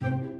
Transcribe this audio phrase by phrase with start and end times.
[0.00, 0.30] Warning,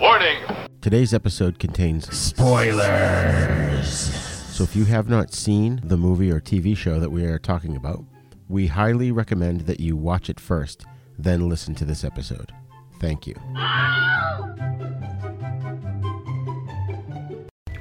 [0.00, 0.38] warning.
[0.80, 3.88] Today's episode contains spoilers.
[3.88, 7.76] So if you have not seen the movie or TV show that we are talking
[7.76, 8.04] about,
[8.48, 10.86] we highly recommend that you watch it first,
[11.18, 12.52] then listen to this episode.
[13.00, 13.34] Thank you.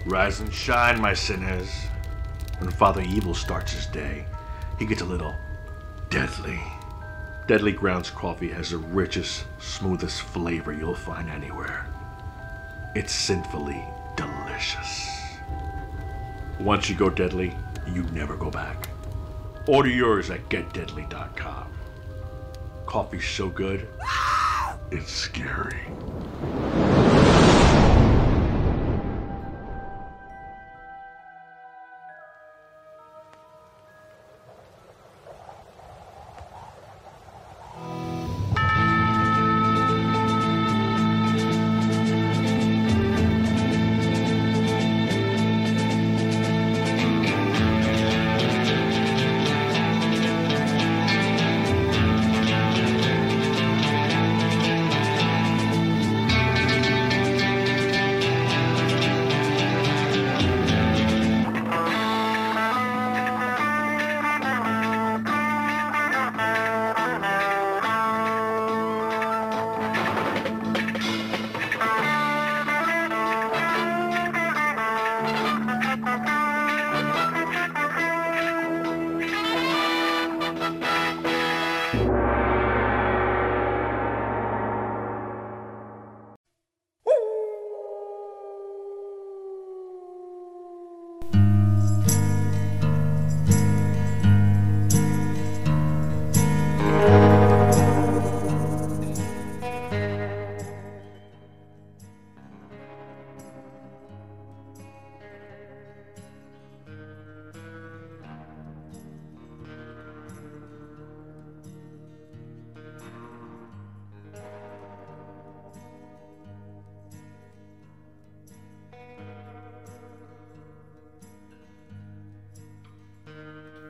[0.05, 1.69] Rise and shine, my sinners.
[2.59, 4.25] When Father Evil starts his day,
[4.79, 5.33] he gets a little
[6.09, 6.61] deadly.
[7.45, 11.85] Deadly Grounds coffee has the richest, smoothest flavor you'll find anywhere.
[12.95, 13.83] It's sinfully
[14.15, 15.09] delicious.
[16.61, 17.53] Once you go deadly,
[17.85, 18.87] you never go back.
[19.67, 21.67] Order yours at getdeadly.com.
[22.85, 23.89] Coffee's so good,
[24.91, 25.81] it's scary.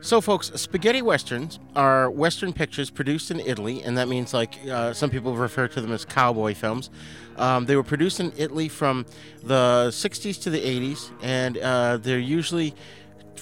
[0.04, 4.92] So, folks, spaghetti westerns are western pictures produced in Italy, and that means like uh,
[4.92, 6.90] some people refer to them as cowboy films.
[7.38, 9.06] Um, they were produced in Italy from
[9.42, 12.74] the 60s to the 80s, and uh, they're usually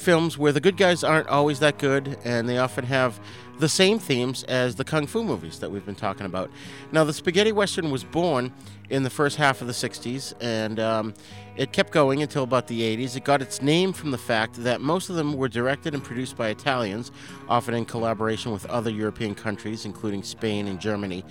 [0.02, 3.20] films where the good guys aren't always that good, and they often have
[3.58, 6.50] the same themes as the kung fu movies that we've been talking about.
[6.90, 8.52] Now, the spaghetti western was born
[8.90, 11.14] in the first half of the 60s, and um,
[11.56, 13.16] it kept going until about the 80s.
[13.16, 16.36] It got its name from the fact that most of them were directed and produced
[16.36, 17.12] by Italians,
[17.48, 21.24] often in collaboration with other European countries, including Spain and Germany.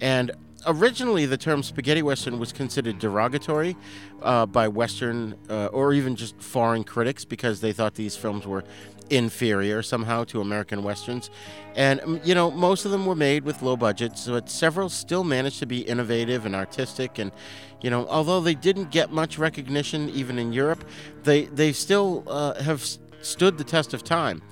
[0.00, 0.32] And
[0.66, 3.76] originally the term spaghetti western was considered derogatory
[4.22, 8.64] uh, by western uh, or even just foreign critics because they thought these films were
[9.08, 11.30] inferior somehow to american westerns.
[11.74, 15.24] And um, you know most of them were made with low budgets but several still
[15.24, 17.18] managed to be innovative and artistic.
[17.18, 17.30] And
[17.80, 20.84] you know although they didn't get much recognition even in europe
[21.22, 22.84] they they still uh, have
[23.20, 24.42] stood the test of time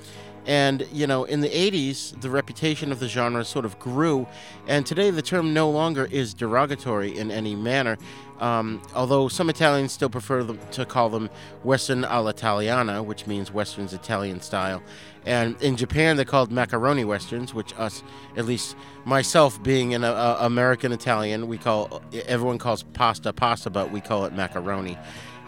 [0.47, 4.27] and, you know, in the 80s, the reputation of the genre sort of grew,
[4.67, 7.97] and today the term no longer is derogatory in any manner,
[8.41, 11.31] um, although some Italians still prefer them, to call them
[11.63, 14.83] Western all'Italiana, which means Western's Italian style.
[15.25, 18.03] And in Japan, they're called macaroni westerns, which us,
[18.37, 18.77] at least
[19.07, 24.27] myself being an uh, American Italian, we call, everyone calls pasta pasta, but we call
[24.27, 24.99] it macaroni.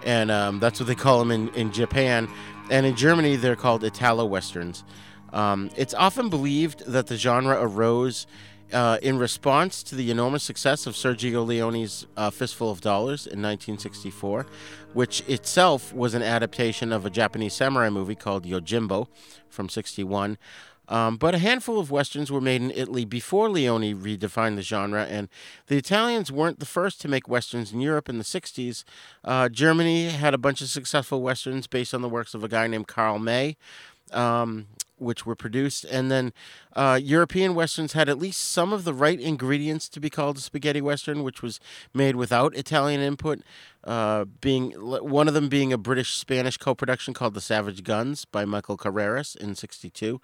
[0.05, 2.29] And um, that's what they call them in, in Japan
[2.71, 4.85] and in Germany they're called Italo westerns.
[5.33, 8.27] Um, it's often believed that the genre arose
[8.73, 13.43] uh, in response to the enormous success of Sergio Leone's uh, Fistful of Dollars in
[13.43, 14.47] 1964,
[14.93, 19.07] which itself was an adaptation of a Japanese samurai movie called Yojimbo
[19.49, 20.39] from 61.
[20.89, 25.05] Um, but a handful of westerns were made in Italy before Leone redefined the genre,
[25.05, 25.29] and
[25.67, 28.85] the Italians weren't the first to make westerns in Europe in the 60s.
[29.25, 32.67] Uh, Germany had a bunch of successful westerns based on the works of a guy
[32.67, 33.57] named Karl May.
[34.13, 34.69] Um,
[34.99, 36.33] which were produced, and then
[36.75, 40.41] uh, European westerns had at least some of the right ingredients to be called a
[40.41, 41.61] spaghetti western, which was
[41.93, 43.41] made without Italian input.
[43.85, 48.45] Uh, being one of them being a British Spanish co-production called The Savage Guns by
[48.45, 50.21] Michael Carreras in '62.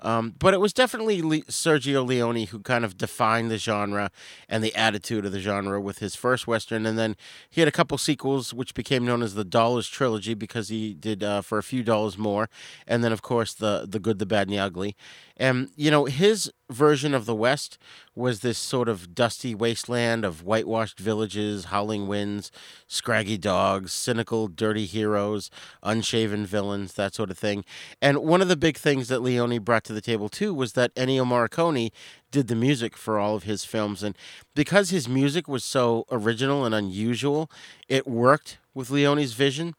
[0.00, 4.10] Um, but it was definitely Le- Sergio Leone who kind of defined the genre
[4.48, 6.86] and the attitude of the genre with his first Western.
[6.86, 7.16] And then
[7.50, 11.24] he had a couple sequels, which became known as the Dollars Trilogy because he did
[11.24, 12.48] uh, for a few dollars more.
[12.86, 14.96] And then, of course, the, the Good, the Bad, and the Ugly.
[15.38, 17.78] And, you know, his version of the West
[18.14, 22.50] was this sort of dusty wasteland of whitewashed villages, howling winds,
[22.88, 25.50] scraggy dogs, cynical, dirty heroes,
[25.82, 27.64] unshaven villains, that sort of thing.
[28.02, 30.94] And one of the big things that Leone brought to the table too was that
[30.96, 31.92] Ennio Morricone
[32.30, 34.02] did the music for all of his films.
[34.02, 34.16] And
[34.54, 37.50] because his music was so original and unusual,
[37.88, 39.74] it worked with Leone's vision.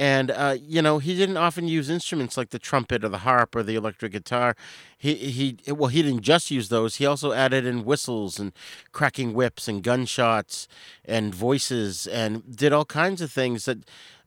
[0.00, 3.54] And uh, you know, he didn't often use instruments like the trumpet or the harp
[3.54, 4.56] or the electric guitar.
[4.96, 6.96] He he well, he didn't just use those.
[6.96, 8.54] He also added in whistles and
[8.92, 10.68] cracking whips and gunshots
[11.04, 13.80] and voices and did all kinds of things that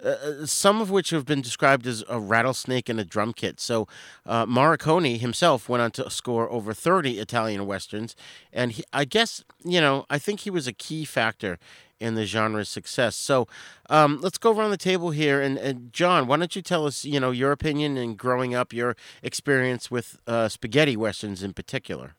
[0.04, 3.60] uh, uh some of which have been described as a rattlesnake and a drum kit.
[3.60, 3.88] So
[4.28, 8.16] uh, himself went on to score over 30 Italian westerns,
[8.52, 11.58] and he, I guess you know I think he was a key factor
[12.00, 13.16] in the genre's success.
[13.16, 13.48] So
[13.90, 15.42] um, let's go around the table here.
[15.42, 18.74] And, and, John, why don't you tell us, you know, your opinion and growing up,
[18.74, 22.16] your experience with uh, spaghetti westerns in particular?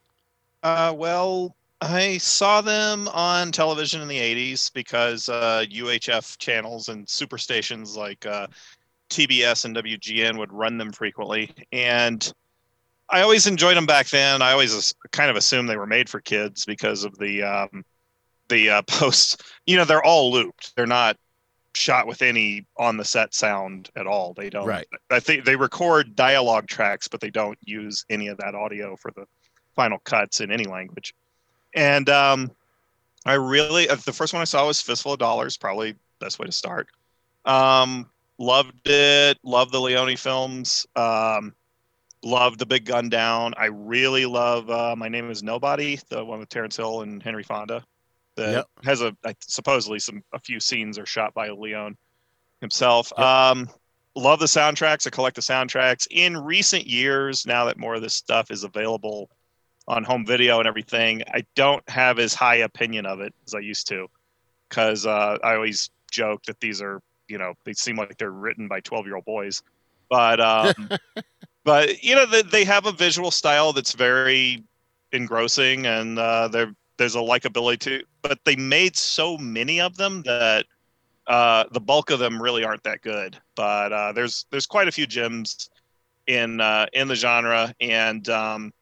[0.62, 7.06] Uh, well, I saw them on television in the 80s because uh, UHF channels and
[7.06, 8.46] superstations like uh,
[9.10, 11.50] TBS and WGN would run them frequently.
[11.72, 12.32] And
[13.10, 14.40] I always enjoyed them back then.
[14.40, 17.84] I always kind of assumed they were made for kids because of the um,
[18.48, 19.36] the uh, posts,
[19.66, 20.74] you know, they're all looped.
[20.76, 21.16] They're not
[21.76, 24.32] shot with any on the set sound at all.
[24.34, 24.66] They don't.
[24.66, 24.86] Right.
[25.10, 29.10] I think they record dialogue tracks, but they don't use any of that audio for
[29.10, 29.26] the
[29.74, 31.14] final cuts in any language.
[31.74, 32.50] And um,
[33.26, 36.46] I really, uh, the first one I saw was Fistful of Dollars, probably best way
[36.46, 36.88] to start.
[37.44, 38.08] Um,
[38.38, 39.38] loved it.
[39.42, 40.86] Loved the Leone films.
[40.94, 41.54] Um,
[42.22, 43.52] loved the Big Gun Down.
[43.56, 47.42] I really love uh, My Name Is Nobody, the one with Terence Hill and Henry
[47.42, 47.84] Fonda
[48.36, 48.66] that yep.
[48.84, 51.96] has a supposedly some a few scenes are shot by Leone
[52.60, 53.12] himself.
[53.16, 53.26] Yep.
[53.26, 53.70] Um,
[54.16, 55.06] love the soundtracks.
[55.06, 56.06] I collect the soundtracks.
[56.10, 59.30] In recent years, now that more of this stuff is available
[59.86, 63.60] on home video and everything, I don't have as high opinion of it as I
[63.60, 64.08] used to,
[64.68, 68.68] because uh, I always joke that these are you know they seem like they're written
[68.68, 69.62] by 12 year old boys,
[70.08, 70.90] but um,
[71.64, 74.62] but you know they, they have a visual style that's very
[75.12, 80.22] engrossing and uh, they're there's a likability to but they made so many of them
[80.22, 80.66] that
[81.28, 84.92] uh, the bulk of them really aren't that good but uh, there's there's quite a
[84.92, 85.70] few gems
[86.26, 88.72] in uh, in the genre and um,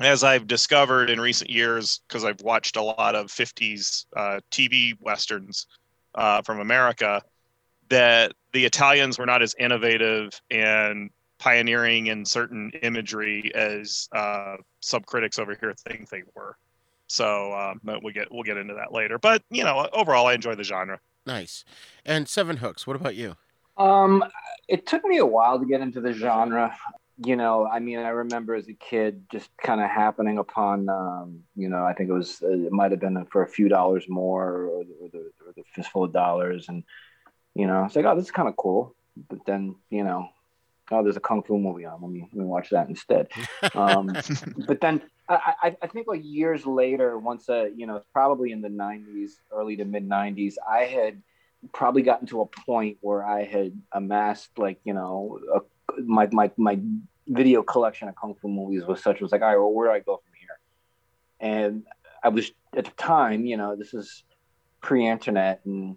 [0.00, 4.94] as I've discovered in recent years because I've watched a lot of 50s uh, TV
[5.00, 5.66] westerns
[6.14, 7.22] uh, from America
[7.88, 15.02] that the Italians were not as innovative and pioneering in certain imagery as uh, some
[15.02, 16.56] critics over here think they were.
[17.08, 19.18] So um, we'll get we'll get into that later.
[19.18, 21.00] But you know, overall, I enjoy the genre.
[21.26, 21.64] Nice.
[22.04, 22.86] And Sevenhooks.
[22.86, 23.36] What about you?
[23.76, 24.24] Um,
[24.68, 26.76] it took me a while to get into the genre.
[27.24, 31.40] You know, I mean, I remember as a kid just kind of happening upon, um,
[31.54, 34.44] you know, I think it was, it might have been for a few dollars more
[34.44, 36.68] or, or, the, or the fistful of dollars.
[36.68, 36.84] And,
[37.54, 38.94] you know, it's like, oh, this is kind of cool.
[39.30, 40.28] But then, you know,
[40.90, 42.00] oh, there's a kung fu movie on.
[42.00, 43.28] Let me let me watch that instead.
[43.74, 44.16] Um,
[44.66, 48.68] but then I, I think like years later, once uh, you know, probably in the
[48.68, 51.22] '90s, early to mid '90s, I had
[51.72, 56.50] probably gotten to a point where I had amassed like you know a, my my
[56.56, 56.78] my
[57.26, 59.94] video collection of kung fu movies was such was like, all right, well, where do
[59.94, 60.58] I go from here?
[61.40, 61.84] And
[62.22, 64.22] I was at the time, you know, this is
[64.80, 65.96] pre-internet and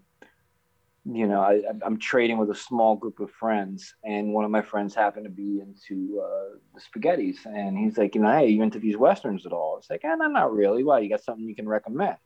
[1.11, 4.61] you know, I, am trading with a small group of friends, and one of my
[4.61, 8.61] friends happened to be into uh, the spaghettis, and he's like, you know, hey, you
[8.61, 9.77] into these westerns at all?
[9.77, 10.83] It's like, eh, no, not really.
[10.83, 10.99] Why?
[10.99, 12.17] You got something you can recommend?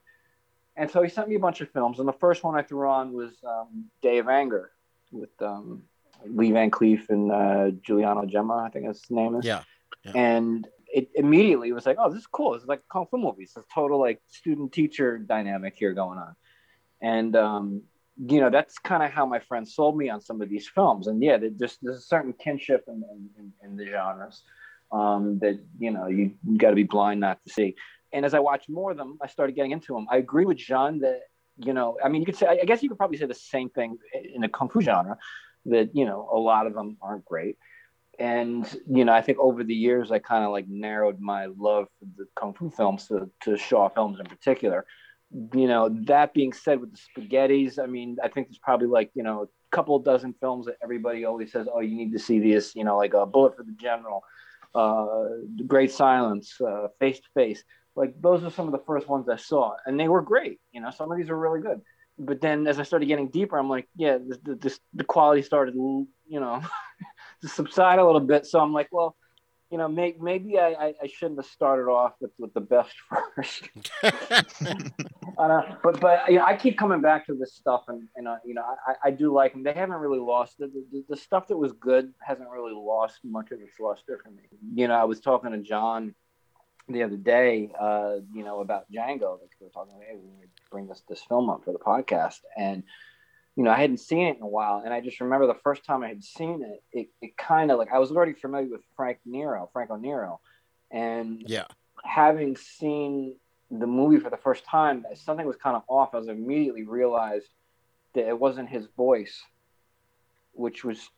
[0.76, 2.88] And so he sent me a bunch of films, and the first one I threw
[2.88, 4.72] on was um, Day of Anger
[5.12, 5.82] with um,
[6.26, 9.44] Lee Van Cleef and uh, Giuliano Gemma, I think his name is.
[9.44, 9.62] Yeah.
[10.04, 10.12] yeah.
[10.14, 12.54] And it immediately was like, oh, this is cool.
[12.54, 13.44] It's like a kung fu movie.
[13.44, 16.36] It's a total like student teacher dynamic here going on.
[17.00, 17.82] And um,
[18.16, 21.06] you know that's kind of how my friends sold me on some of these films.
[21.06, 23.02] And yeah just there's a certain kinship in,
[23.38, 24.42] in, in the genres
[24.92, 27.74] um, that you know you got to be blind not to see.
[28.12, 30.56] And as i watched more of them i started getting into them i agree with
[30.56, 31.22] john that
[31.56, 33.70] you know i mean you could say i guess you could probably say the same
[33.70, 33.98] thing
[34.34, 35.18] in the kung fu genre
[35.66, 37.56] that you know a lot of them aren't great.
[38.20, 41.88] And you know i think over the years i kind of like narrowed my love
[41.98, 44.86] for the kung fu films to, to shaw films in particular
[45.52, 49.10] you know, that being said, with the spaghettis, I mean, I think there's probably like,
[49.14, 52.38] you know, a couple dozen films that everybody always says, oh, you need to see
[52.38, 54.22] this, you know, like a Bullet for the General,
[54.74, 55.24] uh,
[55.66, 57.64] Great Silence, uh, Face to Face.
[57.96, 60.60] Like those are some of the first ones I saw, and they were great.
[60.72, 61.80] You know, some of these are really good.
[62.18, 65.74] But then as I started getting deeper, I'm like, yeah, this, this the quality started,
[65.74, 66.62] you know,
[67.42, 68.46] to subside a little bit.
[68.46, 69.16] So I'm like, well,
[69.70, 72.94] you know, may, maybe I, I, shouldn't have started off with, with the best
[73.34, 73.68] first.
[75.38, 78.36] uh, but but you know, I keep coming back to this stuff, and, and uh,
[78.44, 79.62] you know, I, I do like them.
[79.62, 83.50] They haven't really lost the, the, the stuff that was good hasn't really lost much
[83.50, 84.42] of its luster for me.
[84.74, 86.14] You know, I was talking to John
[86.88, 89.40] the other day, uh, you know, about Django.
[89.40, 92.82] Like we were talking, hey, we bring this this film up for the podcast, and
[93.56, 95.84] you know, I hadn't seen it in a while, and I just remember the first
[95.84, 98.82] time I had seen it, it, it kind of like I was already familiar with
[98.96, 100.40] Frank Nero, Franco Nero,
[100.90, 101.66] and yeah,
[102.02, 103.36] having seen
[103.70, 106.14] the movie for the first time, something was kind of off.
[106.14, 107.48] I was immediately realized
[108.14, 109.42] that it wasn't his voice,
[110.52, 111.10] which was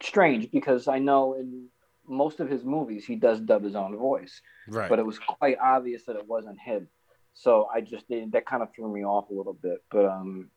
[0.00, 1.66] strange because I know in
[2.06, 4.88] most of his movies he does dub his own voice, right.
[4.88, 6.88] but it was quite obvious that it wasn't him.
[7.34, 10.50] So I just did that kind of threw me off a little bit, but um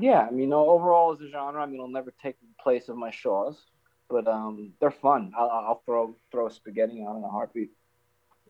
[0.00, 2.96] yeah, I mean, overall as a genre, I mean, it'll never take the place of
[2.96, 3.56] my Shaws,
[4.08, 5.32] but um, they're fun.
[5.36, 7.70] I'll, I'll throw throw spaghetti on in a heartbeat.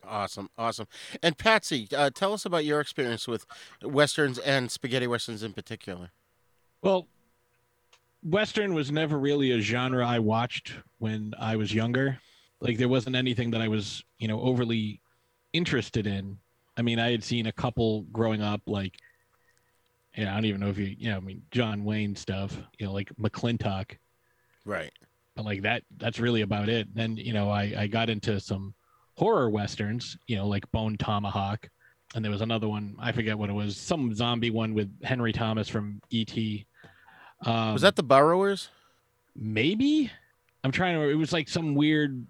[0.05, 0.87] Awesome, awesome.
[1.23, 3.47] And Patsy, uh, tell us about your experience with
[3.83, 6.11] westerns and spaghetti westerns in particular.
[6.83, 7.07] Well,
[8.23, 12.19] western was never really a genre I watched when I was younger.
[12.61, 15.01] Like there wasn't anything that I was, you know, overly
[15.53, 16.39] interested in.
[16.77, 18.97] I mean, I had seen a couple growing up, like
[20.17, 22.87] yeah, I don't even know if you, you know, I mean, John Wayne stuff, you
[22.87, 23.97] know, like McLintock.
[24.65, 24.93] Right.
[25.35, 26.95] But like that, that's really about it.
[26.95, 28.75] Then, you know, I, I got into some
[29.15, 31.69] horror westerns, you know, like Bone Tomahawk.
[32.15, 35.33] And there was another one, I forget what it was, some zombie one with Henry
[35.33, 36.67] Thomas from E.T.
[37.47, 38.69] Um, was that the Burrowers?
[39.35, 40.11] Maybe.
[40.63, 42.27] I'm trying to, it was like some weird,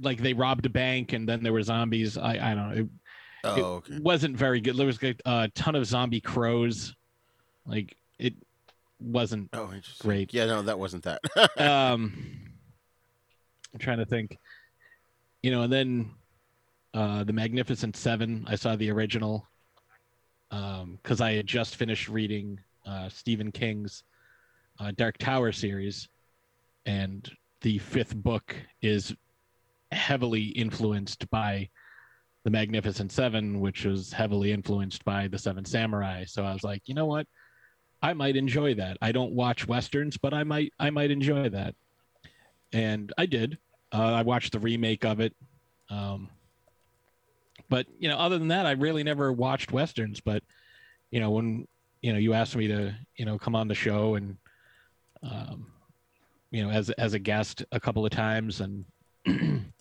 [0.00, 2.16] like they robbed a bank and then there were zombies.
[2.16, 2.80] I, I don't know.
[2.80, 2.88] It,
[3.44, 3.94] Oh, okay.
[3.94, 4.76] It wasn't very good.
[4.76, 6.94] There was a ton of zombie crows.
[7.66, 8.34] Like it
[9.00, 10.32] wasn't oh, great.
[10.32, 11.20] Yeah, no, that wasn't that.
[11.58, 12.12] um,
[13.72, 14.38] I'm trying to think.
[15.42, 16.10] You know, and then
[16.94, 18.44] uh, the Magnificent Seven.
[18.48, 19.46] I saw the original
[20.48, 24.04] because um, I had just finished reading uh, Stephen King's
[24.78, 26.08] uh, Dark Tower series,
[26.86, 27.30] and
[27.62, 29.14] the fifth book is
[29.90, 31.68] heavily influenced by
[32.44, 36.24] the Magnificent Seven, which was heavily influenced by the Seven Samurai.
[36.26, 37.26] So I was like, you know what?
[38.02, 38.98] I might enjoy that.
[39.00, 41.74] I don't watch westerns, but I might I might enjoy that.
[42.72, 43.58] And I did.
[43.92, 45.34] Uh, I watched the remake of it.
[45.88, 46.28] Um,
[47.70, 50.20] but you know, other than that, I really never watched westerns.
[50.20, 50.42] But
[51.10, 51.66] you know, when
[52.02, 54.36] you know you asked me to you know come on the show and
[55.22, 55.72] um,
[56.50, 58.84] you know as as a guest a couple of times and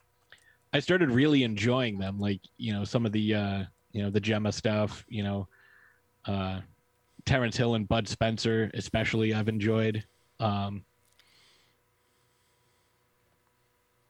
[0.73, 2.19] I started really enjoying them.
[2.19, 5.05] Like you know some of the uh, you know the Gemma stuff.
[5.07, 5.47] You know,
[6.25, 6.61] uh,
[7.25, 10.03] Terence Hill and Bud Spencer, especially, I've enjoyed.
[10.39, 10.83] Um,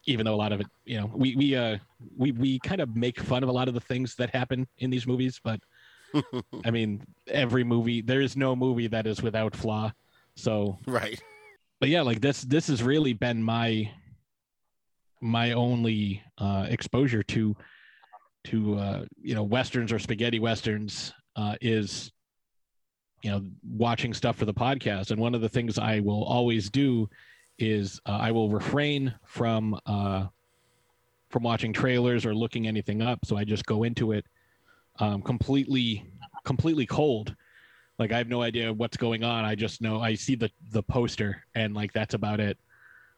[0.06, 1.78] even though a lot of it, you know, we we uh
[2.18, 4.90] we we kind of make fun of a lot of the things that happen in
[4.90, 5.60] these movies, but
[6.66, 9.92] I mean, every movie there is no movie that is without flaw.
[10.36, 11.22] So right.
[11.80, 13.90] But yeah, like this this has really been my
[15.24, 17.56] my only uh, exposure to
[18.44, 22.12] to uh, you know westerns or spaghetti westerns uh, is
[23.24, 25.12] you know watching stuff for the podcast.
[25.12, 27.10] And one of the things i will always do
[27.58, 30.26] is uh, i will refrain from uh,
[31.30, 33.26] from watching trailers or looking anything up.
[33.26, 34.26] So i just go into it
[35.00, 36.06] um, completely
[36.44, 37.34] completely cold.
[37.98, 39.46] Like i have no idea what's going on.
[39.46, 42.58] I just know i see the the poster and like that's about it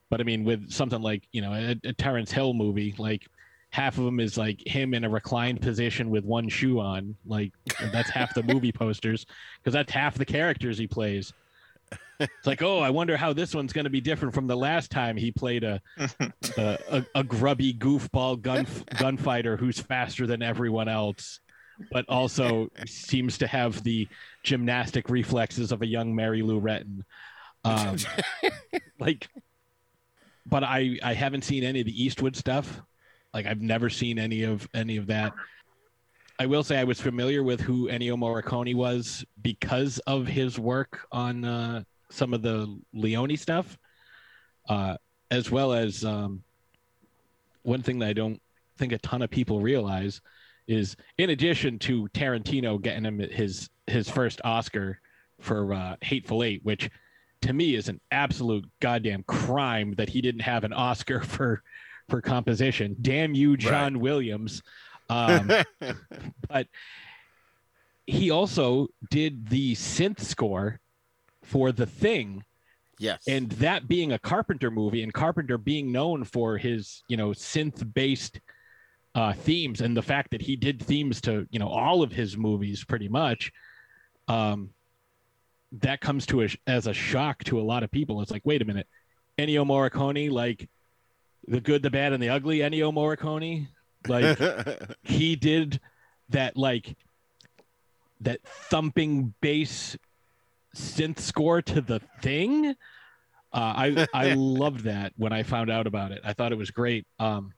[0.09, 3.27] but I mean, with something like you know a, a Terence Hill movie, like
[3.75, 7.15] half of them is like him in a reclined position with one shoe on.
[7.25, 7.51] Like
[7.91, 9.25] that's half the movie posters
[9.59, 11.33] because that's half the characters he plays.
[12.17, 14.91] It's like, oh, I wonder how this one's going to be different from the last
[14.91, 15.81] time he played a
[16.57, 18.65] a, a, a grubby goofball gun
[18.97, 21.41] gunfighter who's faster than everyone else,
[21.91, 24.07] but also seems to have the
[24.43, 27.03] gymnastic reflexes of a young Mary Lou Retton.
[27.65, 27.97] Um,
[28.99, 29.27] like
[30.45, 32.81] but I I haven't seen any of the Eastwood stuff.
[33.33, 35.33] Like I've never seen any of any of that.
[36.37, 41.07] I will say I was familiar with who Ennio Morricone was because of his work
[41.11, 43.77] on uh, some of the Leone stuff,
[44.67, 44.97] uh,
[45.31, 46.43] as well as um,
[47.63, 48.41] one thing that I don't
[48.77, 50.19] think a ton of people realize
[50.67, 54.99] is, in addition to Tarantino getting him his his first Oscar
[55.39, 56.89] for uh, Hateful Eight, which
[57.41, 61.61] to me is an absolute goddamn crime that he didn't have an Oscar for
[62.09, 62.95] for composition.
[63.01, 64.01] Damn you, John right.
[64.01, 64.61] Williams.
[65.07, 65.51] Um,
[66.49, 66.65] but
[68.07, 70.79] he also did the synth score
[71.43, 72.43] for The Thing,
[72.97, 73.23] Yes.
[73.27, 77.93] and that being a Carpenter movie, and Carpenter being known for his you know synth
[77.93, 78.39] based
[79.13, 82.35] uh, themes, and the fact that he did themes to you know all of his
[82.35, 83.51] movies pretty much,
[84.27, 84.71] um,
[85.81, 88.21] that comes to a, as a shock to a lot of people.
[88.21, 88.87] It's like, wait a minute,
[89.37, 90.69] Ennio Morricone, like
[91.47, 92.59] the good, the bad, and the ugly.
[92.59, 93.67] Ennio Morricone,
[94.07, 95.79] like he did
[96.29, 96.95] that like
[98.21, 99.97] that thumping bass
[100.75, 102.67] synth score to the thing.
[102.67, 102.73] Uh,
[103.53, 106.21] I I loved that when I found out about it.
[106.23, 107.05] I thought it was great.
[107.19, 107.53] Um,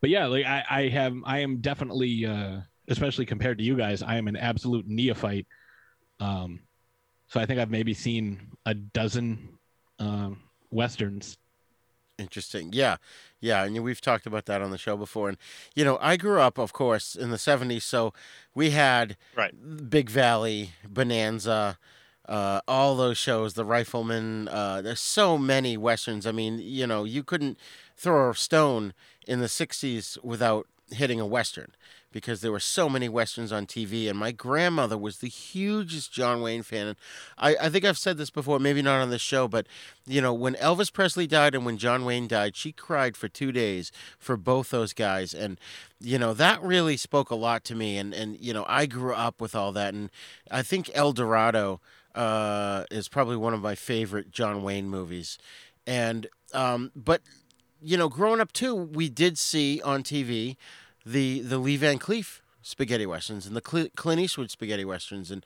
[0.00, 4.02] but yeah, like I, I have I am definitely uh, especially compared to you guys,
[4.02, 5.46] I am an absolute neophyte.
[6.20, 6.60] Um,
[7.32, 9.58] so I think I've maybe seen a dozen
[9.98, 11.38] um, westerns.
[12.18, 12.70] Interesting.
[12.74, 12.96] Yeah.
[13.40, 13.64] Yeah.
[13.64, 15.30] And we've talked about that on the show before.
[15.30, 15.38] And,
[15.74, 17.82] you know, I grew up, of course, in the 70s.
[17.84, 18.12] So
[18.54, 19.54] we had Right.
[19.88, 21.78] Big Valley, Bonanza,
[22.28, 24.48] uh, all those shows, The Rifleman.
[24.48, 26.26] Uh, there's so many Westerns.
[26.26, 27.58] I mean, you know, you couldn't
[27.96, 28.92] throw a stone
[29.26, 31.72] in the 60s without hitting a Western
[32.12, 34.08] because there were so many Westerns on TV.
[34.08, 36.88] And my grandmother was the hugest John Wayne fan.
[36.88, 36.96] And
[37.38, 39.66] I, I think I've said this before, maybe not on this show, but,
[40.06, 43.52] you know, when Elvis Presley died and when John Wayne died, she cried for two
[43.52, 45.34] days for both those guys.
[45.34, 45.58] And,
[46.00, 47.96] you know, that really spoke a lot to me.
[47.96, 49.94] And, and you know, I grew up with all that.
[49.94, 50.10] And
[50.50, 51.80] I think El Dorado
[52.14, 55.38] uh, is probably one of my favorite John Wayne movies.
[55.86, 57.22] And, um, but,
[57.82, 60.56] you know, growing up too, we did see on TV
[61.04, 65.44] the the Lee Van Cleef spaghetti westerns and the Cl- Clint Eastwood spaghetti westerns, and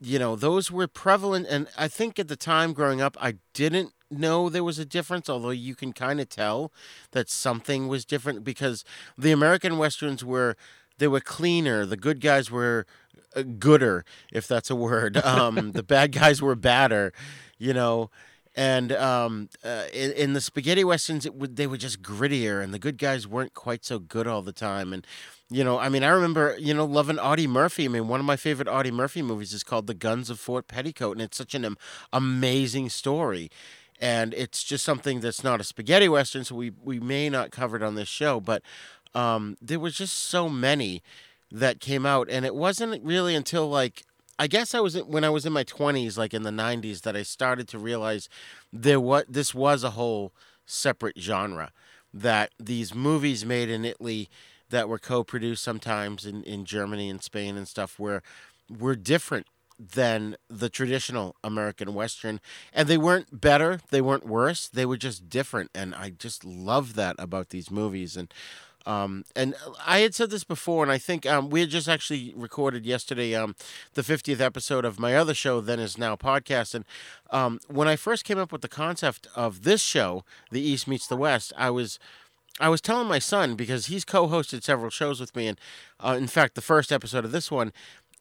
[0.00, 1.46] you know those were prevalent.
[1.48, 5.28] And I think at the time growing up, I didn't know there was a difference,
[5.28, 6.72] although you can kind of tell
[7.12, 8.84] that something was different because
[9.16, 10.56] the American westerns were
[10.98, 11.86] they were cleaner.
[11.86, 12.86] The good guys were
[13.34, 15.16] uh, gooder, if that's a word.
[15.24, 17.12] Um, the bad guys were badder,
[17.58, 18.10] you know
[18.60, 22.78] and um, uh, in, in, the spaghetti westerns, would they were just grittier, and the
[22.78, 24.92] good guys weren't quite so good all the time.
[24.92, 25.06] And
[25.48, 27.86] you know, I mean, I remember you know loving Audie Murphy.
[27.86, 30.68] I mean, one of my favorite Audie Murphy movies is called The Guns of Fort
[30.68, 31.74] Petticoat, and it's such an
[32.12, 33.50] amazing story.
[33.98, 37.76] And it's just something that's not a spaghetti western, so we we may not cover
[37.76, 38.62] it on this show, but
[39.14, 41.02] um, there was just so many
[41.50, 44.04] that came out, and it wasn't really until like
[44.40, 47.14] I guess I was when I was in my 20s, like in the 90s, that
[47.14, 48.30] I started to realize
[48.72, 50.32] there what this was a whole
[50.64, 51.72] separate genre.
[52.14, 54.30] That these movies made in Italy
[54.70, 58.22] that were co-produced sometimes in, in Germany and Spain and stuff were
[58.70, 59.46] were different
[59.78, 62.40] than the traditional American Western.
[62.72, 65.70] And they weren't better, they weren't worse, they were just different.
[65.74, 68.16] And I just love that about these movies.
[68.16, 68.32] And
[68.86, 69.54] um, and
[69.86, 73.34] I had said this before, and I think um, we had just actually recorded yesterday
[73.34, 73.54] um,
[73.94, 76.74] the 50th episode of my other show, Then Is Now podcast.
[76.74, 76.84] And
[77.30, 81.06] um, when I first came up with the concept of this show, The East Meets
[81.06, 81.98] the West, I was.
[82.58, 85.58] I was telling my son because he's co-hosted several shows with me, and
[85.98, 87.72] uh, in fact, the first episode of this one.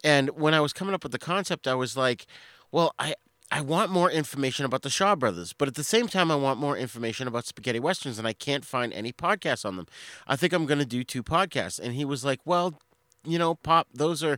[0.02, 2.26] And when I was coming up with the concept, I was like,
[2.72, 3.16] "Well, I
[3.52, 6.60] I want more information about the Shaw Brothers, but at the same time, I want
[6.60, 9.88] more information about spaghetti westerns, and I can't find any podcasts on them.
[10.28, 12.80] I think I'm going to do two podcasts." And he was like, "Well,
[13.26, 14.38] you know, Pop, those are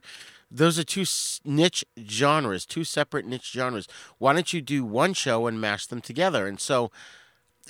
[0.49, 1.05] those are two
[1.43, 3.87] niche genres, two separate niche genres.
[4.17, 6.89] Why don't you do one show and mash them together?" And so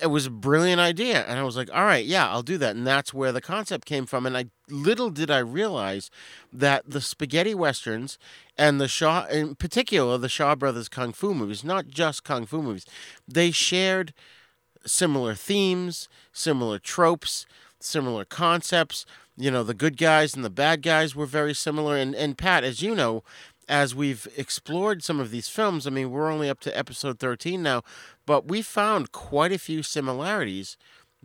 [0.01, 2.75] it was a brilliant idea and i was like all right yeah i'll do that.
[2.75, 6.11] And that's where the concept came from and i little did i realize
[6.53, 8.17] that the spaghetti westerns
[8.57, 12.61] and the shaw in particular the shaw brothers kung fu movies not just kung fu
[12.61, 12.85] movies
[13.27, 14.13] they shared
[14.85, 17.45] similar themes similar tropes
[17.83, 19.05] similar concepts.
[19.37, 22.63] You know the good guys and the bad guys were very similar and, and pat
[22.63, 23.23] as you know
[23.67, 27.61] as we've explored some of these films, I mean, we're only up to episode 13
[27.61, 27.83] now,
[28.25, 30.77] but we found quite a few similarities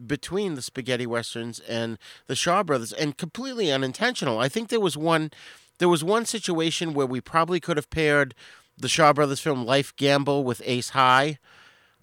[0.05, 4.39] between the spaghetti westerns and the Shaw brothers and completely unintentional.
[4.39, 5.31] I think there was one
[5.79, 8.35] there was one situation where we probably could have paired
[8.79, 11.39] the Shaw brothers film Life Gamble with Ace High.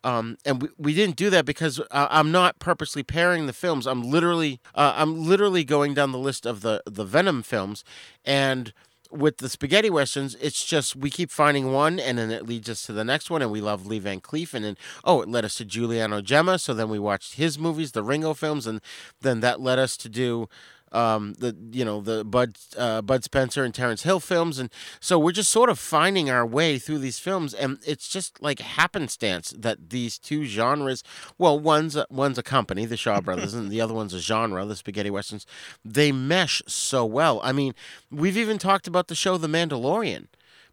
[0.04, 3.88] Um, and we, we didn't do that because uh, I'm not purposely pairing the films.
[3.88, 7.84] I'm literally uh, I'm literally going down the list of the the Venom films
[8.26, 8.74] and
[9.14, 12.86] with the spaghetti westerns, it's just we keep finding one, and then it leads us
[12.86, 15.46] to the next one, and we love Lee Van Cleef, and then oh, it led
[15.46, 18.82] us to Giuliano Gemma, so then we watched his movies, the Ringo films, and
[19.22, 20.50] then that led us to do
[20.94, 25.18] um, the you know the Bud uh, Bud Spencer and Terence Hill films, and so
[25.18, 29.54] we're just sort of finding our way through these films, and it's just like happenstance
[29.58, 31.04] that these two genres,
[31.38, 34.66] well, one's a, one's a company, the Shaw Brothers, and the other one's a genre,
[34.66, 35.46] the spaghetti westerns,
[35.84, 37.40] they mesh so well.
[37.44, 37.74] I mean,
[38.12, 40.28] we've even talked about the show The Mandalorian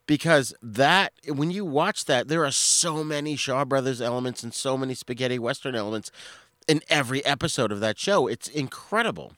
[0.07, 4.77] because that when you watch that, there are so many Shaw Brothers elements and so
[4.77, 6.11] many spaghetti western elements
[6.67, 8.27] in every episode of that show.
[8.27, 9.35] It's incredible.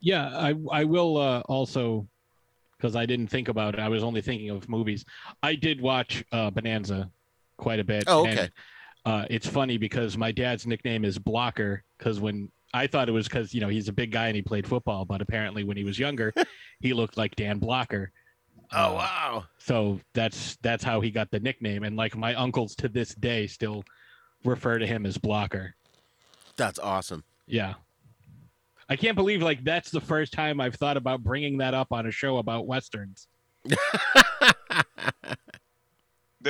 [0.00, 2.06] Yeah, I I will uh, also
[2.76, 3.80] because I didn't think about it.
[3.80, 5.04] I was only thinking of movies.
[5.42, 7.10] I did watch uh, Bonanza
[7.56, 8.04] quite a bit.
[8.08, 8.30] Oh, okay.
[8.40, 8.50] and,
[9.04, 13.28] uh, it's funny because my dad's nickname is Blocker because when I thought it was
[13.28, 15.84] because you know he's a big guy and he played football, but apparently when he
[15.84, 16.32] was younger,
[16.80, 18.10] he looked like Dan Blocker.
[18.72, 19.44] Oh Uh, wow.
[19.58, 23.46] So that's that's how he got the nickname, and like my uncles to this day
[23.46, 23.84] still
[24.44, 25.74] refer to him as Blocker.
[26.56, 27.22] That's awesome.
[27.46, 27.74] Yeah.
[28.92, 32.06] I can't believe like that's the first time I've thought about bringing that up on
[32.06, 33.26] a show about westerns.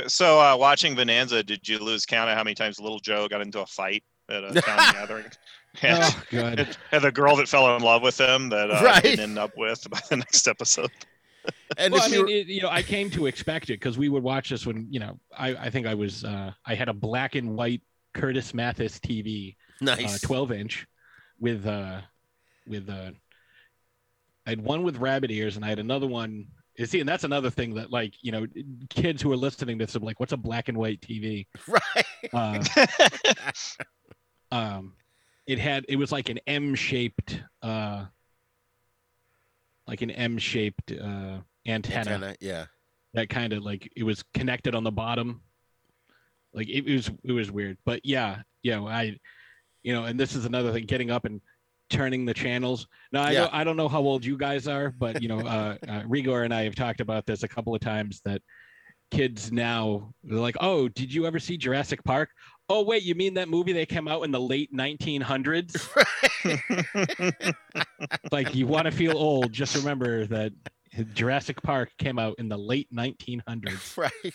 [0.07, 3.43] So, uh, watching Bonanza, did you lose count of how many times Little Joe got
[3.43, 5.27] into a fight at a town gathering?
[5.83, 6.61] And, Oh god.
[6.61, 9.03] and- and the girl that fell in love with him that uh, Right.
[9.05, 10.91] he didn't end up with by the next episode.
[11.77, 14.23] and well, I mean, it, you know, I came to expect it because we would
[14.23, 17.35] watch this when, you know, I, I think I was, uh, I had a black
[17.35, 17.83] and white
[18.15, 20.87] Curtis Mathes TV, uh, nice 12 inch
[21.39, 22.01] with, uh,
[22.66, 23.12] with, uh,
[24.46, 26.46] I had one with rabbit ears and I had another one.
[26.77, 28.46] You see, and that's another thing that, like, you know,
[28.88, 31.46] kids who are listening to this are like, what's a black and white TV?
[31.68, 32.07] right.
[32.33, 32.64] Uh,
[34.53, 34.92] um
[35.46, 38.05] it had it was like an m shaped uh
[39.88, 42.66] like an m shaped uh antenna, Antenna, yeah.
[43.14, 45.40] that kind of like it was connected on the bottom
[46.55, 49.16] like it, was it was weird but yeah yeah i
[49.83, 51.40] you know and this is another thing getting up and
[51.93, 52.87] turning the channels.
[53.13, 53.41] Now i Yeah.
[53.43, 56.43] don't i don't know how old you guys are but you know uh, uh rigor
[56.43, 58.41] and i have talked about this a couple of times that
[59.11, 62.31] kids now they're like oh did you ever see jurassic park?
[62.71, 65.77] Oh wait you mean that movie that came out in the late 1900s
[68.33, 70.53] like you want to feel old just remember that
[71.15, 74.35] jurassic park came out in the late 1900s right.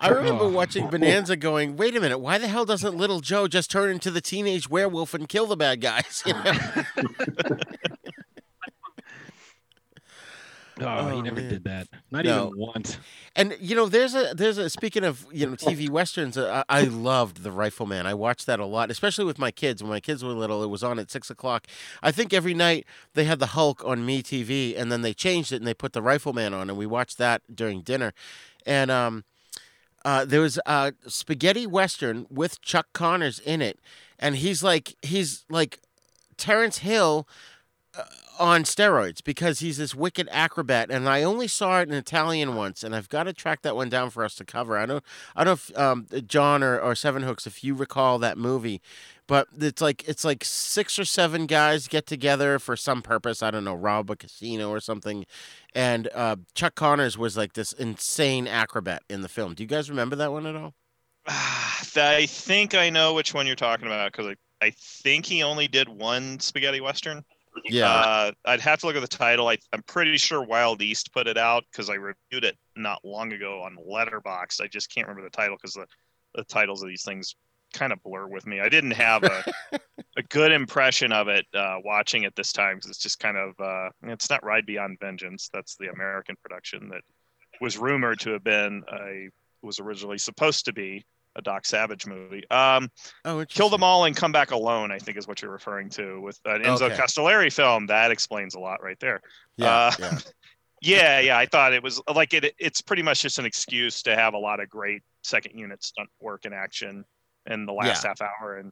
[0.00, 0.48] I remember Oh.
[0.48, 4.10] watching Bonanza going, wait a minute, why the hell doesn't little Joe just turn into
[4.10, 6.22] the teenage werewolf and kill the bad guys?
[6.26, 6.52] You know?
[10.80, 11.48] oh, Oh, he never man.
[11.48, 12.48] did that not No.
[12.48, 12.98] even once
[13.34, 16.36] And you know, there's a there's a speaking of you know TV westerns.
[16.36, 18.06] Uh, I I loved The Rifleman.
[18.06, 19.82] I watched that a lot, especially with my kids.
[19.82, 21.66] When my kids were little, it was on at six o'clock.
[22.02, 25.52] I think every night they had the Hulk on Me TV, and then they changed
[25.52, 28.12] it and they put The Rifleman on, and we watched that during dinner.
[28.66, 29.24] And um,
[30.04, 33.78] uh, there was a spaghetti western with Chuck Connors in it,
[34.18, 35.80] and he's like he's like
[36.36, 37.26] Terence Hill
[37.96, 38.04] uh,
[38.38, 40.90] on steroids because he's this wicked acrobat.
[40.90, 43.88] And I only saw it in Italian once, and I've got to track that one
[43.88, 44.76] down for us to cover.
[44.76, 48.38] I don't, I don't know if um, John or, or Sevenhooks, if you recall that
[48.38, 48.80] movie,
[49.26, 53.42] but it's like it's like six or seven guys get together for some purpose.
[53.42, 55.26] I don't know, rob a casino or something.
[55.74, 59.54] And uh, Chuck Connors was like this insane acrobat in the film.
[59.54, 60.74] Do you guys remember that one at all?
[61.28, 65.66] I think I know which one you're talking about because I, I think he only
[65.66, 67.24] did one spaghetti western.
[67.64, 67.90] Yeah.
[67.90, 69.48] Uh, I'd have to look at the title.
[69.48, 73.32] I, I'm pretty sure Wild East put it out because I reviewed it not long
[73.32, 74.60] ago on Letterboxd.
[74.60, 75.86] I just can't remember the title because the,
[76.34, 77.34] the titles of these things
[77.72, 78.60] kind of blur with me.
[78.60, 79.44] I didn't have a,
[80.16, 83.58] a good impression of it uh, watching it this time because it's just kind of
[83.60, 85.50] uh, it's not Ride Beyond Vengeance.
[85.52, 87.02] That's the American production that
[87.60, 89.28] was rumored to have been a
[89.62, 91.04] was originally supposed to be
[91.36, 92.42] a Doc Savage movie.
[92.50, 92.90] Um,
[93.24, 94.90] oh, Kill them all and come back alone.
[94.90, 96.96] I think is what you're referring to with an Enzo Okay.
[96.96, 97.86] Castellari film.
[97.86, 99.20] That explains a lot right there.
[99.56, 100.18] Yeah, uh, yeah.
[100.82, 101.38] Yeah, yeah.
[101.38, 102.54] I thought it was like it.
[102.58, 106.10] It's pretty much just an excuse to have a lot of great second unit stunt
[106.20, 107.04] work in action
[107.46, 108.58] in the last half hour.
[108.58, 108.70] And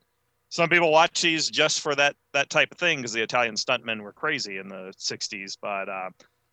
[0.50, 4.02] some people watch these just for that that type of thing because the Italian stuntmen
[4.02, 5.56] were crazy in the '60s.
[5.60, 6.10] But uh,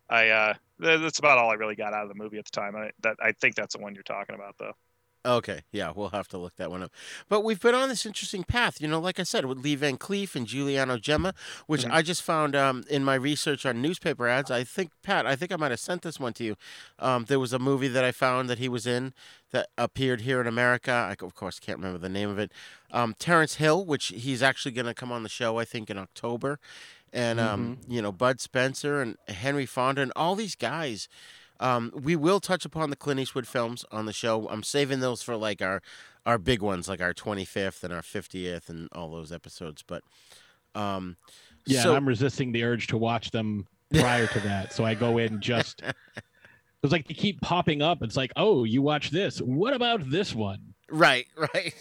[0.08, 2.74] I uh, that's about all I really got out of the movie at the time.
[2.74, 4.72] I that I think that's the one you're talking about, though.
[5.24, 6.90] Okay, yeah, we'll have to look that one up.
[7.28, 9.96] But we've been on this interesting path, you know, like I said, with Lee Van
[9.96, 11.32] Cleef and Giuliano Gemma,
[11.68, 11.92] which Mhm.
[11.92, 14.50] I just found um, in my research on newspaper ads.
[14.50, 16.56] I think, Pat, I think I might have sent this one to you.
[16.98, 19.14] Um, there was a movie that I found that he was in
[19.52, 20.90] that appeared here in America.
[20.90, 22.50] I, of course, can't remember the name of it.
[22.90, 25.98] Um, Terence Hill, which he's actually going to come on the show, I think, in
[25.98, 26.58] October.
[27.12, 31.08] And, um, you know, Bud Spencer and Henry Fonda and all these guys.
[31.62, 34.48] Um, we will touch upon the Clint Eastwood films on the show.
[34.48, 35.80] I'm saving those for like our
[36.26, 39.82] our big ones, like our 25th and our 50th and all those episodes.
[39.82, 40.02] But
[40.74, 41.16] um,
[41.66, 44.72] Yeah, so I'm resisting the urge to watch them prior to that.
[44.72, 45.82] So I go in just
[46.82, 48.02] it's like they keep popping up.
[48.02, 49.38] It's like, oh, you watch this.
[49.38, 50.74] What about this one?
[50.90, 51.74] right, right.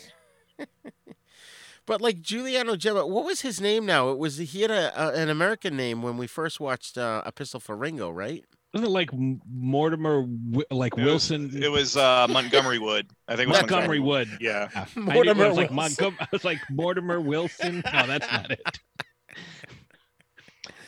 [1.85, 4.11] but like Giuliano Gemma, what was his name now?
[4.11, 7.31] It was he had a, a an American name when we first watched uh, A
[7.31, 8.45] Pistol for Ringo, right?
[8.73, 10.25] Wasn't it like Mortimer,
[10.71, 11.61] like It was- Wilson?
[11.63, 13.09] It was uh, Montgomery Wood.
[13.27, 14.29] I think it was Montgomery Wood.
[14.39, 14.69] Yeah.
[14.73, 14.85] Yeah.
[14.95, 15.75] I, knew- Mortimer I was like Wilson.
[15.75, 16.17] Montgomery.
[16.21, 17.83] I was like Mortimer Wilson.
[17.93, 18.61] No, that's not it.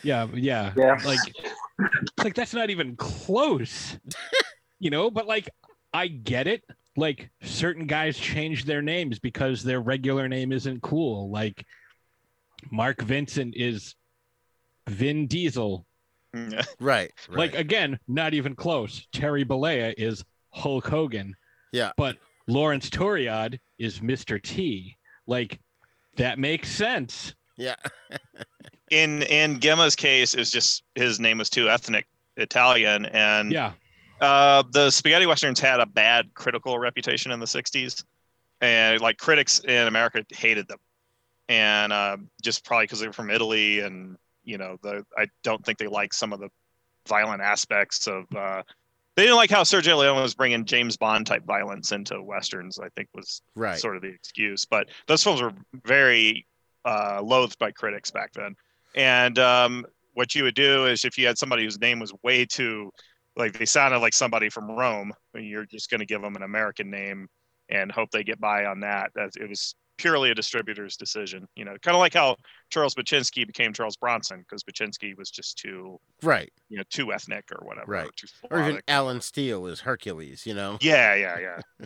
[0.04, 0.74] Yeah, yeah.
[0.76, 1.00] Yeah.
[1.06, 1.20] Like,
[2.22, 3.98] like that's not even close.
[4.80, 5.50] You know, but like
[5.94, 6.62] I get it.
[6.98, 11.32] Like certain guys change their names because their regular name isn't cool.
[11.32, 11.66] Like
[12.70, 13.96] Mark Vincent is
[14.90, 15.86] Vin Diesel.
[16.34, 16.62] Yeah.
[16.80, 17.12] Right.
[17.30, 17.38] right.
[17.38, 19.08] Like again, not even close.
[19.14, 21.36] Terry Bollea is Hulk Hogan.
[21.72, 21.92] Yeah.
[21.98, 22.18] But
[22.48, 24.42] Lawrence Toriad is Mr.
[24.42, 24.98] T.
[25.28, 25.60] Like
[26.18, 27.34] that makes sense.
[27.58, 27.76] yeah.
[28.92, 32.06] In in Gemma's case, it was just his name was too ethnic
[32.38, 33.72] Italian, and Yeah.
[34.22, 38.04] uh, the spaghetti westerns had a bad critical reputation in the '60s,
[38.62, 40.78] and like critics in America hated them,
[41.50, 45.64] and uh, just probably because they were from Italy, and you know, the I don't
[45.66, 46.50] think they liked some of the
[47.08, 48.26] violent aspects of.
[48.36, 48.64] Uh,
[49.16, 52.80] they didn't like how Sergio Leone was bringing James Bond type violence into westerns.
[52.80, 53.80] I think was Right.
[53.80, 54.66] sort of the excuse.
[54.66, 55.54] But those films were
[55.86, 56.48] very
[56.84, 58.56] uh, loathed by critics back then.
[58.96, 62.46] And um, what you would do is if you had somebody whose name was way
[62.46, 62.92] too,
[63.36, 66.90] like they sounded like somebody from Rome, you're just going to give them an American
[66.90, 67.28] name
[67.70, 69.12] and hope they get by on that.
[69.16, 71.48] That it was purely a distributor's decision.
[71.56, 72.36] You know, kind of like how
[72.70, 76.52] Charles Buchinsky became Charles Bronson because Buchinsky was just too, Right.
[76.70, 77.92] you know, too ethnic or whatever.
[77.92, 78.08] Right.
[78.08, 80.46] Or, too Or even Alan Steel is Hercules.
[80.46, 80.78] You know.
[80.82, 81.86] yeah, yeah, yeah.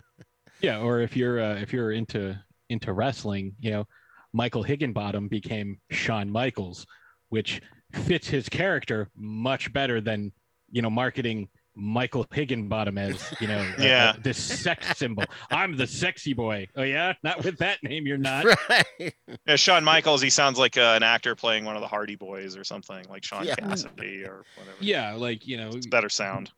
[0.60, 0.80] Yeah.
[0.80, 2.36] Or if you're uh, if you're into
[2.68, 3.86] into wrestling, you know,
[4.32, 6.84] Michael Hickenbottom became Shawn Michaels,
[7.28, 7.60] which
[7.92, 10.32] fits his character much better than
[10.70, 14.10] you know marketing Michael Hickenbottom as you know Yeah.
[14.16, 15.24] uh, this sex symbol.
[15.50, 16.66] I'm the sexy boy.
[16.76, 18.06] Oh yeah, not with that name.
[18.06, 18.44] You're not.
[18.68, 19.14] Right.
[19.46, 22.56] Yeah, Shawn Michaels, he sounds like uh, an actor playing one of the Hardy Boys
[22.56, 23.54] or something, like Shaun Yeah.
[23.54, 24.76] Cassidy or whatever.
[24.80, 26.50] Yeah, like you know, It's better sound.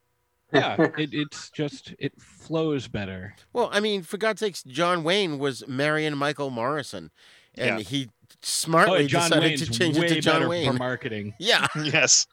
[0.52, 0.76] yeah.
[0.98, 3.34] It, it's just it flows better.
[3.52, 7.10] Well, I mean, for God's sakes, John Wayne was Marion Michael Morrison,
[7.56, 7.84] and Yeah.
[7.84, 11.34] he Oh, smartly John decided Wayne's to change it to John better for marketing.
[11.38, 12.26] Yeah, yes.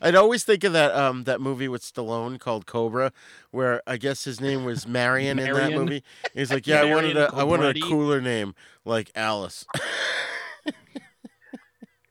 [0.00, 3.12] I'd always think of that um that movie with Stallone called Cobra,
[3.50, 6.02] where I guess his name was Marion, in that movie.
[6.34, 9.66] He's like, yeah, I wanted a Marion I wanted a cooler name like Alice.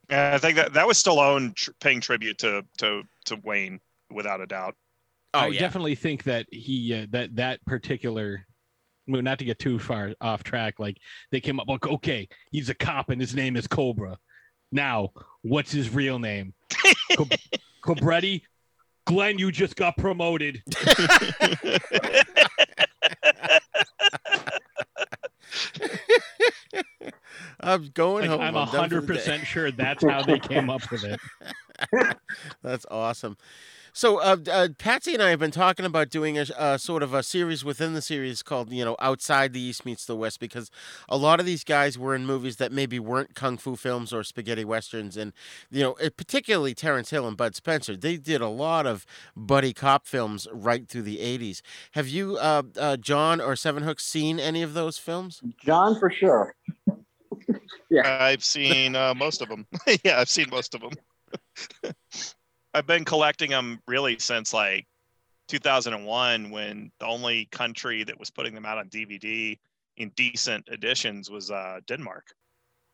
[0.09, 4.41] And I think that that was Stallone tr- paying tribute to to to Wayne, without
[4.41, 4.75] a doubt.
[5.33, 8.45] Oh I yeah, definitely think that he uh, that that particular
[9.07, 10.97] well, not to get too far off track like
[11.31, 14.17] they came up like okay he's a cop and his name is Cobra
[14.71, 15.11] now
[15.41, 16.53] what's his real name
[17.15, 17.27] Co-
[17.83, 18.41] Cobretti
[19.05, 20.61] Glenn you just got promoted
[27.59, 28.41] I'm going like, home.
[28.41, 29.13] I'm I'm done for hundred the day.
[29.19, 31.19] percent sure that's how they came up with it
[32.63, 33.37] That's awesome.
[33.93, 37.13] So, uh, uh, Patsy and I have been talking about doing a uh, sort of
[37.13, 40.69] a series within the series called, you know, Outside the East Meets the West, because
[41.09, 44.23] a lot of these guys were in movies that maybe weren't kung fu films or
[44.23, 45.33] spaghetti westerns, and
[45.71, 49.73] you know, it- particularly Terence Hill and Bud Spencer, they did a lot of buddy
[49.73, 51.61] cop films right through the '80s.
[51.91, 55.41] Have you, uh, uh, John or Sevenhooks, seen any of those films?
[55.65, 56.55] John for sure.
[57.89, 59.65] yeah, I've seen uh, most of them.
[60.03, 60.91] yeah, I've seen most of them.
[62.73, 64.85] I've been collecting them really since like
[65.47, 69.57] 2001, when the only country that was putting them out on DVD
[69.97, 72.25] in decent editions was uh, Denmark.
[72.29, 72.37] And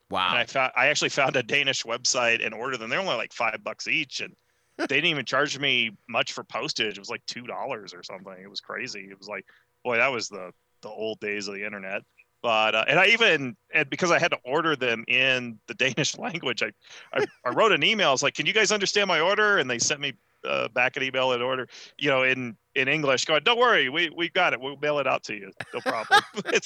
[0.10, 0.36] Wow.
[0.36, 2.90] I found I actually found a Danish website and ordered them.
[2.90, 4.36] They're only like five bucks each, and
[4.78, 6.98] they didn't even charge me much for postage.
[6.98, 8.36] It was like two dollars or something.
[8.40, 9.08] It was crazy.
[9.10, 9.46] It was like,
[9.84, 10.52] boy, that was the
[10.84, 12.04] the old days of the internet.
[12.44, 16.18] But uh, and I even and because I had to order them in the Danish
[16.18, 16.72] language, I
[17.14, 18.10] I, I wrote an email.
[18.10, 20.14] I was like, "Can you guys understand my order?" And they sent me
[20.46, 24.10] uh, back an email and order, you know, in in English, going, "Don't worry, we
[24.10, 24.60] we got it.
[24.60, 25.52] We'll mail it out to you.
[25.74, 26.22] No problem."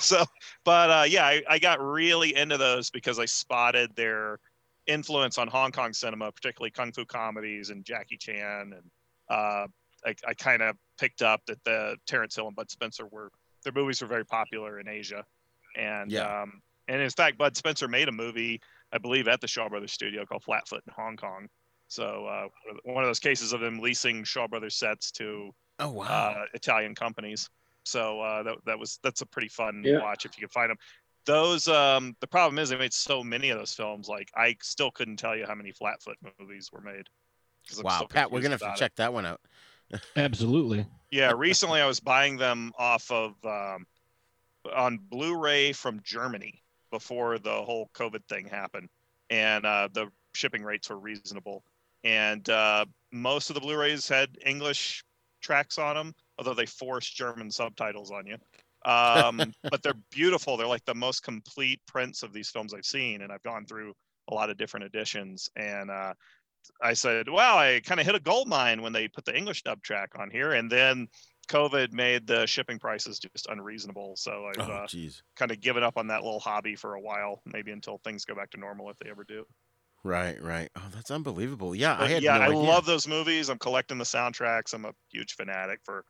[0.00, 0.24] So,
[0.64, 4.38] but uh, yeah, I, I got really into those because I spotted their
[4.86, 8.90] influence on Hong Kong cinema, particularly kung fu comedies and Jackie Chan, and
[9.28, 9.66] uh,
[10.06, 13.30] I, I kind of picked up that the Terence Hill and Bud Spencer were
[13.72, 15.24] their movies were very popular in Asia,
[15.76, 16.42] and Yeah.
[16.42, 18.60] um, and in fact, Bud Spencer made a movie,
[18.92, 21.46] I believe, at the Shaw Brothers studio called Flatfoot in Hong Kong.
[21.88, 22.48] So uh,
[22.84, 26.34] one of those cases of them leasing Shaw Brothers sets to Oh wow.
[26.36, 27.48] uh, Italian companies.
[27.84, 30.00] So uh, that that was that's a pretty fun Yeah.
[30.00, 30.78] watch if you can find them.
[31.26, 34.08] Those um, the problem is they made so many of those films.
[34.08, 37.06] Like I still couldn't tell you how many Flatfoot movies were made.
[37.82, 38.80] Wow, Pat, we're gonna have to about it.
[38.80, 39.40] check that one out.
[40.16, 43.86] Absolutely Yeah, recently I was buying them off of um,
[44.74, 48.88] on Blu-ray from Germany before the whole COVID thing happened,
[49.30, 51.62] and uh, the shipping rates were reasonable.
[52.04, 55.02] and uh, most of the Blu-rays had English
[55.40, 58.36] tracks on them, although they forced German subtitles on you.
[58.84, 60.56] Um, but they're beautiful.
[60.56, 63.94] They're like the most complete prints of these films I've seen, and I've gone through
[64.30, 65.48] a lot of different editions.
[65.56, 66.14] And uh,
[66.82, 69.62] I said, "Wow, I kind of hit a gold mine when they put the English
[69.62, 71.08] dub track on here." And then
[71.48, 74.16] COVID made the shipping prices just unreasonable.
[74.16, 74.86] So I've Oh, uh,
[75.36, 78.34] kind of given up on that little hobby for a while, maybe until things go
[78.34, 79.46] back to normal if they ever do.
[80.04, 80.70] Right, right.
[80.76, 81.74] Oh, that's unbelievable.
[81.74, 82.62] Yeah, I had yeah, no I idea.
[82.62, 83.48] love those movies.
[83.48, 84.72] I'm collecting the soundtracks.
[84.72, 86.04] I'm a huge fanatic for,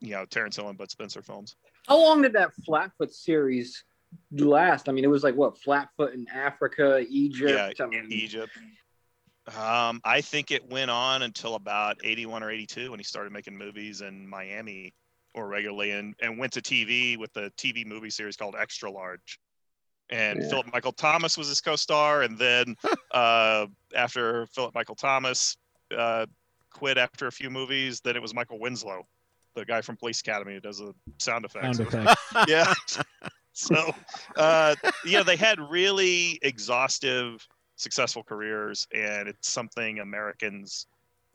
[0.00, 1.56] you know, Terence Hill and Bud Spencer films.
[1.86, 3.84] How long did that Flatfoot series
[4.32, 4.88] last?
[4.88, 7.78] I mean, it was like what Flatfoot in Africa, Egypt.
[7.78, 8.52] Yeah, I mean, Egypt.
[9.48, 13.56] Um, I think it went on until about 81 or 82 when he started making
[13.56, 14.94] movies in Miami
[15.34, 19.38] more regularly and, and went to TV with the TV movie series called Extra Large.
[20.10, 20.48] And Yeah.
[20.48, 22.22] Philip Michael Thomas was his co star.
[22.22, 22.76] And then
[23.12, 25.56] uh, after Philip Michael Thomas
[25.96, 26.26] uh,
[26.70, 29.06] quit after a few movies, then it was Michael Winslow,
[29.54, 31.78] the guy from Police Academy who does the sound effects.
[31.78, 32.22] Sound effects.
[32.48, 32.72] yeah.
[33.52, 33.92] so,
[34.36, 34.74] uh,
[35.04, 37.46] you know, they had really exhaustive,
[37.80, 40.86] successful careers, and it's something Americans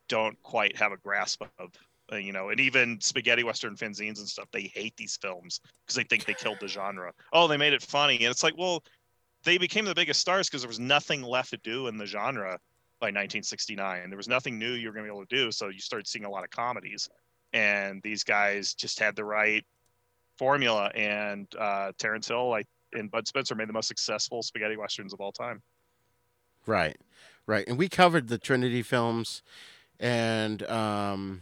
[0.07, 1.71] don't quite have a grasp of.
[2.13, 5.95] Uh, you know, and even spaghetti western fanzines and stuff, they hate these films because
[5.95, 7.11] they think they killed the genre.
[7.33, 8.83] Oh, they made it funny, and it's like, well,
[9.43, 12.59] they became the biggest stars because there was nothing left to do in the genre
[12.99, 14.09] by 1969.
[14.09, 16.05] There was nothing new you were going to be able to do, so you started
[16.07, 17.09] seeing a lot of comedies,
[17.53, 19.65] and these guys just had the right
[20.37, 20.91] formula.
[20.93, 25.21] And uh, Terence Hill, like and Bud Spencer, made the most successful spaghetti westerns of
[25.21, 25.61] all time.
[26.65, 26.97] Right,
[27.45, 27.67] right.
[27.67, 29.41] And we covered the Trinity films,
[29.99, 31.41] and um,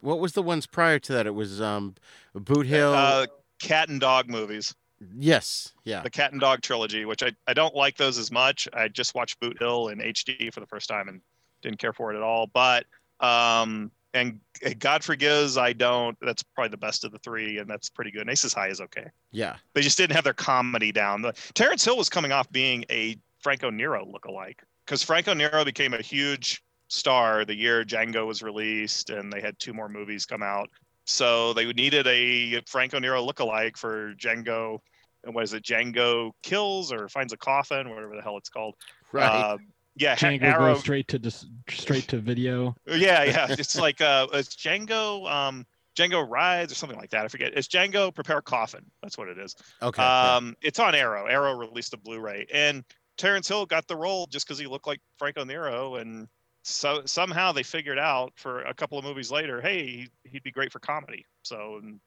[0.00, 1.26] what was the ones prior to that?
[1.26, 1.94] It was um,
[2.34, 2.92] Boot Hill.
[2.92, 3.26] Uh,
[3.60, 4.74] cat and dog movies,
[5.16, 6.02] yes, yeah.
[6.02, 8.68] the cat and dog trilogy, which I, I don't like those as much.
[8.72, 11.20] I just watched Boot Hill in HD for the first time and
[11.62, 12.46] didn't care for it at all.
[12.46, 12.86] But
[13.20, 14.38] um, and
[14.78, 16.16] God forgives, I don't.
[16.20, 18.22] That's probably the best of the three, and that's pretty good.
[18.22, 19.06] And Aces High is okay.
[19.32, 21.22] Yeah, They just didn't have their comedy down.
[21.22, 25.94] The, Terence Hill was coming off being a Franco Nero look-alike because Franco Nero became
[25.94, 30.42] a huge star the year Django was released, and they had two more movies come
[30.42, 30.68] out.
[31.06, 34.78] So they needed a Franco Nero lookalike for Django.
[35.24, 35.62] And what is it?
[35.62, 38.74] Django kills or finds a coffin, whatever the hell it's called.
[39.12, 39.26] right.
[39.26, 39.58] Uh,
[39.96, 40.72] yeah, Django Arrow.
[40.74, 42.74] goes straight to dis- straight to video.
[42.88, 43.46] Yeah, yeah.
[43.50, 45.30] It's like uh, it's Django.
[45.30, 47.24] Um, Django rides or something like that.
[47.24, 47.52] I forget.
[47.54, 48.84] It's Django prepare coffin.
[49.02, 49.54] That's what it is.
[49.80, 50.02] okay.
[50.02, 50.34] yeah.
[50.36, 51.26] Um, it's on Arrow.
[51.26, 52.82] Arrow released a Blu-ray, and
[53.16, 56.28] Terence Hill got the role just because he looked like Franco Nero, and
[56.62, 60.50] so somehow they figured out for a couple of movies later, hey, he- he'd be
[60.50, 61.26] great for comedy.
[61.42, 62.00] So, and,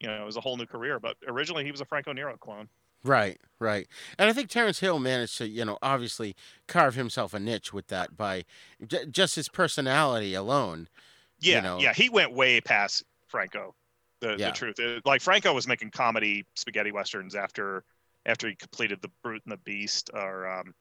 [0.00, 0.98] you know, it was a whole new career.
[0.98, 2.68] But originally, he was a Franco Nero clone.
[3.02, 3.86] Right, right.
[4.18, 6.36] And I think Terence Hill managed to, you know, obviously
[6.66, 8.44] carve himself a niche with that by
[8.86, 10.88] j- just his personality alone.
[11.38, 11.78] You Yeah, know.
[11.78, 13.74] yeah, he went way past Franco.
[14.20, 14.50] The, Yeah.
[14.50, 17.84] the truth, It- like Franco was making comedy spaghetti westerns after
[18.30, 20.72] after he completed the Brute and the Beast or um,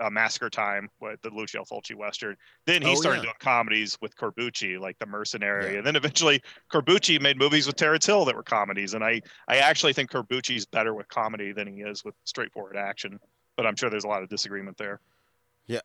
[0.00, 2.34] uh, Massacre Time, what the Lucio Fulci western.
[2.66, 3.24] Then he Oh, started yeah.
[3.24, 5.78] doing comedies with Corbucci, like The Mercenary, Yeah.
[5.78, 6.40] and then eventually
[6.72, 8.94] Corbucci made movies with Terence Hill that were comedies.
[8.94, 13.20] And I I actually think Corbucci's better with comedy than he is with straightforward action.
[13.56, 15.00] But I'm sure there's a lot of disagreement there.
[15.66, 15.80] Yeah.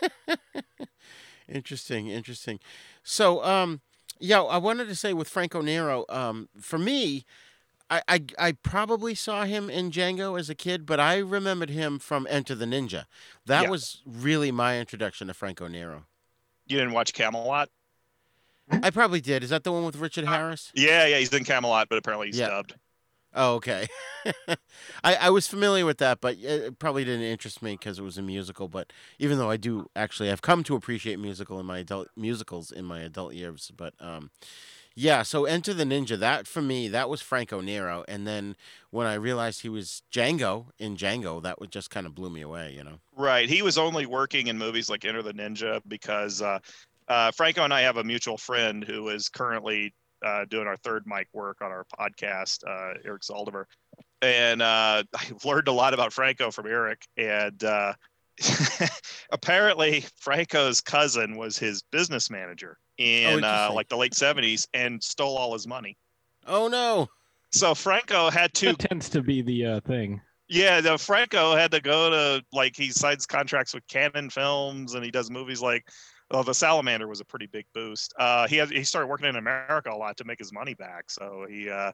[1.48, 2.60] interesting, interesting.
[3.02, 3.80] So, um,
[4.18, 7.24] yeah, I wanted to say with Franco Nero, um, for me,
[7.90, 11.98] I, I I probably saw him in Django as a kid, but I remembered him
[11.98, 13.06] from Enter the Ninja.
[13.46, 13.70] That Yeah.
[13.70, 16.04] was really my introduction to Franco Nero.
[16.66, 17.70] You didn't watch Camelot?
[18.70, 19.42] I probably did.
[19.42, 20.70] Is that the one with Richard Harris?
[20.74, 22.48] Yeah, yeah, he's in Camelot, but apparently he's Yeah.
[22.48, 22.74] dubbed.
[23.34, 23.86] Oh, okay.
[25.04, 28.18] I, I was familiar with that, but it probably didn't interest me because it was
[28.18, 28.68] a musical.
[28.68, 32.72] But even though I do actually, I've come to appreciate musical in my adult musicals
[32.72, 33.70] in my adult years.
[33.76, 34.30] But um,
[34.98, 35.22] yeah.
[35.22, 36.18] So Enter the Ninja.
[36.18, 38.04] That for me, that was Franco Nero.
[38.08, 38.56] And then
[38.90, 42.42] when I realized he was Django in Django, that would just kind of blew me
[42.42, 42.74] away.
[42.76, 42.98] You know.
[43.16, 43.48] Right.
[43.48, 46.58] He was only working in movies like Enter the Ninja because uh,
[47.06, 51.04] uh, Franco and I have a mutual friend who is currently uh, doing our third
[51.06, 53.64] mic work on our podcast, uh, Eric Zaldivar.
[54.20, 57.02] And uh, I've learned a lot about Franco from Eric.
[57.16, 57.92] And uh,
[59.30, 65.36] apparently, Franco's cousin was his business manager in uh, like the late 70s and stole
[65.36, 65.96] all his money.
[66.46, 67.08] Oh no.
[67.50, 70.20] So Franco had to That tends to be the uh, thing.
[70.48, 75.04] Yeah, the Franco had to go to like he signs contracts with Cannon Films and
[75.04, 75.84] he does movies like
[76.30, 78.12] well, the Salamander was a pretty big boost.
[78.18, 81.10] Uh, he had he started working in America a lot to make his money back.
[81.10, 81.92] So he uh,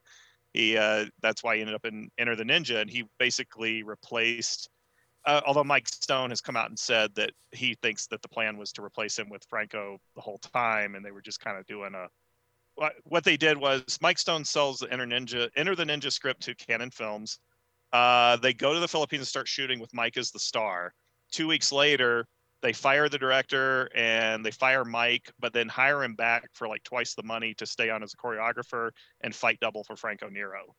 [0.52, 4.68] he uh, that's why he ended up in Enter the Ninja and he basically replaced
[5.26, 8.56] uh, although Mike Stone has come out and said that he thinks that the plan
[8.56, 11.66] was to replace him with Franco the whole time, and they were just kind of
[11.66, 12.06] doing a.
[13.04, 16.54] What, they did was Mike Stone sells the Enter Ninja Enter the Ninja script to
[16.56, 17.38] Cannon Films.
[17.92, 20.92] Uh, they go to the Philippines and start shooting with Mike as the star.
[21.30, 22.26] Two weeks later,
[22.60, 26.82] they fire the director and they fire Mike, but then hire him back for like
[26.82, 30.74] twice the money to stay on as a choreographer and fight double for Franco Nero.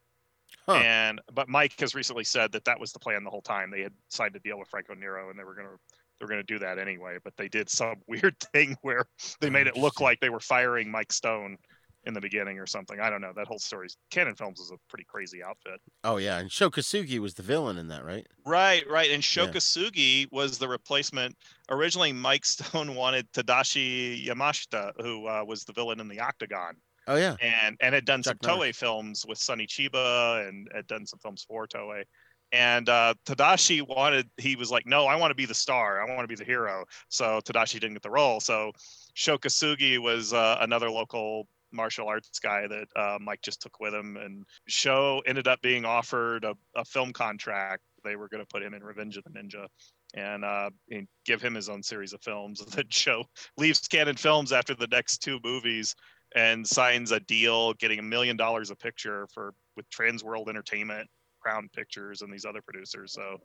[0.68, 0.74] Huh.
[0.76, 3.72] And but Mike has recently said that that was the plan the whole time.
[3.72, 5.78] They had signed a deal with Franco Nero and they were gonna
[6.20, 7.18] they were gonna do that anyway.
[7.24, 9.06] But they did some weird thing where
[9.42, 11.58] they made it look like they were firing Mike Stone
[12.06, 13.00] in the beginning or something.
[13.00, 13.34] I don't know.
[13.36, 15.82] That whole story's Cannon Films is a pretty crazy outfit.
[16.04, 18.26] Oh yeah, and Sho Kosugi was the villain in that, right?
[18.46, 19.12] Right, right.
[19.12, 20.28] And Yeah.
[20.32, 21.36] Was the replacement.
[21.70, 26.76] Originally, Mike Stone wanted Tadashi Yamashita, who uh, was the villain in the Octagon,
[27.08, 27.36] Oh yeah.
[27.42, 28.72] and and had done Chuck some Norris.
[28.72, 32.04] Toei films with Sonny Chiba, and had done some films for Toei.
[32.52, 36.02] And uh, Tadashi wanted, he was like, no, I want to be the star.
[36.02, 36.86] I want to be the hero.
[37.10, 38.40] So Tadashi didn't get the role.
[38.40, 38.72] So
[39.14, 43.94] Sho Kosugi was uh, another local martial arts guy that uh, Mike just took with
[43.94, 44.16] him.
[44.18, 47.82] And Sho ended up being offered a, a film contract.
[48.04, 49.68] They were going to put him in Revenge of the Ninja
[50.14, 52.62] and, uh, and give him his own series of films.
[52.66, 53.26] And then Sho
[53.58, 55.96] leaves Cannon Films after the next two movies
[56.36, 61.08] and signs a deal getting a million dollars a picture for with Trans World Entertainment,
[61.42, 63.14] Crown Pictures, and these other producers.
[63.14, 63.38] So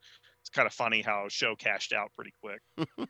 [0.43, 2.61] it's kind of funny how Sho cashed out pretty quick.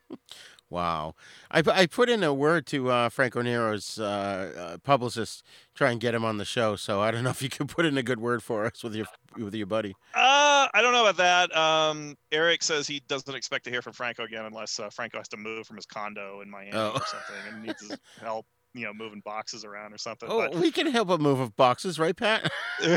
[0.68, 1.16] Wow.
[1.50, 6.00] I, I put in a word to uh, Franco Nero's uh, uh, publicist, try and
[6.00, 6.76] get him on the show.
[6.76, 8.94] So I don't know if you could put in a good word for us with
[8.94, 9.06] your
[9.36, 9.96] with your buddy.
[10.14, 11.56] Uh, I don't know about that.
[11.56, 15.26] Um, Eric says he doesn't expect to hear from Franco again unless uh, Franco has
[15.30, 16.90] to move from his condo in Miami Oh.
[16.94, 20.28] or something and needs his help, you know, moving boxes around or something.
[20.30, 22.50] Oh, we can help him move of boxes, right, Pat?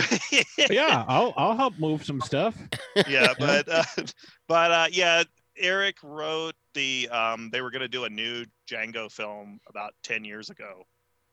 [0.69, 2.55] Yeah, I'll I'll help move some stuff.
[3.07, 3.83] yeah, but uh,
[4.47, 5.23] but uh, yeah,
[5.57, 7.09] Eric wrote the.
[7.09, 10.83] Um, they were going to do a new Django film about ten years ago,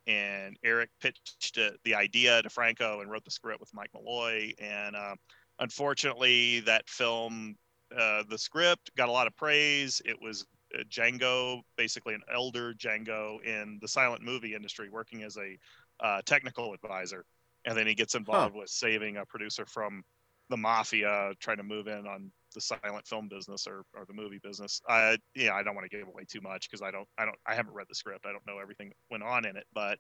[0.07, 4.53] and Eric pitched it, the idea to Franco and wrote the script with Mike Malloy.
[4.59, 5.15] And uh,
[5.61, 7.57] unfortunately, that film,
[7.97, 10.03] uh, the script got a lot of praise.
[10.05, 10.45] It was uh,
[10.91, 15.57] Django, basically an elder Django in the silent movie industry, working as a
[16.05, 17.25] uh, technical advisor.
[17.65, 20.03] And then he gets involved with saving a producer from
[20.49, 24.41] the mafia, trying to move in on the silent film business or, or the movie
[24.43, 24.81] business.
[24.89, 27.39] I yeah, I don't want to give away too much because I don't I don't
[27.47, 28.27] I haven't read the script.
[28.27, 29.99] I don't know everything that went on in it, but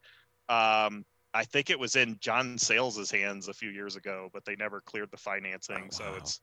[0.48, 4.56] um, I think it was in John Sayles's hands a few years ago, but they
[4.56, 6.40] never cleared the financing, Oh, so it's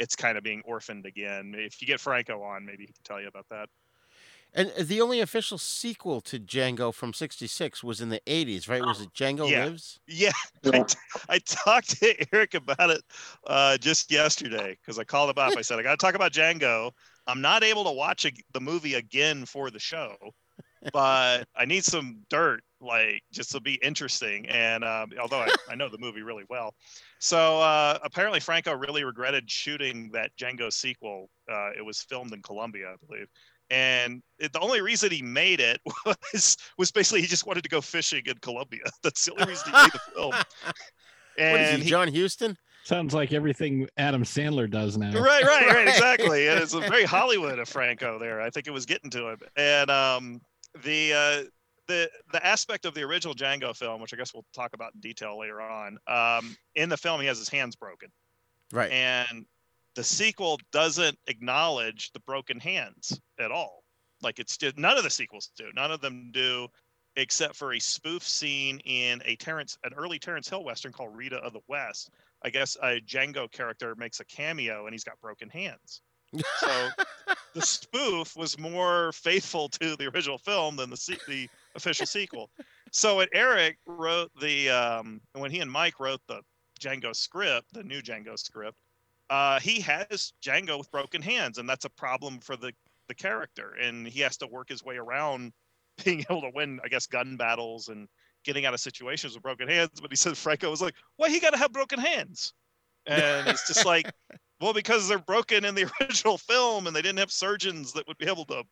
[0.00, 1.54] it's kind of being orphaned again.
[1.56, 3.68] If you get Franco on, maybe he can tell you about that.
[4.52, 8.84] And the only official sequel to Django from '66 was in the '80s, right?
[8.84, 9.66] Was it Django Yeah.
[9.66, 10.00] Lives?
[10.08, 10.32] Yeah,
[10.64, 10.82] I, Yeah.
[10.84, 10.98] t-
[11.28, 13.02] I talked to Eric about it
[13.46, 15.56] uh, just yesterday because I called him up.
[15.56, 16.90] I said, I got to talk about Django.
[17.28, 20.16] I'm not able to watch a, the movie again for the show,
[20.92, 24.48] but I need some dirt, like just to be interesting.
[24.48, 26.74] And um, although I, I know the movie really well,
[27.18, 31.28] so uh, apparently Franco really regretted shooting that Django sequel.
[31.50, 33.26] Uh, it was filmed in Colombia, I believe.
[33.70, 35.80] And it, the only reason he made it
[36.32, 38.80] was was basically he just wanted to go fishing in Colombia.
[39.02, 40.34] That's the only reason he made the film.
[41.38, 42.56] And what is he, he- John Huston?
[42.82, 45.12] Sounds like everything Adam Sandler does now.
[45.12, 45.88] right, right, right, Right.
[45.88, 46.48] exactly.
[46.48, 48.40] And it's a very Hollywood of Franco there.
[48.40, 49.38] I think it was getting to him.
[49.54, 50.40] And um,
[50.82, 51.42] the uh,
[51.90, 55.00] the the aspect of the original Django film, which I guess we'll talk about in
[55.00, 55.98] detail later on.
[56.06, 58.10] Um, in the film, he has his hands broken,
[58.72, 58.90] Right.
[58.92, 59.44] and
[59.96, 63.82] the sequel doesn't acknowledge the broken hands at all.
[64.22, 65.64] Like it's just none of the sequels do.
[65.74, 66.68] None of them do,
[67.16, 71.36] except for a spoof scene in a Terence, an early Terence Hill western called Rita
[71.38, 72.10] of the West.
[72.44, 76.02] I guess a Django character makes a cameo and he's got broken hands.
[76.58, 76.88] So
[77.54, 82.50] the spoof was more faithful to the original film than the the official sequel.
[82.92, 86.40] So when Eric wrote the um, when he and Mike wrote the
[86.80, 88.76] Django script, the new Django script,
[89.28, 92.72] uh, he has Django with broken hands, and that's a problem for the
[93.08, 95.52] the character, and he has to work his way around
[96.04, 98.08] being able to win, I guess, gun battles and
[98.44, 100.00] getting out of situations with broken hands.
[100.00, 102.54] But he said Franco was like, "Why he got to have broken hands?"
[103.06, 104.10] And it's just like,
[104.60, 108.18] well, because they're broken in the original film, and they didn't have surgeons that would
[108.18, 108.62] be able to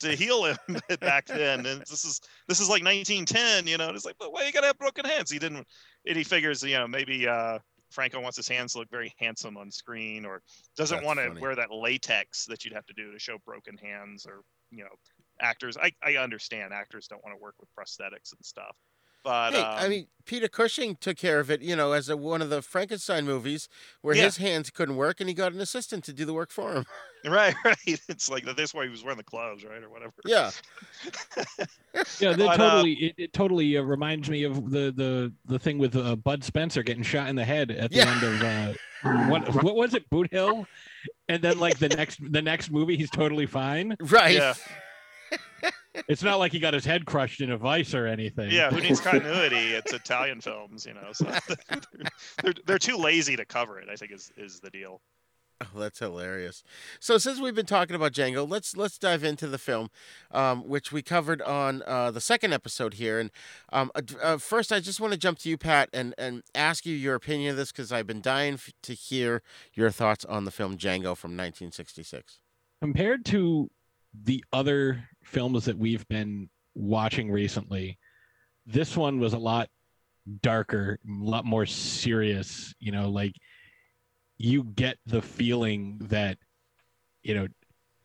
[0.00, 0.56] to heal him
[1.00, 1.64] back then.
[1.66, 3.88] And this is this is like 1910, you know.
[3.88, 5.30] And it's like, but why you got to have broken hands?
[5.30, 5.66] He didn't.
[6.06, 7.58] And he figures, you know, maybe uh,
[7.90, 10.42] Franco wants his hands to look very handsome on screen, or
[10.76, 14.26] doesn't want to wear that latex that you'd have to do to show broken hands,
[14.26, 14.40] or
[14.70, 14.90] you know,
[15.40, 15.76] actors.
[15.76, 18.76] I I understand actors don't want to work with prosthetics and stuff.
[19.22, 22.16] But Hey, um, I mean, Peter Cushing took care of it, you know, as a,
[22.16, 23.68] one of the Frankenstein movies
[24.00, 24.24] where Yeah.
[24.24, 26.84] his hands couldn't work and he got an assistant to do the work for him.
[27.26, 27.76] right, right.
[28.08, 30.12] It's like that's why he was wearing the gloves, right, or whatever.
[30.24, 30.50] Yeah.
[32.20, 32.92] Yeah, that But, uh, totally.
[32.92, 36.82] it, it totally uh, reminds me of the the the thing with uh, Bud Spencer
[36.82, 38.08] getting shot in the head at the Yeah.
[38.08, 38.74] end of uh,
[39.26, 40.66] what what was it, Boot Hill,
[41.28, 43.96] and then like the next the next movie, he's totally fine.
[44.00, 44.34] Right.
[44.34, 44.54] Yeah.
[46.08, 48.50] It's not like he got his head crushed in a vice or anything.
[48.50, 49.72] Yeah, who needs continuity?
[49.74, 51.12] It's Italian films, you know.
[51.12, 51.24] So
[52.42, 53.88] they're, they're too lazy to cover it.
[53.90, 55.00] I think is is the deal.
[55.62, 56.62] Oh, that's hilarious.
[57.00, 59.90] So since we've been talking about Django, let's let's dive into the film,
[60.30, 63.18] um, which we covered on uh, the second episode here.
[63.18, 63.30] And
[63.70, 66.86] um, uh, uh, first, I just want to jump to you, Pat, and and ask
[66.86, 69.42] you your opinion of this because I've been dying f- to hear
[69.74, 72.38] your thoughts on the film Django from 1966.
[72.80, 73.70] compared to
[74.22, 77.98] the other films that we've been watching recently,
[78.66, 79.68] this one was a lot
[80.42, 82.74] darker, a lot more serious.
[82.78, 83.34] You know, like
[84.38, 86.38] you get the feeling that,
[87.22, 87.48] you know,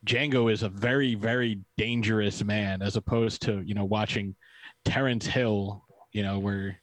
[0.06, 4.36] Django is a very, very dangerous man as opposed to, you know, watching
[4.84, 6.80] Terence Hill, you know, where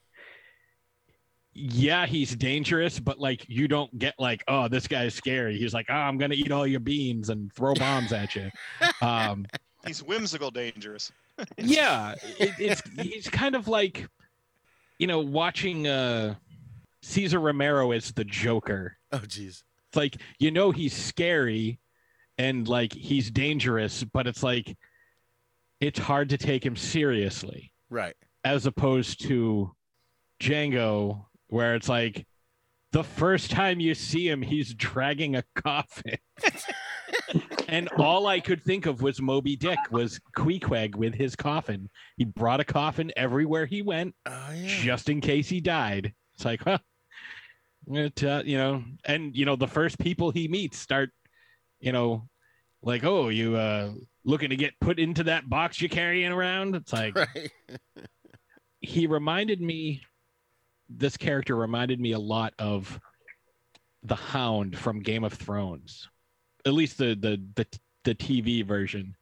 [1.53, 5.57] yeah, he's dangerous, but like you don't get like, oh, this guy's scary.
[5.57, 8.49] He's like, oh, I'm gonna eat all your beans and throw bombs at you.
[9.01, 9.45] Um,
[9.85, 11.11] He's whimsical, dangerous.
[11.57, 14.07] yeah, it, it's he's kind of like,
[14.97, 16.35] you know, watching uh,
[17.01, 18.95] Cesar Romero as the Joker.
[19.11, 19.61] Oh, jeez.
[19.89, 21.79] It's like you know he's scary,
[22.37, 24.77] and like he's dangerous, but it's like
[25.81, 28.15] it's hard to take him seriously Right.
[28.45, 29.69] as opposed to
[30.39, 32.25] Django, where it's like
[32.91, 36.17] the first time you see him, he's dragging a coffin.
[37.67, 41.89] and all I could think of was Moby Dick, was Queequeg with his coffin.
[42.17, 44.67] He brought a coffin everywhere he went, Oh, yeah.
[44.67, 46.13] just in case he died.
[46.35, 46.79] It's like, huh.
[47.87, 51.11] It, uh, you know, and you know, the first people he meets start,
[51.79, 52.27] you know,
[52.81, 53.91] like, oh, you uh
[54.25, 56.75] looking to get put into that box you're carrying around?
[56.75, 57.51] It's like Right.
[58.79, 60.01] he reminded me
[60.95, 62.99] this character reminded me a lot of
[64.03, 66.09] the hound from game of thrones.
[66.65, 67.67] At least the the the,
[68.03, 69.15] the tv version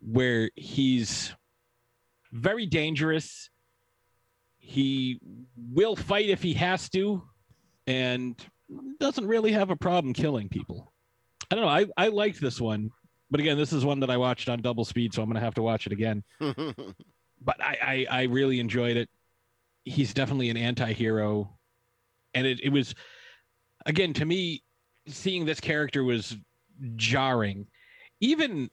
[0.00, 1.32] where he's
[2.32, 3.50] very dangerous.
[4.58, 5.20] He
[5.56, 7.22] will fight if he has to
[7.86, 8.36] and
[9.00, 10.92] doesn't really have a problem killing people.
[11.50, 12.90] I don't know i i liked this one
[13.28, 15.54] but again this is one that i watched on double speed so i'm gonna have
[15.54, 16.22] to watch it again.
[17.42, 19.08] But I, I I really enjoyed it.
[19.84, 21.56] He's definitely an anti-hero.
[22.34, 22.94] And it, it was
[23.86, 24.62] again to me,
[25.06, 26.36] seeing this character was
[26.96, 27.66] jarring.
[28.20, 28.70] Even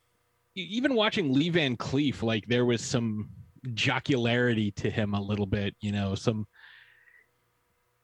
[0.56, 3.30] even watching Lee Van Cleef, like there was some
[3.74, 6.46] jocularity to him a little bit, you know, some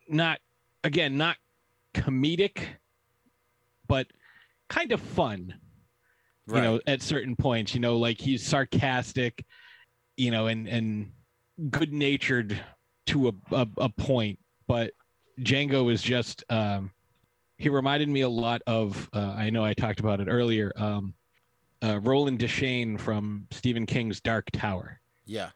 [0.08, 0.40] not
[0.84, 1.38] again, not
[1.94, 2.66] comedic,
[3.88, 4.08] but
[4.70, 5.54] kind of fun
[6.48, 9.46] you know at certain points you know like he's sarcastic
[10.18, 11.12] you know and and
[11.70, 12.60] good natured
[13.08, 14.92] to a, a, a point but
[15.42, 16.92] django is just um
[17.58, 21.14] he reminded me a lot of uh, i know i talked about it earlier um
[21.84, 25.50] uh, roland deschain from stephen king's dark tower yeah.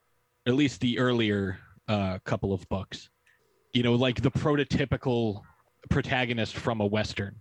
[0.46, 3.10] at least the earlier uh, couple of books
[3.74, 5.42] you know like the prototypical
[5.90, 7.40] protagonist from a western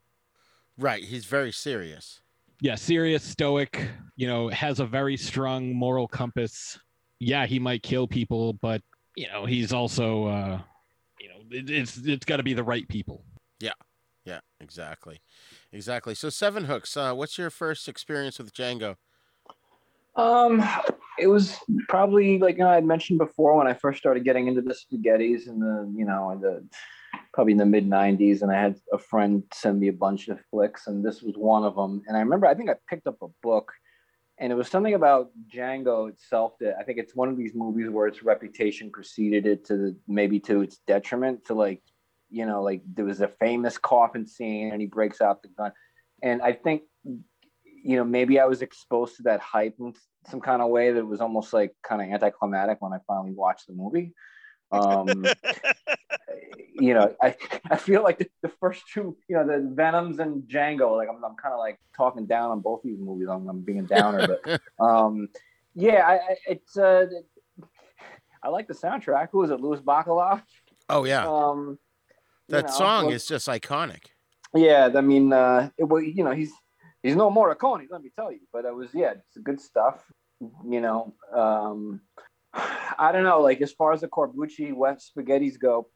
[0.79, 1.03] Right.
[1.03, 2.21] He's very serious.
[2.61, 6.79] yeah serious stoic you know has a very strong moral compass
[7.19, 8.83] yeah he might kill people but
[9.17, 10.61] you know he's also uh
[11.21, 13.25] you know it, it's it's got to be the right people
[13.59, 13.73] Yeah,
[14.27, 15.21] yeah, exactly.
[15.73, 16.15] Exactly.
[16.15, 18.97] So, Sevenhooks, uh, what's your first experience with Django?
[20.17, 20.65] Um,
[21.19, 21.57] it was
[21.89, 24.75] probably like you know, I had mentioned before when I first started getting into the
[24.75, 26.67] spaghettis in the you know in the
[27.33, 30.41] probably in the mid '90s, and I had a friend send me a bunch of
[30.51, 32.03] flicks, and this was one of them.
[32.09, 33.73] And I remember I think I picked up a book,
[34.39, 37.89] and it was something about Django itself that I think it's one of these movies
[37.89, 41.47] where its reputation preceded it to the, maybe to its detriment.
[41.47, 41.83] To like,
[42.31, 45.73] you know, like there was a famous coffin scene, and he breaks out the gun,
[46.23, 46.83] and I think
[47.87, 49.95] you know, maybe I was exposed to that hype in
[50.29, 53.69] some kind of way that was almost like kind of anticlimactic when I finally watched
[53.69, 54.13] the movie.
[54.73, 55.27] Um,
[56.79, 57.35] you know, I,
[57.71, 61.25] I feel like the, the first two, you know, the Venoms and Django, like I'm,
[61.25, 63.29] I'm kind of like talking down on both these movies.
[63.31, 65.29] I'm, I'm being a downer, but um,
[65.75, 67.07] yeah, I, I, it's, uh,
[68.43, 69.29] I like the soundtrack.
[69.33, 69.61] Who is it?
[69.61, 70.43] Luis Bacalov.
[70.89, 71.27] Oh, yeah.
[71.27, 71.79] Um,
[72.49, 74.05] that know, song is just iconic.
[74.55, 76.53] yeah, I mean, uh, it, well, you know, he's
[77.03, 78.41] he's no Morricone, let me tell you.
[78.53, 80.05] But it was, yeah, it's good stuff.
[80.41, 82.01] You know, um,
[82.99, 83.41] I don't know.
[83.41, 85.89] Like as far as the Corbucci wet spaghettis go,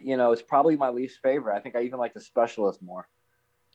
[0.00, 1.56] you know, it's probably my least favorite.
[1.56, 3.08] I think I even like the specialist more.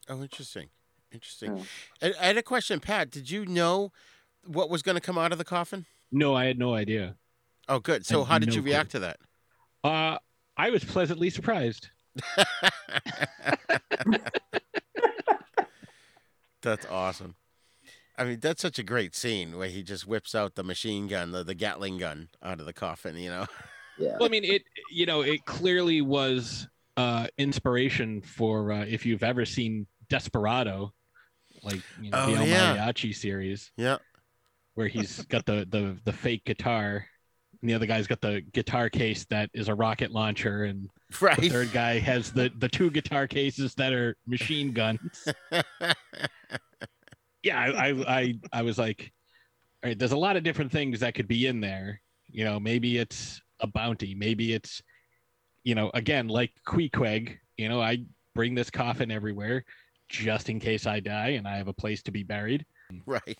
[0.09, 0.69] Oh, interesting.
[1.11, 1.65] Interesting.
[2.01, 2.11] Yeah.
[2.19, 3.11] I, I had a question, Pat.
[3.11, 3.91] Did you know
[4.45, 5.85] what was going to come out of the coffin?
[6.11, 7.15] No, I had no idea.
[7.69, 8.05] Oh, good.
[8.05, 8.71] So, how did no you clue.
[8.71, 9.17] react to that?
[9.83, 10.17] Uh,
[10.57, 11.89] I was pleasantly surprised.
[16.61, 17.35] That's awesome.
[18.17, 21.31] I mean, that's such a great scene where he just whips out the machine gun,
[21.31, 23.17] the, the Gatling gun, out of the coffin.
[23.17, 23.45] You know.
[23.97, 24.13] Yeah.
[24.19, 29.23] Well, I mean, it you know, it clearly was uh, inspiration for uh, if you've
[29.23, 30.93] ever seen Desperado,
[31.63, 32.75] like you know, the Oh, El yeah.
[32.77, 33.97] Mariachi series, Yeah.
[34.75, 37.05] where he's got the the the fake guitar,
[37.61, 41.49] and the other guy's got the guitar case that is a rocket launcher, and the
[41.49, 45.27] third guy has the the two guitar cases that are machine guns.
[47.43, 49.11] yeah, I, I I I was like,
[49.83, 52.01] all right, there's a lot of different things that could be in there.
[52.29, 54.81] You know, maybe it's a bounty, maybe it's,
[55.63, 57.37] you know, again like Queequeg.
[57.57, 59.65] You know, I bring this coffin everywhere
[60.09, 62.65] just in case I die and I have a place to be buried.
[63.05, 63.37] right.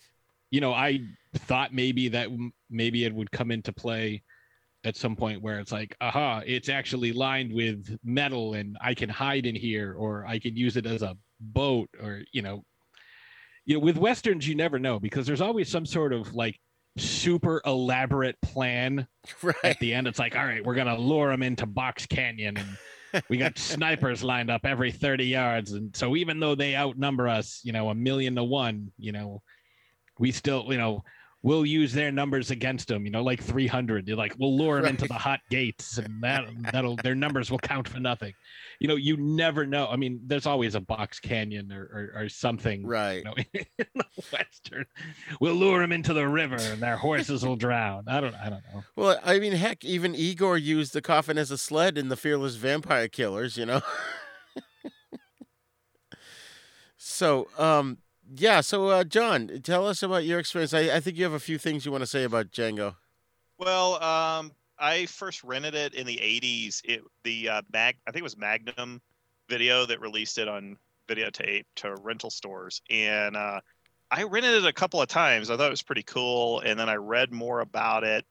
[0.50, 1.00] You know, I
[1.34, 2.28] thought maybe that
[2.70, 4.22] maybe it would come into play
[4.84, 9.08] at some point where it's like, aha, it's actually lined with metal and I can
[9.08, 12.64] hide in here or I can use it as a boat or, you know,
[13.64, 16.58] you know, with westerns you never know because there's always some sort of like
[16.98, 19.06] super elaborate plan
[19.42, 19.54] Right.
[19.64, 20.06] at the end.
[20.06, 24.22] It's like, all right, we're gonna lure them into Box Canyon and we got snipers
[24.22, 25.72] lined up every 30 yards.
[25.72, 29.42] And so even though they outnumber us, you know, a million to one, you know,
[30.18, 31.02] we still, you know,
[31.42, 34.06] we'll use their numbers against them, you know, like 300.
[34.06, 37.58] You're like, we'll lure them into the hot gates and that, that'll, their numbers will
[37.58, 38.32] count for nothing.
[38.78, 39.88] You know, you never know.
[39.88, 42.86] I mean, there's always a Box Canyon or, or, or something.
[42.86, 43.18] Right.
[43.18, 43.34] You know,
[43.78, 44.86] in the Western,
[45.40, 48.04] we'll lure them into the river and their horses will drown.
[48.06, 48.84] I don't, I don't know.
[48.94, 52.54] Well, I mean, heck, even Igor used the coffin as a sled in the Fearless
[52.54, 53.82] Vampire Killers, you know?
[56.96, 57.98] so, um,
[58.34, 60.72] yeah, so, uh, John, tell us about your experience.
[60.74, 62.96] I, I think you have a few things you want to say about Django.
[63.58, 66.80] Well, um, I first rented it in the '80s.
[66.84, 69.00] It the uh, mag I think it was Magnum
[69.48, 70.76] Video that released it on
[71.08, 73.60] videotape to rental stores, and uh,
[74.10, 75.50] I rented it a couple of times.
[75.50, 78.24] I thought it was pretty cool, and then I read more about it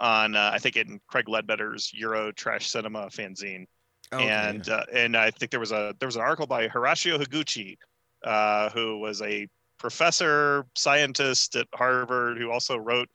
[0.00, 3.66] on uh, I think in Craig Ledbetter's Euro Trash Cinema fanzine
[4.12, 7.76] and uh, and I think there was a there was an article by Horacio Higuchi,
[8.24, 9.46] uh, who was a
[9.78, 13.08] professor scientist at Harvard who also wrote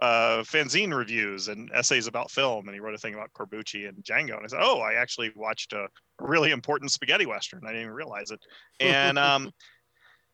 [0.00, 4.02] uh, fanzine reviews and essays about film, and he wrote a thing about Corbucci and
[4.02, 4.36] Django.
[4.36, 5.88] And I said, "Oh, I actually watched a
[6.18, 7.60] really important spaghetti western.
[7.64, 8.40] I didn't even realize it."
[8.80, 9.50] And um,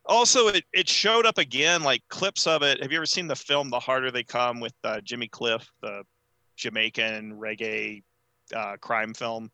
[0.05, 2.81] also, it it showed up again, like clips of it.
[2.81, 6.05] Have you ever seen the film The Harder They Come with uh, Jimmy Cliff, the
[6.57, 8.03] Jamaican reggae
[8.55, 9.51] uh, crime film?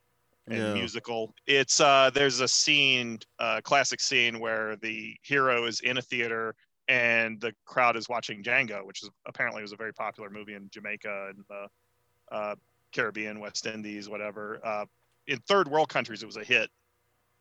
[0.50, 0.74] And No.
[0.74, 1.34] musical.
[1.46, 6.54] It's uh there's a scene, uh classic scene where the hero is in a theater
[6.88, 10.68] and the crowd is watching Django, which is apparently was a very popular movie in
[10.70, 11.68] Jamaica and the
[12.32, 12.56] uh,
[12.92, 14.60] Caribbean, West Indies, whatever.
[14.64, 14.86] Uh,
[15.26, 16.70] in third world countries, it was a hit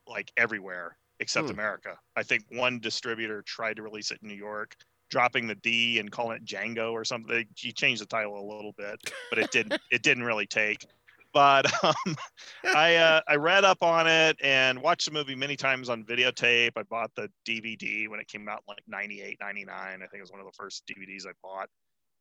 [0.07, 1.53] like everywhere except Hmm.
[1.53, 1.97] America.
[2.15, 4.75] I think one distributor tried to release it in New York,
[5.09, 7.47] dropping the D and calling it Django or something.
[7.55, 8.99] He changed the title a little bit,
[9.29, 9.79] but it didn't.
[9.91, 10.85] it didn't really take.
[11.33, 12.15] But um,
[12.75, 16.71] I uh, I read up on it and watched the movie many times on videotape.
[16.75, 19.75] I bought the DVD when it came out like 98, 99.
[19.75, 21.69] I think it was one of the first DVDs I bought.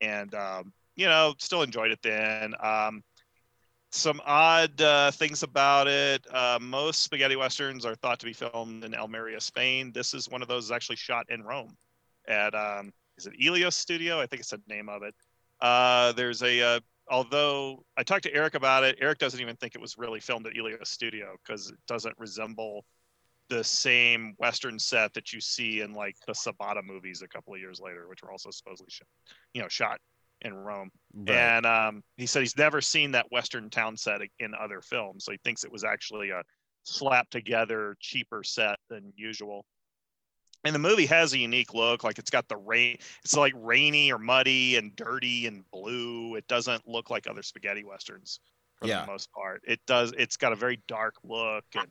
[0.01, 2.55] And, um, you know, still enjoyed it then.
[2.63, 3.03] Um,
[3.93, 6.25] some odd uh, things about it.
[6.33, 9.91] Uh, most spaghetti westerns are thought to be filmed in Almeria, Spain.
[9.93, 11.77] This is one of those actually shot in Rome
[12.29, 14.21] at, um, is it Elios Studio?
[14.21, 15.15] I think it's the name of it.
[15.61, 16.81] Uh, there's a, uh,
[17.11, 20.47] although I talked to Eric about it, Eric doesn't even think it was really filmed
[20.47, 22.85] at Elios Studio because it doesn't resemble
[23.49, 27.61] the same Western set that you see in like the Sabata movies a couple of
[27.61, 29.09] years later, which were also supposedly shot,
[29.53, 29.99] you know, shot
[30.43, 30.91] in Rome.
[31.13, 31.37] Right.
[31.37, 35.33] And um, he said he's never seen that Western town set in other films, so
[35.33, 36.43] he thinks it was actually a
[36.85, 39.67] slapped together, cheaper set than usual.
[40.65, 42.99] And the movie has a unique look, like it's got the rain.
[43.25, 46.35] It's like rainy or muddy and dirty and blue.
[46.35, 48.41] It doesn't look like other spaghetti westerns
[48.77, 49.01] for Yeah.
[49.01, 49.63] the most part.
[49.67, 50.13] It does.
[50.19, 51.89] It's got a very dark look and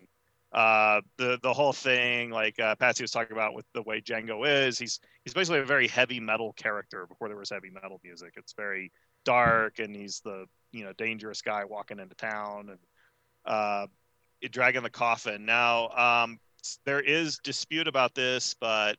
[0.51, 4.47] uh the the whole thing like uh patsy was talking about with the way django
[4.47, 8.33] is he's he's basically a very heavy metal character before there was heavy metal music
[8.35, 8.91] it's very
[9.25, 12.79] dark and he's the you know dangerous guy walking into town and
[13.45, 13.87] uh
[14.51, 16.39] dragging the coffin now um
[16.85, 18.97] there is dispute about this but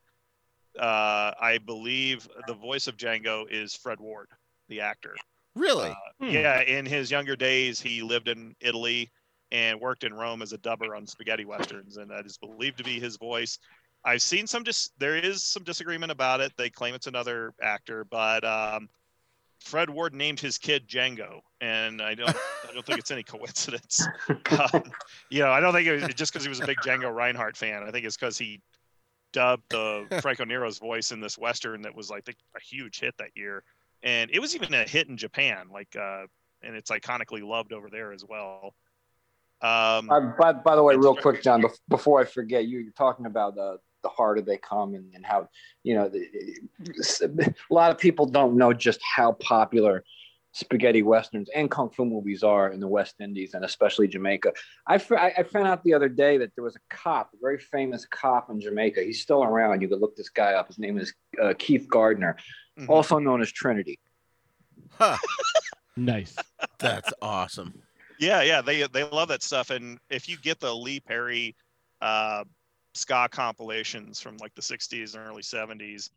[0.79, 4.29] uh i believe the voice of django is fred ward
[4.69, 5.15] the actor
[5.57, 5.91] Really?
[5.91, 6.31] Uh, Hmm.
[6.31, 9.11] Yeah, in his younger days, he lived in Italy
[9.51, 12.85] and worked in Rome as a dubber on spaghetti westerns, and that is believed to
[12.85, 13.59] be his voice.
[14.05, 16.53] I've seen some dis- there is some disagreement about it.
[16.57, 18.89] They claim it's another actor, but um,
[19.61, 22.37] Fred Ward named his kid Django, and I don't
[22.69, 24.07] I don't think it's any coincidence.
[24.29, 24.83] Um,
[25.31, 27.57] you know, I don't think it was just because he was a big Django Reinhardt
[27.57, 27.83] fan.
[27.83, 28.63] I think it's because he
[29.33, 33.31] dubbed the Franco Nero's voice in this western that was like a huge hit that
[33.35, 33.63] year,
[34.03, 35.69] and it was even a hit in Japan.
[35.73, 36.25] Like, uh,
[36.63, 38.75] and it's iconically loved over there as well.
[39.63, 43.27] Um, Uh, by, by the way, real quick, John, before I forget, you, you're talking
[43.27, 45.47] about the the harder they come and, and how
[45.83, 50.03] you know the, a lot of people don't know just how popular
[50.53, 54.53] spaghetti westerns and kung fu movies are in the West Indies and especially Jamaica.
[54.87, 58.07] I, I found out the other day that there was a cop, a very famous
[58.07, 59.03] cop in Jamaica.
[59.03, 59.81] He's still around.
[59.81, 60.67] You could look this guy up.
[60.69, 62.37] His name is uh, Keith Gardner,
[62.79, 62.89] mhm.
[62.89, 63.99] also known as Trinity.
[64.91, 65.17] Huh.
[65.97, 66.35] Nice.
[66.79, 67.75] That's awesome.
[68.19, 69.71] Yeah, yeah, they they love that stuff.
[69.71, 71.55] And if you get the Lee Perry
[72.01, 72.45] uh,
[72.95, 76.11] ska compilations from like the '60s and early '70s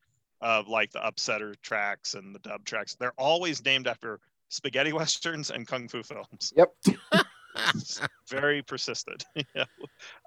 [0.44, 4.20] of like the upsetter tracks and the dub tracks, they're always named after
[4.50, 6.54] spaghetti westerns and kung fu films.
[6.56, 6.74] Yep.
[8.30, 9.24] Very persistent.
[9.56, 9.66] yeah.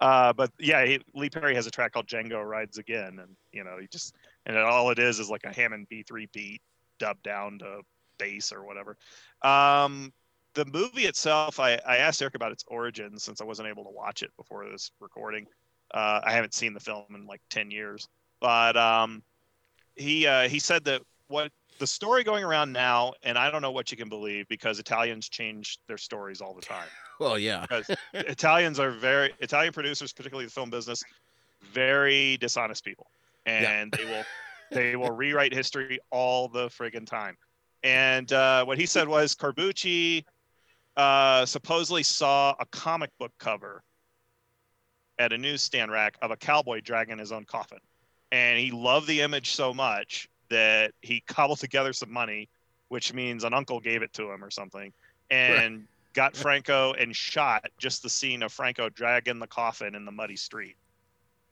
[0.00, 3.62] Uh, but yeah, he, Lee Perry has a track called Django Rides Again, and you
[3.62, 4.14] know, he just
[4.46, 6.62] and all it is is like a Hammond B3 beat
[6.98, 7.80] dubbed down to
[8.18, 8.96] bass or whatever.
[9.42, 10.12] Um,
[10.54, 13.90] the movie itself, I, I asked Eric about its origins since I wasn't able to
[13.90, 15.46] watch it before this recording.
[15.92, 18.08] Uh, I haven't seen the film in like 10 years,
[18.40, 19.22] but um,
[19.96, 23.70] he uh, he said that what the story going around now, and I don't know
[23.70, 26.88] what you can believe because Italians change their stories all the time.
[27.18, 27.64] Well, yeah.
[28.12, 31.02] Italians are very Italian producers, particularly the film business,
[31.72, 33.06] very dishonest people,
[33.46, 34.24] and they will
[34.70, 37.38] they will rewrite history all the friggin' time.
[37.82, 40.24] And uh, what he said was Corbucci
[40.98, 43.82] uh, supposedly saw a comic book cover
[45.18, 47.78] at a newsstand rack of a cowboy dragging his own coffin,
[48.36, 52.50] and he loved the image so much that he cobbled together some money,
[52.88, 54.92] which means an uncle gave it to him or something,
[55.30, 60.12] and got Franco and shot just the scene of Franco dragging the coffin in the
[60.12, 60.76] muddy street.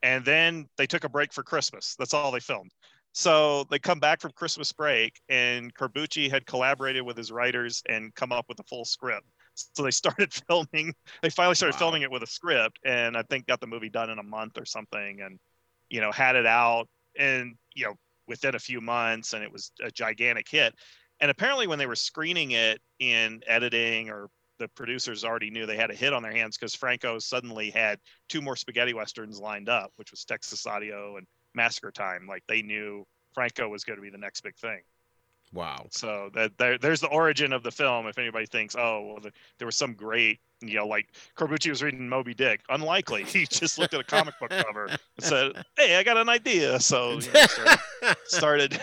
[0.02, 1.96] And then they took a break for Christmas.
[1.98, 2.72] That's all they filmed.
[3.12, 8.14] So they come back from Christmas break, and Corbucci had collaborated with his writers and
[8.14, 9.26] come up with a full script.
[9.54, 10.94] So they started filming.
[11.22, 11.78] They finally started Wow.
[11.78, 14.58] filming it with a script, and I think got the movie done in a month
[14.58, 15.38] or something, and
[15.90, 17.94] you know had it out, and you know
[18.26, 20.74] within a few months, and it was a gigantic hit.
[21.20, 24.28] And apparently, when they were screening it in editing or
[24.58, 27.98] the producers already knew they had a hit on their hands because Franco suddenly had
[28.28, 32.26] two more spaghetti westerns lined up, which was Texas Addio and Massacre Time.
[32.28, 33.04] Like they knew
[33.34, 34.80] Franco was going to be the next big thing.
[35.54, 35.86] Wow.
[35.90, 38.06] So that there, there's the origin of the film.
[38.06, 41.82] If anybody thinks, oh, well, the, there was some great, you know, like Corbucci was
[41.82, 42.60] reading Moby Dick.
[42.68, 43.24] Unlikely.
[43.24, 46.80] He just looked at a comic book cover and said, "Hey, I got an idea."
[46.80, 47.46] So you know,
[48.24, 48.80] started, started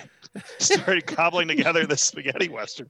[0.59, 2.89] started cobbling together this spaghetti western.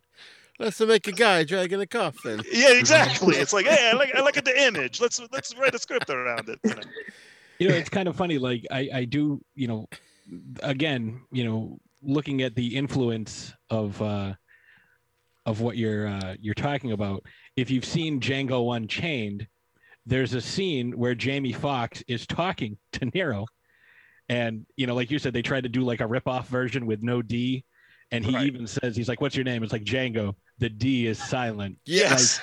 [0.60, 2.44] Let's make a guy dragging a coffin.
[2.52, 3.38] Yeah, exactly.
[3.38, 5.02] It's like, hey, I look, I look at the image.
[5.02, 6.60] Let's let's write a script around it.
[6.64, 6.82] You know?
[7.62, 9.88] you know it's kind of funny like i i do you know
[10.64, 14.34] again you know looking at the influence of uh
[15.46, 17.24] of what you're uh you're talking about
[17.56, 19.48] if you've seen django unchained
[20.06, 23.46] there's a scene where jamie Foxx is talking to nero.
[24.30, 27.04] And you know like you said they tried to do like a rip-off version with
[27.04, 27.64] no d.
[28.12, 28.46] And he Right.
[28.48, 29.62] even says he's like what's your name?
[29.64, 30.36] It's like django.
[30.60, 31.78] The d is silent.
[31.86, 32.40] Yes.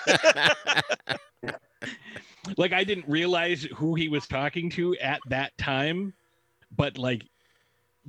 [2.57, 6.15] like I didn't realize who he was talking to at that time,
[6.77, 7.23] but like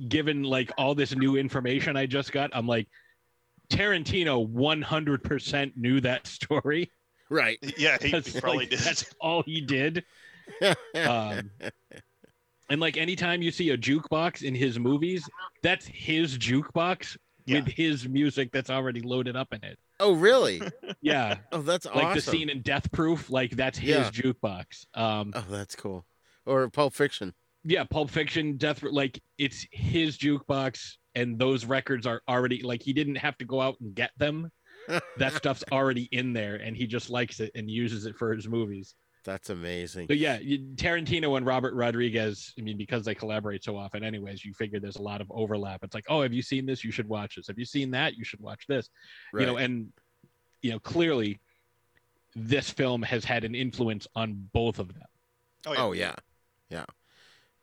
[0.08, 2.88] given like all this new information I just got, I'm like
[3.70, 6.90] Tarantino 100% knew that story.
[7.28, 7.58] right.
[7.78, 8.78] yeah, he, That's, probably like, did.
[8.80, 10.04] That's all he did.
[10.94, 11.50] Um,
[12.68, 15.28] and like anytime you see a jukebox in his movies,
[15.62, 17.60] that's his jukebox Yeah.
[17.60, 19.78] with his music that's already loaded up in it.
[20.00, 20.60] oh, really?
[21.02, 21.38] Yeah.
[21.52, 22.14] Oh, that's like awesome.
[22.14, 24.10] the scene in Death Proof, like that's his Yeah.
[24.10, 24.86] jukebox.
[24.94, 26.04] Um, Oh, that's cool.
[26.46, 27.32] Or Pulp Fiction.
[27.64, 32.92] Yeah, Pulp Fiction, Death, like it's his jukebox, and those records are already like he
[32.92, 34.50] didn't have to go out and get them.
[35.18, 38.48] That stuff's already in there, and he just likes it and uses it for his
[38.48, 38.94] movies.
[39.24, 40.06] That's amazing.
[40.08, 42.54] So yeah, Tarantino and Robert Rodriguez.
[42.58, 45.84] I mean, because they collaborate so often, anyways, you figure there's a lot of overlap.
[45.84, 46.82] It's like, oh, have you seen this?
[46.82, 47.46] You should watch this.
[47.48, 48.16] Have you seen that?
[48.16, 48.88] You should watch this.
[49.32, 49.42] Right.
[49.42, 49.92] You know, and
[50.62, 51.40] you know clearly,
[52.34, 55.04] this film has had an influence on both of them.
[55.66, 55.92] Oh yeah, oh,
[56.70, 56.84] yeah,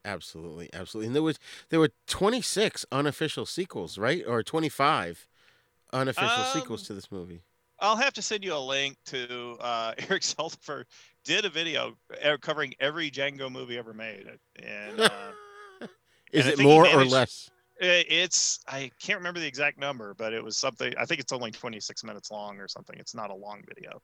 [0.07, 1.07] absolutely, absolutely.
[1.07, 1.39] And there was
[1.69, 5.27] there were 26 unofficial sequels, right, or 25
[5.93, 7.43] unofficial sequels Um, to this movie.
[7.79, 10.85] I'll have to send you a link to uh, Eric Zaldivar
[11.25, 14.27] did a video uh, covering every Django movie ever made,
[14.63, 15.31] and uh,
[16.33, 17.49] Is and it more or less?
[17.79, 20.93] it's I can't remember the exact number, but it was something.
[20.97, 22.97] I think it's only 26 minutes long or something.
[22.99, 24.01] It's not a long video,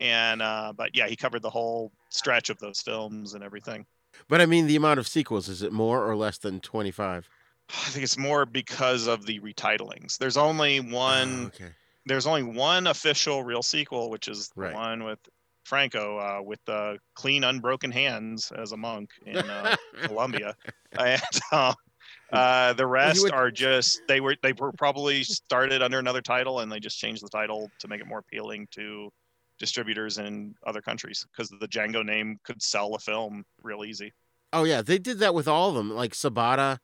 [0.00, 3.86] and uh, but yeah, he covered the whole stretch of those films and everything.
[4.28, 7.28] But I mean, the amount of sequels is it more or less than twenty five?
[7.70, 10.18] I think it's more because of the retitlings.
[10.18, 11.46] There's only one.
[11.46, 11.70] okay.
[12.04, 14.74] there's only one official real sequel, which is the Right.
[14.74, 15.18] one with
[15.64, 20.54] Franco uh, with the clean, unbroken hands as a monk in uh, Colombia,
[20.96, 21.74] and uh,
[22.32, 26.60] uh, the rest would- are just they were they were probably started under another title
[26.60, 29.10] and they just changed the title to make it more appealing to
[29.58, 34.12] distributors in other countries because the Django name could sell a film real easy.
[34.52, 36.78] Oh yeah, they did that with all of them, like Sabata,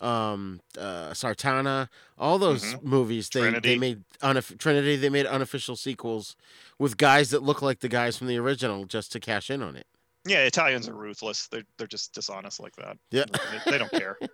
[0.00, 2.82] um, uh, Sartana, all those Mhm.
[2.82, 3.28] movies.
[3.28, 3.68] They Trinity.
[3.70, 4.96] they made unof- Trinity.
[4.96, 6.36] They made unofficial sequels
[6.78, 9.76] with guys that look like the guys from the original, just to cash in on
[9.76, 9.86] it.
[10.26, 11.48] Yeah, Italians are ruthless.
[11.48, 12.96] They're they're just dishonest like that.
[13.10, 13.24] Yeah.
[13.32, 14.18] They, they don't care.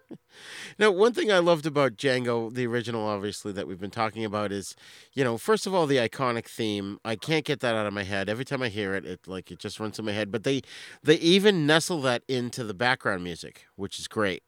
[0.78, 4.53] Now, one thing I loved about Django, the original, obviously, that we've been talking about
[4.53, 4.76] is,
[5.12, 6.99] you know, first of all, the iconic theme.
[7.05, 8.28] I can't get that out of my head.
[8.28, 10.30] Every time I hear it, it like it just runs in my head.
[10.30, 10.62] But they
[11.03, 14.45] they even nestle that into the background music, which is great.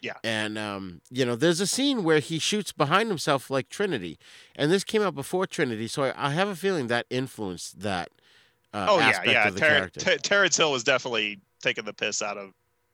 [0.00, 0.14] Yeah.
[0.24, 4.18] And um, you know, there's a scene where he shoots behind himself like Trinity,
[4.56, 8.10] and this came out before Trinity, so I, I have a feeling that influenced that.
[8.72, 9.50] Uh, oh yeah, yeah.
[9.50, 12.50] Ter- Terence Hill was definitely taking the piss out of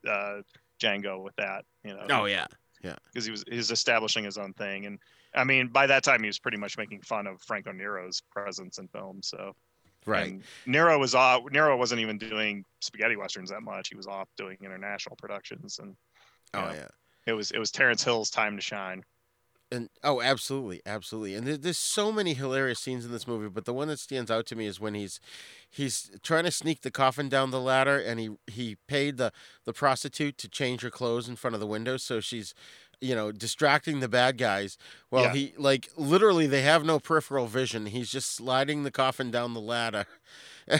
[0.07, 0.41] uh,
[0.79, 1.65] Django with that.
[1.83, 2.05] You know.
[2.09, 2.47] oh yeah.
[2.83, 2.95] Yeah.
[3.11, 4.99] Because he was he was establishing his own thing, and
[5.35, 8.77] I mean by that time he was pretty much making fun of Franco Nero's presence
[8.77, 9.21] in film.
[9.21, 9.55] So
[10.07, 10.27] Right.
[10.27, 11.43] and Nero was off.
[11.51, 13.89] Nero wasn't even doing spaghetti westerns that much.
[13.89, 15.95] He was off doing international productions, and
[16.53, 16.73] oh yeah.
[16.73, 16.87] yeah.
[17.25, 19.03] it was it was Terence Hill's time to shine.
[19.69, 21.35] And oh, absolutely, absolutely.
[21.35, 24.31] And there, there's so many hilarious scenes in this movie, but the one that stands
[24.31, 25.19] out to me is when he's
[25.69, 29.31] he's trying to sneak the coffin down the ladder, and he he paid the
[29.65, 32.53] the prostitute to change her clothes in front of the window, so she's
[33.01, 34.77] you know distracting the bad guys.
[35.11, 35.33] Well, Yeah.
[35.33, 37.87] he like literally they have no peripheral vision.
[37.87, 40.05] He's just sliding the coffin down the ladder.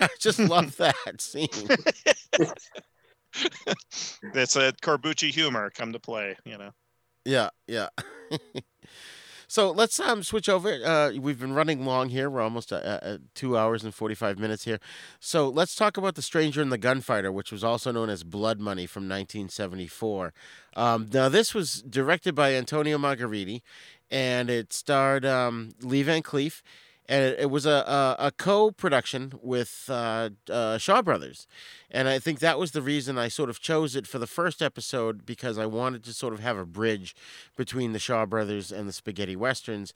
[0.00, 1.48] I just love that scene.
[4.34, 6.36] It's a Corbucci humor come to play.
[6.44, 6.70] You know.
[7.24, 7.88] Yeah, yeah.
[9.48, 10.72] so let's um switch over.
[10.84, 12.28] Uh, we've been running long here.
[12.30, 14.78] We're almost at, at two hours and forty five minutes here.
[15.20, 18.60] So let's talk about the Stranger and the Gunfighter, which was also known as Blood
[18.60, 20.32] Money from nineteen seventy four.
[20.76, 23.62] Um, now this was directed by Antonio Margheriti,
[24.10, 26.62] and it starred um, Lee Van Cleef.
[27.06, 31.46] And it, it was a, a, a co-production with uh, uh, Shaw Brothers,
[31.90, 34.62] and I think that was the reason I sort of chose it for the first
[34.62, 37.14] episode because I wanted to sort of have a bridge
[37.56, 39.92] between the Shaw Brothers and the spaghetti westerns.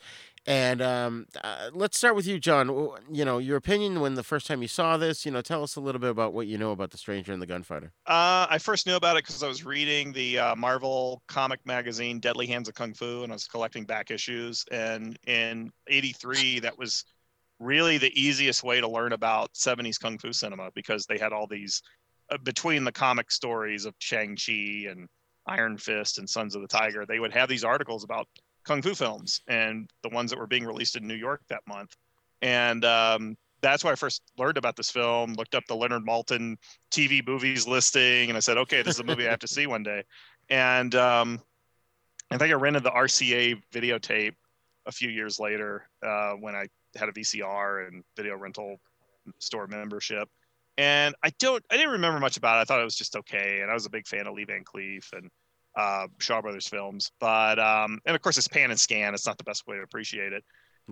[0.48, 2.68] And um, uh, let's start with you, John.
[3.12, 5.26] You know your opinion when the first time you saw this.
[5.26, 7.42] You know, tell us a little bit about what you know about the Stranger and
[7.42, 7.92] the Gunfighter.
[8.06, 12.18] Uh, I first knew about it because I was reading the uh, Marvel comic magazine
[12.18, 14.64] Deadly Hands of Kung Fu, and I was collecting back issues.
[14.70, 17.04] And in '83, that was
[17.60, 21.46] really the easiest way to learn about 70s kung fu cinema because they had all
[21.46, 21.82] these
[22.30, 25.08] uh, between the comic stories of Shang Chi and
[25.46, 27.04] Iron Fist and Sons of the Tiger.
[27.04, 28.28] They would have these articles about
[28.68, 31.96] kung fu films and the ones that were being released in New York that month.
[32.42, 35.32] And um, that's why I first learned about this film.
[35.34, 36.56] Looked up the Leonard Maltin
[36.92, 39.66] TV movies listing, and I said, okay, this is a movie I have to see
[39.66, 40.04] one day.
[40.50, 41.40] And um,
[42.30, 44.34] I think I rented the RCA videotape
[44.86, 48.76] a few years later uh, when I had a VCR and video rental
[49.38, 50.28] store membership.
[50.76, 52.60] And I don't, I didn't remember much about it.
[52.60, 53.60] I thought it was just okay.
[53.62, 55.28] And I was a big fan of Lee Van Cleef and
[55.78, 57.12] uh, Shaw Brothers films.
[57.20, 59.14] But, um, and of course, it's pan and scan.
[59.14, 60.44] It's not the best way to appreciate it.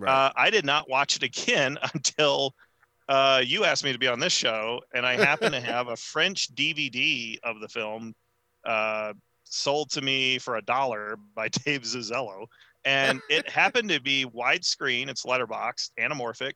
[0.05, 2.55] Uh, I did not watch it again until
[3.09, 5.95] uh, you asked me to be on this show, and I happen to have a
[5.95, 8.13] French DVD of the film
[8.65, 9.13] uh,
[9.43, 12.45] sold to me for a dollar by Dave Zuzzello,
[12.85, 15.09] and it happened to be widescreen.
[15.09, 16.53] It's letterboxed, anamorphic.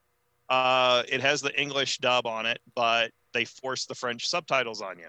[0.49, 4.99] Uh, it has the English dub on it, but they force the French subtitles on
[4.99, 5.07] you.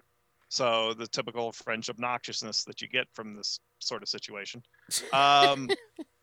[0.53, 4.62] So the typical French obnoxiousness that you get from this sort of situation.
[5.14, 5.70] Um,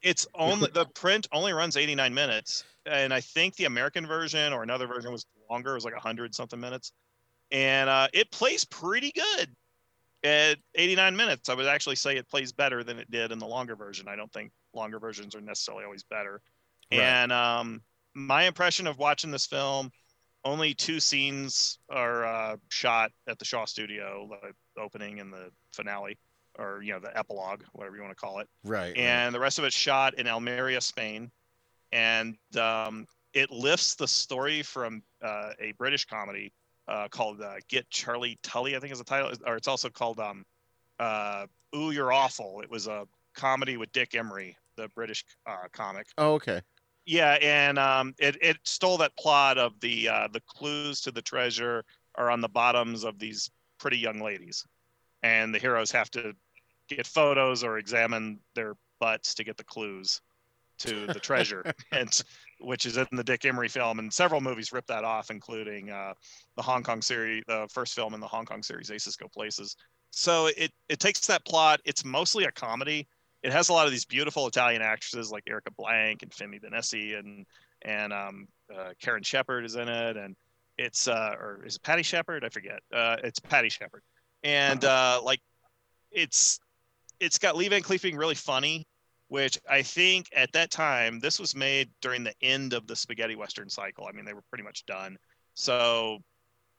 [0.03, 4.63] it's only the print only runs 89 minutes and i think the american version or
[4.63, 6.91] another version was longer it was like 100 something minutes
[7.51, 9.49] and uh, it plays pretty good
[10.23, 13.47] at 89 minutes i would actually say it plays better than it did in the
[13.47, 16.41] longer version i don't think longer versions are necessarily always better
[16.91, 17.01] Right.
[17.01, 17.81] and um,
[18.15, 19.91] my impression of watching this film
[20.45, 26.17] only two scenes are uh, shot at the shaw studio the opening and the finale
[26.57, 28.79] or you know the epilogue whatever you want to call it right.
[28.79, 28.97] right.
[28.97, 31.31] and the rest of it's shot in Almeria, Spain.
[31.91, 36.53] And um, it lifts the story from uh, a British comedy
[36.87, 40.19] uh, called uh, Get Charlie Tully, I think is the title, or it's also called
[40.19, 40.45] um,
[40.99, 42.61] uh, Ooh You're Awful.
[42.61, 46.07] It was a comedy with Dick Emery, the British uh, comic.
[46.17, 46.61] Oh, okay.
[47.05, 51.21] Yeah, and um, it it stole that plot of the uh, the clues to the
[51.21, 51.83] treasure
[52.15, 54.65] are on the bottoms of these pretty young ladies,
[55.23, 56.33] and the heroes have to
[56.87, 60.21] get photos or examine their butts to get the clues
[60.79, 62.21] to the treasure, and
[62.59, 66.13] which is in the Dick Emery film, and several movies ripped that off, including uh,
[66.55, 69.75] the Hong Kong series, the first film in the Hong Kong series, Aces Go Places.
[70.11, 71.79] So it it takes that plot.
[71.85, 73.07] It's mostly a comedy.
[73.43, 77.17] It has a lot of these beautiful Italian actresses like Erika Blanc and Femi Benussi
[77.17, 77.45] and
[77.81, 80.35] and um, uh, Karen Shepard is in it, and
[80.77, 82.43] it's uh, or is it Patty Shepard?
[82.43, 82.79] I forget.
[82.93, 84.01] Uh, it's Patty Shepard,
[84.43, 85.39] and uh, like
[86.11, 86.59] it's
[87.19, 88.85] it's got Lee Van Cleef being really funny,
[89.27, 93.35] which I think at that time this was made during the end of the spaghetti
[93.35, 94.07] western cycle.
[94.07, 95.17] I mean, they were pretty much done,
[95.53, 96.19] so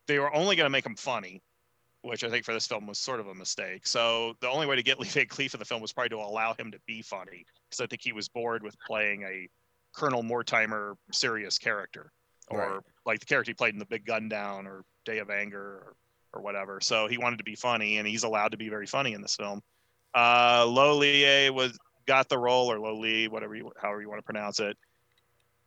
[0.07, 1.43] they were only going to make them funny,
[2.03, 3.87] which I think for this film was sort of a mistake.
[3.87, 6.17] So the only way to get Lee Van Cleef in the film was probably to
[6.17, 9.49] allow him to be funny, because I think he was bored with playing a
[9.95, 12.13] Colonel Mortimer serious character,
[12.49, 12.81] or Right.
[13.07, 15.95] like the character he played in The Big Gun Down or Day of Anger or,
[16.33, 16.81] or whatever.
[16.81, 19.37] So he wanted to be funny, and he's allowed to be very funny in this
[19.37, 19.61] film.
[20.15, 24.59] Uh, Lolier was got the role, or Loli, whatever you, however you want to pronounce
[24.59, 24.77] it.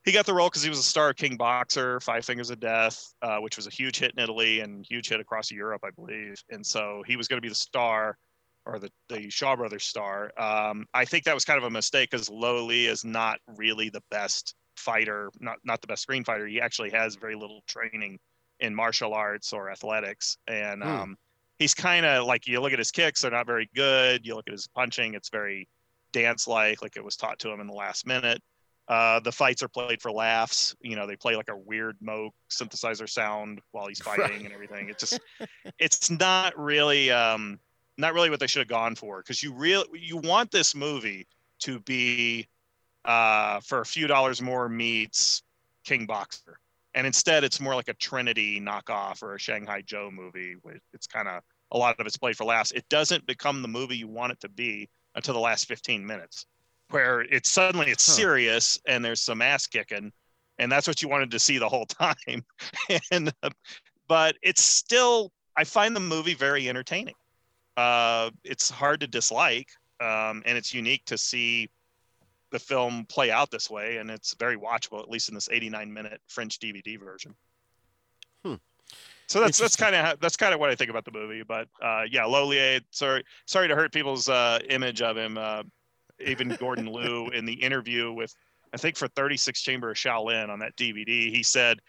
[0.05, 2.59] He got the role because he was a star of King Boxer, Five Fingers of
[2.59, 5.91] Death, uh, which was a huge hit in Italy and huge hit across Europe, I
[5.91, 6.35] believe.
[6.49, 8.17] And so he was going to be the star,
[8.65, 10.31] or the the Shaw Brothers star.
[10.37, 14.03] Um, I think that was kind of a mistake because Loli is not really the
[14.09, 16.47] best fighter, not not the best screen fighter.
[16.47, 18.19] He actually has very little training
[18.59, 20.89] in martial arts or athletics, and Hmm.
[20.89, 21.17] um,
[21.59, 24.25] he's kind of like you look at his kicks; they're not very good.
[24.25, 25.69] You look at his punching; it's very
[26.11, 28.41] dance-like, like it was taught to him in the last minute.
[28.87, 30.75] Uh, the fights are played for laughs.
[30.81, 34.43] You know, they play like a weird Moog synthesizer sound while he's fighting Right.
[34.43, 34.89] and everything.
[34.89, 35.19] It's just,
[35.79, 37.59] it's not really, um,
[37.97, 41.27] not really what they should have gone for because you real you want this movie
[41.59, 42.47] to be
[43.05, 45.43] uh, for a few dollars more meets
[45.85, 46.57] King Boxer,
[46.95, 50.55] and instead it's more like a Trinity knockoff or a Shanghai Joe movie.
[50.93, 52.71] It's kind of a lot of it's played for laughs.
[52.71, 56.45] It doesn't become the movie you want it to be until the last 15 minutes,
[56.93, 58.13] where it's suddenly it's Huh.
[58.13, 60.11] serious and there's some ass kicking,
[60.59, 62.45] and that's what you wanted to see the whole time.
[63.11, 63.49] and uh,
[64.07, 67.15] but it's still I find the movie very entertaining.
[67.75, 69.69] Uh, it's hard to dislike,
[69.99, 71.69] um, and it's unique to see
[72.51, 75.91] the film play out this way, and it's very watchable, at least in this 89
[75.91, 77.33] minute French DVD version.
[78.45, 78.55] Hmm.
[79.27, 81.41] So that's that's kind of that's kind of what I think about the movie.
[81.41, 82.81] But uh, yeah, Lolier.
[82.91, 85.39] Sorry, sorry to hurt people's uh, image of him.
[86.25, 88.33] Even Gordon Liu in the interview with
[88.73, 91.79] I think for 36 Chamber of Shaolin on that DVD, he said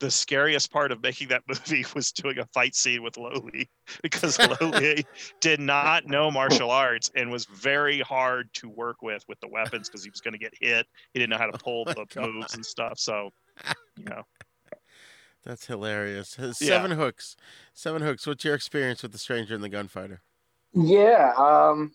[0.00, 3.68] the scariest part of making that movie was doing a fight scene with Loli
[4.02, 5.04] because Loli
[5.40, 9.88] did not know martial arts and was very hard to work with with the weapons
[9.88, 10.86] because he was going to get hit.
[11.12, 12.30] He didn't know how to pull Oh the God.
[12.30, 12.98] moves and stuff.
[12.98, 13.30] So,
[13.96, 14.22] you know,
[15.44, 16.36] That's hilarious.
[16.38, 16.84] Uh, Yeah.
[16.84, 17.36] Sevenhooks.
[17.74, 18.26] Seven hooks.
[18.26, 20.22] What's your experience with the stranger and the gunfighter?
[20.74, 21.92] Yeah, um,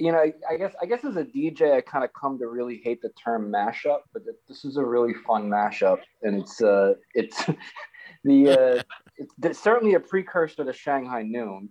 [0.00, 2.80] you know, I guess I guess as a DJ, I kind of come to really
[2.82, 6.94] hate the term mashup, but th- this is a really fun mashup, and it's uh,
[7.14, 7.44] it's
[8.24, 8.82] the uh,
[9.18, 11.68] it's, it's certainly a precursor to Shanghai Noon.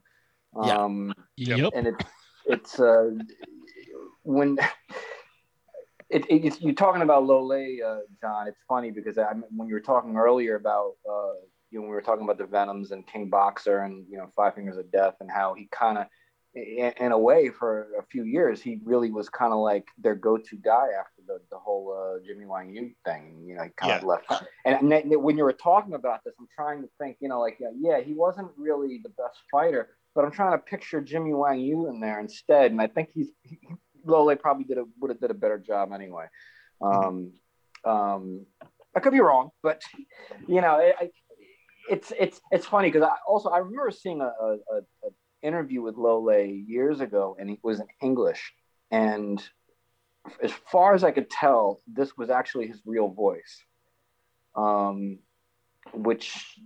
[0.63, 0.77] Yeah.
[0.77, 1.71] Um, Yep.
[1.75, 2.05] and it's
[2.45, 3.11] it's uh,
[4.21, 4.59] when
[6.09, 8.47] it, it, it's you're talking about Lole, uh, John.
[8.47, 11.33] It's funny because I, when you were talking earlier about uh,
[11.71, 14.29] you know when we were talking about the Venoms and King Boxer and you know
[14.35, 16.05] Five Fingers of Death and how he kind of
[16.55, 20.15] in, in a way for a few years he really was kind of like their
[20.15, 23.43] go-to guy after the, the whole uh, Jimmy Wang Yu thing.
[23.45, 24.07] You know, he kind of Yeah.
[24.07, 24.43] left.
[24.65, 27.17] And, and then when you were talking about this, I'm trying to think.
[27.19, 30.57] You know, like yeah, yeah, he wasn't really the best fighter, but I'm trying to
[30.57, 33.59] picture Jimmy Wang Yu in there instead, and I think he's he,
[34.05, 36.25] Lole probably did a would have did a better job anyway.
[36.81, 37.33] Um,
[37.85, 38.45] um,
[38.95, 39.81] I could be wrong, but
[40.47, 41.09] you know, it, I,
[41.89, 45.09] it's it's it's funny because I also I remember seeing a, a, a
[45.41, 48.53] interview with Lole years ago, and it was in English,
[48.91, 49.41] and
[50.43, 53.63] as far as I could tell, this was actually his real voice,
[54.55, 55.19] um,
[55.93, 56.59] which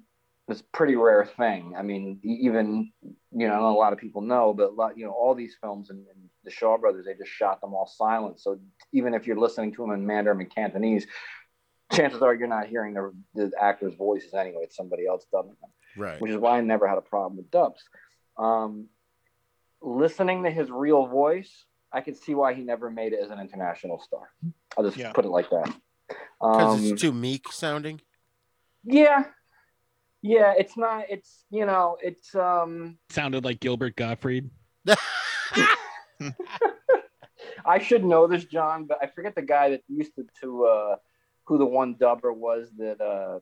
[0.48, 1.74] was a pretty rare thing.
[1.78, 2.92] I mean, even
[3.32, 5.90] you know, a lot of people know, but a lot, you know, all these films
[5.90, 8.40] and, and the Shaw Brothers, they just shot them all silent.
[8.40, 8.60] So
[8.92, 11.08] even if you're listening to them in Mandarin and Cantonese,
[11.94, 14.64] chances are you're not hearing the, the actors' voices anyway.
[14.64, 16.20] It's somebody else dubbing them Right.
[16.20, 17.84] which is why I never had a problem with dubs.
[18.38, 18.88] Um,
[19.82, 23.40] listening to his real voice, I could see why he never made it as an
[23.40, 24.30] international star.
[24.78, 25.12] I'll just Yeah.
[25.14, 25.72] put it like that
[26.40, 28.02] Because Um, it's too meek sounding.
[28.84, 29.26] yeah,
[30.22, 30.54] yeah.
[30.58, 31.06] It's not.
[31.10, 31.98] It's you know.
[32.02, 32.98] It's um.
[33.10, 34.50] Sounded like Gilbert Gottfried.
[37.66, 40.96] I should know this, John, but I forget the guy that used to, to uh,
[41.46, 43.40] who the one dubber was that uh,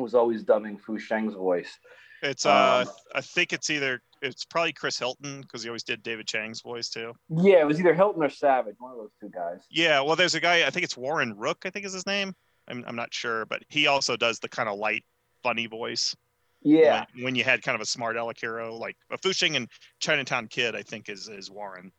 [0.00, 1.78] was always dubbing Fu Sheng's voice.
[2.22, 6.02] It's uh, Um, I think it's either it's probably Chris Hilton because he always did
[6.02, 7.14] David Chiang's voice too.
[7.30, 9.60] Yeah, it was either Hilton or Savage, one of those two guys.
[9.70, 11.62] Yeah, well, there's a guy I think it's Warren Rooke.
[11.64, 12.34] I think is his name.
[12.68, 15.04] I'm I'm not sure, but he also does the kind of light,
[15.42, 16.14] funny voice.
[16.62, 19.56] Yeah, When, when you had kind of a smart aleck hero like a Fu Sheng
[19.56, 19.66] and
[20.00, 21.90] Chinatown Kid, I think is is Warren.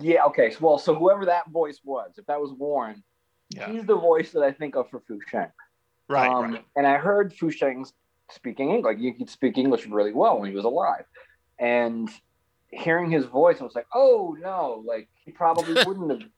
[0.00, 0.24] yeah.
[0.24, 3.04] Okay, so, well, so whoever that voice was, if that was Warren,
[3.54, 3.70] Yeah.
[3.70, 5.52] he's the voice that I think of for Fu Sheng.
[6.08, 6.30] Right.
[6.30, 6.64] Um, right.
[6.76, 7.86] And I heard Fu Sheng
[8.30, 8.84] speaking English.
[8.84, 11.04] Like, he could speak English really well when he was alive.
[11.58, 12.08] And
[12.70, 16.28] hearing his voice, I was like, oh no, like he probably wouldn't have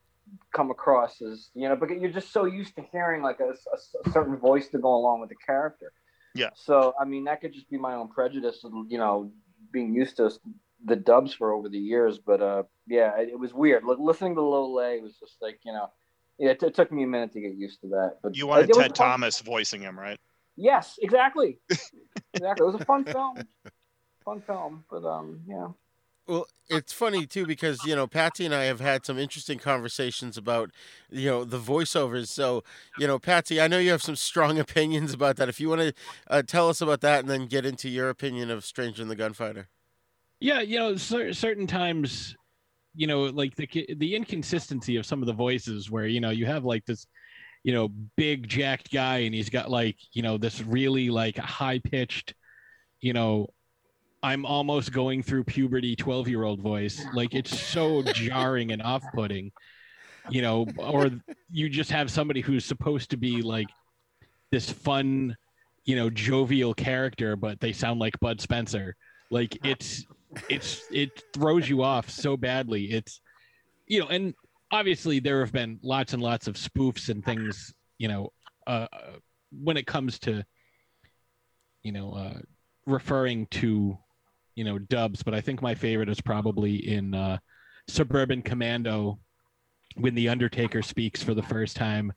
[0.54, 4.08] come across as, you know, because you're just so used to hearing like a, a-
[4.08, 5.92] a certain voice to go along with the character.
[6.34, 6.50] Yeah.
[6.54, 9.32] So, I mean, that could just be my own prejudice, and you know,
[9.72, 10.30] being used to
[10.84, 12.18] the dubs for over the years.
[12.18, 13.82] But uh, yeah, it, it was weird.
[13.84, 15.90] Li- listening to Lay was just like, you know,
[16.40, 18.16] yeah, it, t- took me a minute to get used to that.
[18.22, 19.08] But You wanted Ted fun.
[19.08, 20.18] Thomas voicing him, right?
[20.56, 21.58] Yes, exactly.
[21.70, 22.64] exactly.
[22.64, 23.46] It was a fun film.
[24.24, 25.68] Fun film, but um, yeah.
[26.26, 30.38] Well, it's funny too because you know Patsy and I have had some interesting conversations
[30.38, 30.70] about
[31.10, 32.28] you know the voiceovers.
[32.28, 32.64] So
[32.98, 35.48] you know, Patsy, I know you have some strong opinions about that.
[35.48, 35.94] If you want to
[36.28, 39.16] uh, tell us about that, and then get into your opinion of Stranger and the
[39.16, 39.68] Gunfighter.
[40.40, 42.36] Yeah, you know, cer- certain times,
[43.00, 46.44] you know, like the the inconsistency of some of the voices, where you know you
[46.44, 47.06] have like this,
[47.64, 47.88] you know,
[48.18, 52.34] big jacked guy, and he's got like you know this really like high pitched,
[53.00, 53.46] you know,
[54.22, 57.02] I'm almost going through puberty twelve year old voice.
[57.14, 59.50] Like it's so jarring and off putting,
[60.28, 61.10] you know, or
[61.50, 63.68] you just have somebody who's supposed to be like
[64.52, 65.38] this fun,
[65.86, 68.94] you know, jovial character, but they sound like Bud Spencer.
[69.30, 70.04] Like it's
[70.48, 72.84] it's it throws you off so badly.
[72.84, 73.20] It's
[73.86, 74.34] you know, and
[74.70, 78.32] obviously there have been lots and lots of spoofs and things, you know,
[78.66, 79.16] uh, uh,
[79.50, 80.44] when it comes to
[81.82, 82.38] you know uh,
[82.86, 83.98] referring to
[84.54, 85.22] you know dubs.
[85.22, 87.38] But I think my favorite is probably in uh,
[87.88, 89.18] Suburban Commando
[89.96, 92.12] when the Undertaker speaks for the first time,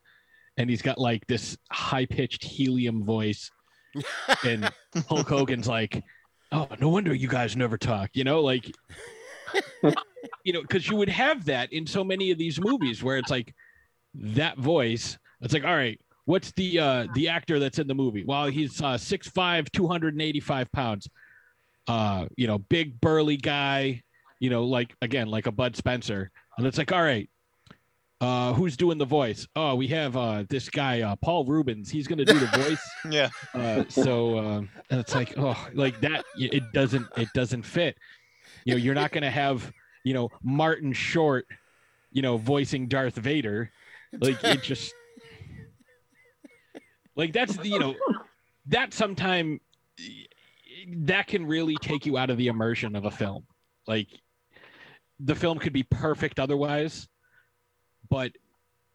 [0.57, 3.49] and he's got like this high pitched helium voice,
[4.45, 4.69] and
[5.09, 6.03] Hulk Hogan's like,
[6.53, 8.71] "Oh, no wonder you guys never talk." You know, like,
[10.43, 13.31] you know, because you would have that in so many of these movies where it's
[13.31, 13.53] like
[14.13, 15.17] that voice.
[15.41, 18.23] It's like, all right, what's the uh the actor that's in the movie?
[18.25, 21.09] Well, he's uh 6'5", 285 pounds.
[21.87, 24.01] Uh, you know, big burly guy.
[24.39, 27.29] You know, like again, like a Bud Spencer, and it's like, all right.
[28.23, 29.45] Uh, who's doing the voice?
[29.53, 31.89] Oh, we have uh, this guy, uh, Paul Reubens.
[31.91, 32.81] He's going to do the voice.
[33.11, 33.29] Yeah.
[33.53, 34.57] Uh, so uh,
[34.89, 37.97] and it's like oh like that it doesn't it doesn't fit
[38.63, 39.73] you know you're not going to have
[40.05, 41.45] you know martin short
[42.11, 43.71] you know voicing darth vader
[44.19, 44.93] like it just
[47.17, 47.93] like that's you know
[48.67, 49.59] that sometime
[50.95, 53.45] that can really take you out of the immersion of a film
[53.85, 54.07] like
[55.19, 57.09] the film could be perfect otherwise
[58.09, 58.31] but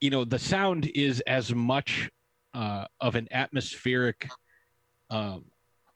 [0.01, 2.11] you know the sound is as much
[2.55, 4.29] uh, of an atmospheric
[5.11, 5.45] um,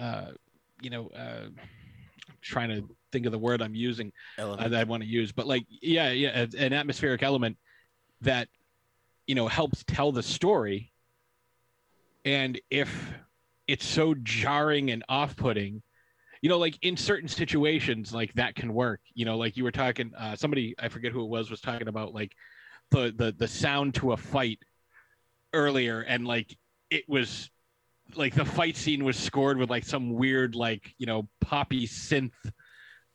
[0.01, 0.33] uh,
[0.81, 4.71] you know, uh, I'm trying to think of the word I'm using uh, Element.
[4.71, 7.57] that I want to use, but like, yeah, yeah, an atmospheric element
[8.21, 8.49] that
[9.27, 10.93] you know helps tell the story.
[12.25, 13.13] And if
[13.67, 15.83] it's so jarring and off-putting,
[16.41, 19.01] you know, like in certain situations, like that can work.
[19.15, 21.89] You know, like you were talking, uh, somebody I forget who it was was talking
[21.89, 22.33] about like
[22.93, 24.59] the the the sound to a fight
[25.53, 26.57] earlier, and like
[26.91, 27.51] it was
[28.15, 32.31] like the fight scene was scored with like some weird like you know poppy synth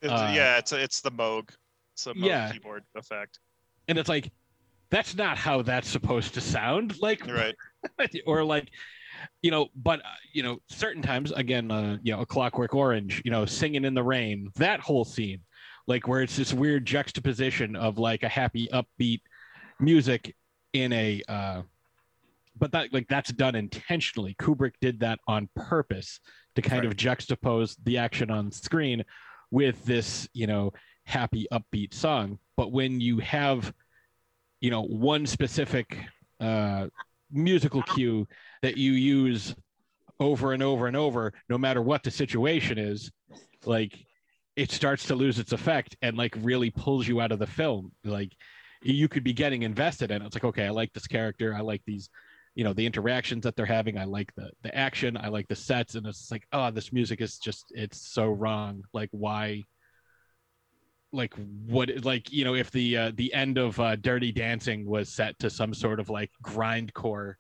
[0.02, 1.50] It's, Uh, yeah, it's it's the Moog.
[1.94, 2.52] It's Moog Yeah.
[2.52, 3.40] keyboard effect.
[3.88, 4.32] and it's like
[4.90, 7.56] that's not how that's supposed to sound like Right.
[8.26, 8.70] or like
[9.42, 13.22] you know but uh, you know certain times again uh, you know a clockwork orange
[13.26, 15.42] you know singing in the rain that whole scene
[15.88, 19.22] like where it's this weird juxtaposition of like a happy upbeat
[19.80, 20.36] music
[20.74, 21.62] in a uh
[22.60, 24.36] but that like that's done intentionally.
[24.40, 26.20] Kubrick did that on purpose
[26.56, 29.06] to kind of juxtapose the action on screen
[29.52, 30.74] with this you know
[31.06, 32.40] happy upbeat song.
[32.56, 33.72] But when you have
[34.60, 36.00] you know one specific
[36.40, 36.88] uh
[37.32, 38.28] musical cue
[38.64, 39.54] that you use
[40.20, 43.12] over and over and over no matter what the situation is
[43.66, 43.94] like
[44.58, 47.92] it starts to lose its effect and like really pulls you out of the film.
[48.04, 48.32] Like
[48.82, 51.82] you could be getting invested in it's like okay i like this character i like
[51.86, 52.10] these
[52.58, 54.00] you know the interactions that they're having.
[54.00, 55.16] I like the the action.
[55.16, 58.82] I like the sets, and it's like, oh, this music is just it's so wrong.
[58.94, 59.66] Like why?
[61.14, 61.36] Like
[61.68, 62.04] what?
[62.04, 65.52] Like you know, if the uh, the end of uh, Dirty Dancing was set to
[65.52, 67.36] some sort of like grindcore,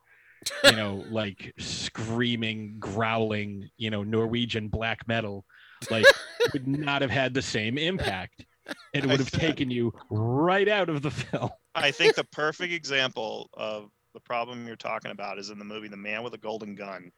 [0.63, 5.45] you know, like screaming, growling, you know, Norwegian black metal,
[5.89, 6.05] like
[6.53, 8.45] would not have had the same impact.
[8.93, 11.49] It would have taken you right out of the film.
[11.75, 15.87] I think the perfect example of the problem you're talking about is in the movie
[15.87, 17.11] The Man with a Golden Gun.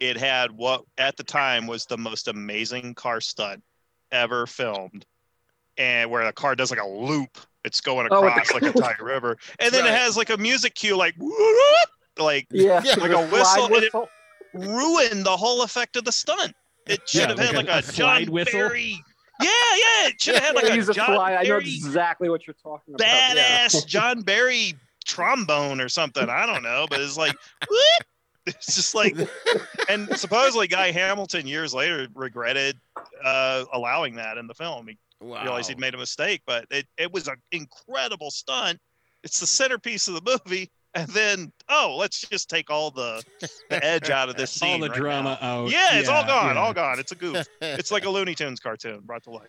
[0.00, 3.62] It had what at the time was the most amazing car stunt
[4.10, 5.04] ever filmed,
[5.78, 7.38] and where the car does like a loop.
[7.64, 10.36] It's going Oh, across like a cool- tight river, and then it has like a
[10.36, 11.88] music cue, like whoop,
[12.18, 14.08] like Yeah, Yeah, like a whistle, slide and it-
[14.54, 16.54] ruined the whole effect of the stunt.
[16.86, 18.52] It should Yeah, have like had a- like a a, John whistle?
[18.58, 19.00] Barry.
[19.40, 20.08] Yeah, yeah.
[20.08, 21.34] It should have had like Yeah, a a John fly.
[21.36, 23.06] I know exactly what you're talking about.
[23.06, 23.66] Yeah.
[23.68, 26.28] badass John Barry trombone or something.
[26.28, 27.34] I don't know, but it's like
[27.68, 28.06] whoop.
[28.44, 29.16] It's just like,
[29.88, 32.76] and supposedly Guy Hamilton years later regretted
[33.24, 34.88] uh, allowing that in the film.
[34.88, 35.40] He Wow.
[35.44, 38.80] realized he'd made a mistake, but it, it was an incredible stunt.
[39.22, 40.68] It's the centerpiece of the movie.
[40.94, 43.22] And then, oh, let's just take all the,
[43.70, 44.74] the edge out of this scene.
[44.74, 45.48] All the right drama now.
[45.48, 45.70] out.
[45.70, 46.60] Yeah, it's all gone, yeah.
[46.60, 46.98] all gone.
[46.98, 47.46] It's a goof.
[47.62, 49.48] It's like a Looney Tunes cartoon brought to life.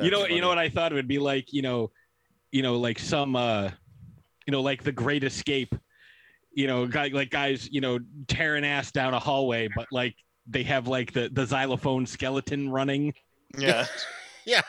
[0.00, 1.52] you know, you know what I thought it would be like.
[1.52, 1.90] You know,
[2.52, 3.70] you know, like some, uh
[4.46, 5.74] you know, like the Great Escape.
[6.52, 10.16] You know, guy like guys, you know, tearing ass down a hallway, but like
[10.48, 13.12] they have like the the xylophone skeleton running.
[13.56, 13.86] Yeah,
[14.46, 14.62] yeah.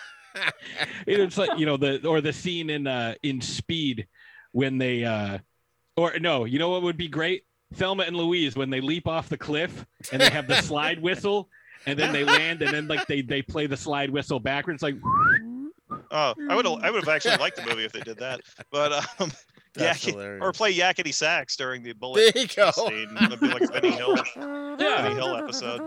[1.08, 4.08] it's like you know the or the scene in uh in Speed
[4.52, 5.40] when they uh
[6.00, 7.44] or no, you know what would be great?
[7.76, 11.50] Thelma and Louise when they leap off the cliff and they have the slide whistle
[11.86, 14.96] and then they land and then like they they play the slide whistle backwards like
[16.12, 18.42] Oh, I would I would have actually liked the movie if they did that.
[18.72, 19.32] But um,
[19.76, 20.42] That's Yak- hilarious.
[20.44, 22.72] or play yakety sax during the bullet There you go.
[22.72, 23.16] scene.
[23.22, 25.82] It'd be like a Benny Hill, Benny Hill episode.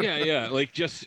[0.00, 1.06] yeah yeah like just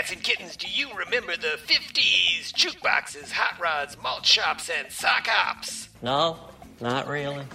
[0.11, 2.53] cats and kittens, do you remember the 50s?
[2.53, 5.89] Jukeboxes, hot rods, malt shops, and sock hops.
[6.01, 6.37] No,
[6.79, 7.45] not really.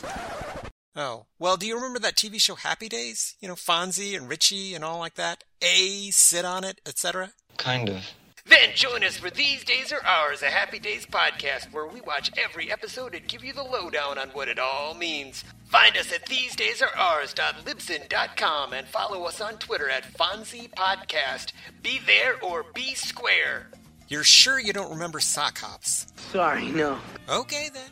[0.94, 3.36] Oh, well, do you remember that TV show Happy Days?
[3.40, 5.44] You know, Fonzie and Richie and all like that?
[5.60, 7.32] A, sit on it, etc.
[7.58, 8.02] Kind of.
[8.46, 12.30] Then join us for These Days Are Ours, a Happy Days podcast where we watch
[12.38, 15.44] every episode and give you the lowdown on what it all means.
[15.66, 21.50] Find us at thesedaysaroours.libsyn.com and follow us on Twitter at Fonzie Podcast.
[21.82, 23.66] Be there or be square.
[24.08, 26.06] You're sure you don't remember sock hops?
[26.30, 26.96] Sorry, no.
[27.28, 27.90] Okay then.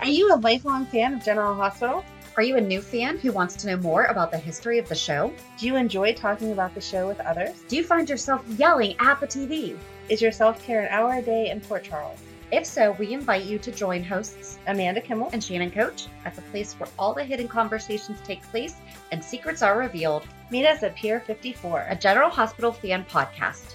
[0.00, 2.04] Are you a lifelong fan of General Hospital?
[2.36, 4.94] Are you a new fan who wants to know more about the history of the
[4.94, 5.32] show?
[5.58, 7.60] Do you enjoy talking about the show with others?
[7.68, 9.76] Do you find yourself yelling at the TV?
[10.08, 12.18] Is your self care an hour a day in Port Charles?
[12.52, 16.42] If so, we invite you to join hosts Amanda Kimmel and Shannon Coach at the
[16.42, 18.74] place where all the hidden conversations take place
[19.12, 21.86] and secrets are revealed, meet us at Pier 54.
[21.88, 23.74] a General Hospital fan podcast.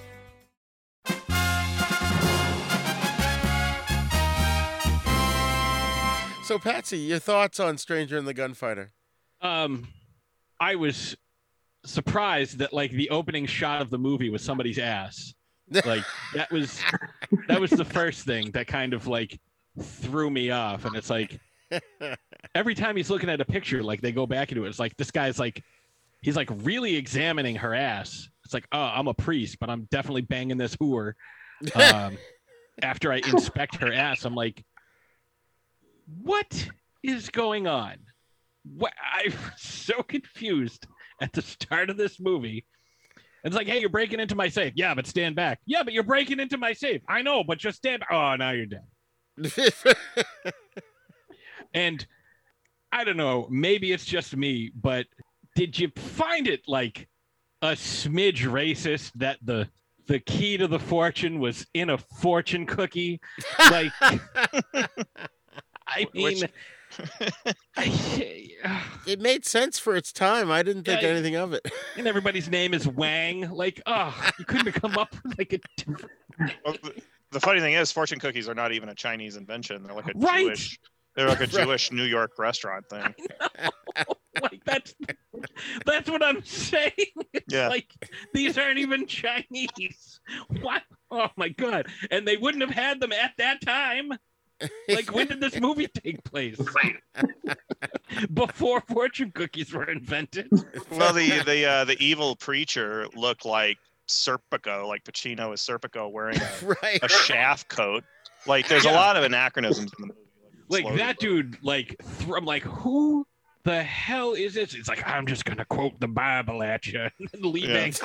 [6.43, 8.91] So, Patsy, your thoughts on Stranger and the Gunfighter?
[9.41, 9.87] Um,
[10.59, 11.15] I was
[11.85, 15.33] surprised that like the opening shot of the movie was somebody's ass.
[15.71, 16.79] Like that was
[17.47, 19.39] that was the first thing that kind of like
[19.81, 20.85] threw me off.
[20.85, 21.39] And it's like
[22.53, 24.95] every time he's looking at a picture, like they go back into it, it's like
[24.97, 25.63] this guy's like
[26.21, 28.29] he's like really examining her ass.
[28.43, 31.13] It's like, oh, I'm a priest, but I'm definitely banging this whore.
[31.73, 32.17] Um,
[32.81, 34.63] after I inspect her ass, I'm like,
[36.21, 36.67] what
[37.03, 37.97] is going on?
[38.75, 40.87] What I'm so confused
[41.21, 42.65] at the start of this movie.
[43.45, 44.73] It's like, hey, you're breaking into my safe.
[44.75, 45.59] Yeah, but stand back.
[45.65, 47.01] Yeah, but you're breaking into my safe.
[47.07, 48.09] I know, but just stand back.
[48.11, 48.83] Oh, now you're dead.
[51.73, 52.05] And
[52.91, 55.05] I don't know, maybe it's just me, but
[55.55, 57.07] did you find it like
[57.61, 59.67] a smidge racist that the
[60.07, 63.19] the key to the fortune was in a fortune cookie?
[63.59, 64.87] Like I
[66.13, 66.43] mean, Which-
[67.77, 68.47] Eh,
[69.05, 70.49] it made sense for its time.
[70.49, 71.69] I didn't think Yeah, anything of it.
[71.97, 73.49] and everybody's name is Wang.
[73.51, 76.11] Like, oh, you couldn't have come up with like a different.
[76.63, 76.93] Well, the,
[77.31, 79.83] the funny thing is, fortune cookies are not even a Chinese invention.
[79.83, 80.45] They're like a Right.
[80.45, 80.79] Jewish.
[81.15, 83.13] They're like a Jewish New York restaurant thing.
[84.41, 84.93] like that's
[85.85, 86.91] that's what I'm saying.
[87.33, 87.67] It's Yeah.
[87.69, 87.87] like
[88.33, 90.19] these aren't even Chinese.
[90.61, 90.81] What?
[91.11, 91.87] Oh my god!
[92.11, 94.09] And they wouldn't have had them at that time.
[94.89, 96.57] Like when did this movie take place?
[98.33, 100.49] Before fortune cookies were invented.
[100.91, 103.77] Well, the the uh, the evil preacher looked like
[104.07, 106.99] Serpico, like Pacino is Serpico wearing a, right.
[107.01, 108.03] a shaft coat.
[108.47, 110.19] Like there's a lot of anachronisms in the movie.
[110.69, 113.27] Like slowly, that dude, like th- I'm like, who
[113.63, 114.73] the hell is this?
[114.73, 117.01] It's like I'm just gonna quote the Bible at you.
[117.19, 117.73] And then Lee Yeah.
[117.73, 118.01] Banks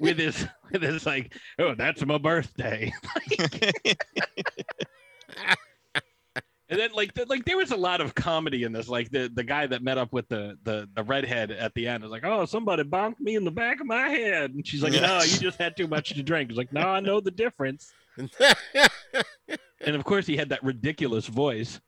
[0.00, 2.92] with his with his like, oh, that's my birthday.
[6.70, 8.88] And then like the, like there was a lot of comedy in this.
[8.88, 12.02] Like the, the guy that met up with the, the the redhead at the end
[12.02, 14.94] was like, "Oh, somebody bonked me in the back of my head," and she's like,
[14.94, 17.92] "No, you just had too much to drink." He's like, "No, I know the difference."
[19.86, 21.80] And of course, he had that ridiculous voice.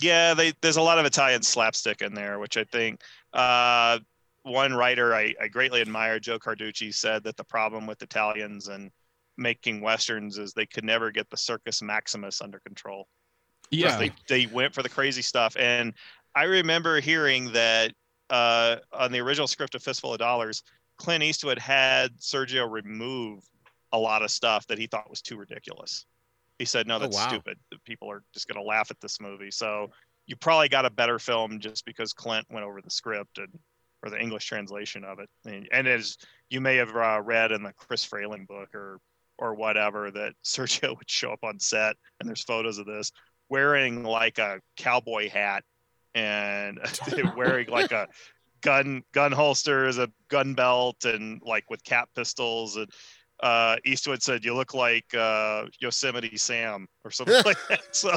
[0.00, 3.00] Yeah, they, there's a lot of Italian slapstick in there, which I think
[3.32, 4.00] uh,
[4.42, 8.90] one writer I, I greatly admire, Joe Carducci, said that the problem with Italians and
[9.36, 13.08] making westerns is they could never get the Circus Maximus under control.
[13.70, 15.94] Yeah, they they went for the crazy stuff, and
[16.34, 17.92] I remember hearing that
[18.30, 20.62] uh, on the original script of Fistful of Dollars,
[20.98, 23.42] Clint Eastwood had Sergio remove
[23.92, 26.06] a lot of stuff that he thought was too ridiculous.
[26.58, 27.28] He said, "No, Oh, that's wow.
[27.28, 27.58] stupid.
[27.84, 29.90] People are just going to laugh at this movie." So
[30.26, 33.48] you probably got a better film just because Clint went over the script and
[34.02, 35.28] or the English translation of it.
[35.44, 36.16] And, and as
[36.50, 38.98] you may have uh, read in the Chris Frayling book or
[39.42, 43.10] or whatever, that Sergio would show up on set, and there's photos of this
[43.50, 45.62] wearing like a cowboy hat
[46.14, 46.78] and
[47.36, 48.06] wearing like a
[48.62, 52.76] gun gun holsters, a gun belt, and like with cap pistols.
[52.76, 52.88] And
[53.42, 58.16] uh, Eastwood said, "You look like uh, Yosemite Sam or something like that." So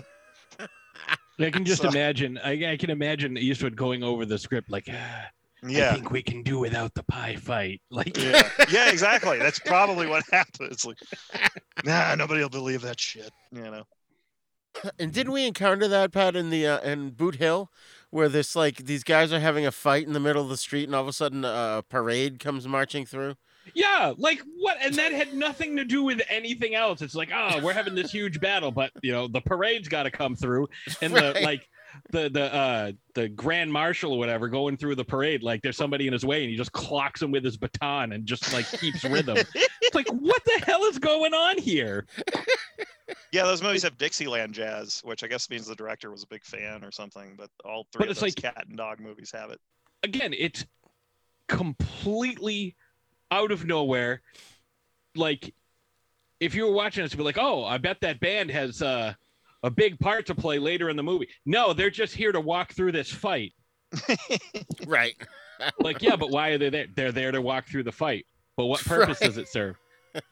[1.40, 2.38] I can just So- imagine.
[2.44, 5.26] I, I can imagine Eastwood going over the script like, "Ah,
[5.66, 7.82] I yeah, think we can do without the pie fight.
[7.92, 9.40] Like, yeah, yeah, exactly.
[9.40, 10.72] That's probably what happened.
[10.72, 10.98] It's like,
[11.86, 13.32] nah, nobody will believe that shit.
[13.52, 13.84] You know.
[15.00, 17.72] And didn't we encounter that Pat in the uh, in Boot Hill,
[18.10, 20.84] where this like these guys are having a fight in the middle of the street,
[20.84, 23.36] and all of a sudden a parade comes marching through?
[23.74, 24.78] Yeah, like what?
[24.82, 27.02] And that had nothing to do with anything else.
[27.02, 30.12] It's like, oh, we're having this huge battle, but you know, the parade's got to
[30.12, 30.68] come through,
[31.02, 31.68] and the like,
[32.12, 36.08] the the uh the grand marshal or whatever going through the parade, like there's somebody
[36.08, 39.04] in his way, and he just clocks him with his baton and just like keeps
[39.04, 39.38] rhythm.
[39.38, 42.06] It's like, what the hell is going on here?
[43.32, 46.44] Yeah, those movies have Dixieland jazz, which I guess means the director was a big
[46.44, 47.36] fan or something.
[47.38, 49.60] But all three But of it's those like- cat and dog movies have it.
[50.04, 50.66] Again, it's
[51.48, 52.76] completely
[53.32, 54.22] out of nowhere.
[55.16, 55.54] Like,
[56.40, 59.14] if you were watching this, you'd be like, oh, I bet that band has uh,
[59.66, 61.28] a big part to play later in the movie.
[61.46, 63.54] No, they're just here to walk through this fight.
[64.88, 65.16] Right.
[65.80, 66.88] Like, yeah, but why are they there?
[66.94, 68.26] They're there to walk through the fight.
[68.58, 69.28] But what purpose Right.
[69.28, 69.78] does it serve?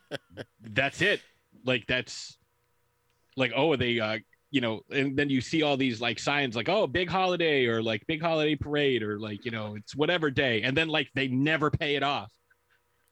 [0.62, 1.22] That's it.
[1.66, 2.38] Like, that's
[3.38, 4.18] like, oh, they, uh,
[4.52, 7.82] you know, and then you see all these like signs like, oh, big holiday or
[7.82, 10.62] like big holiday parade or like, you know, it's whatever day.
[10.64, 12.32] And then like they never pay it off.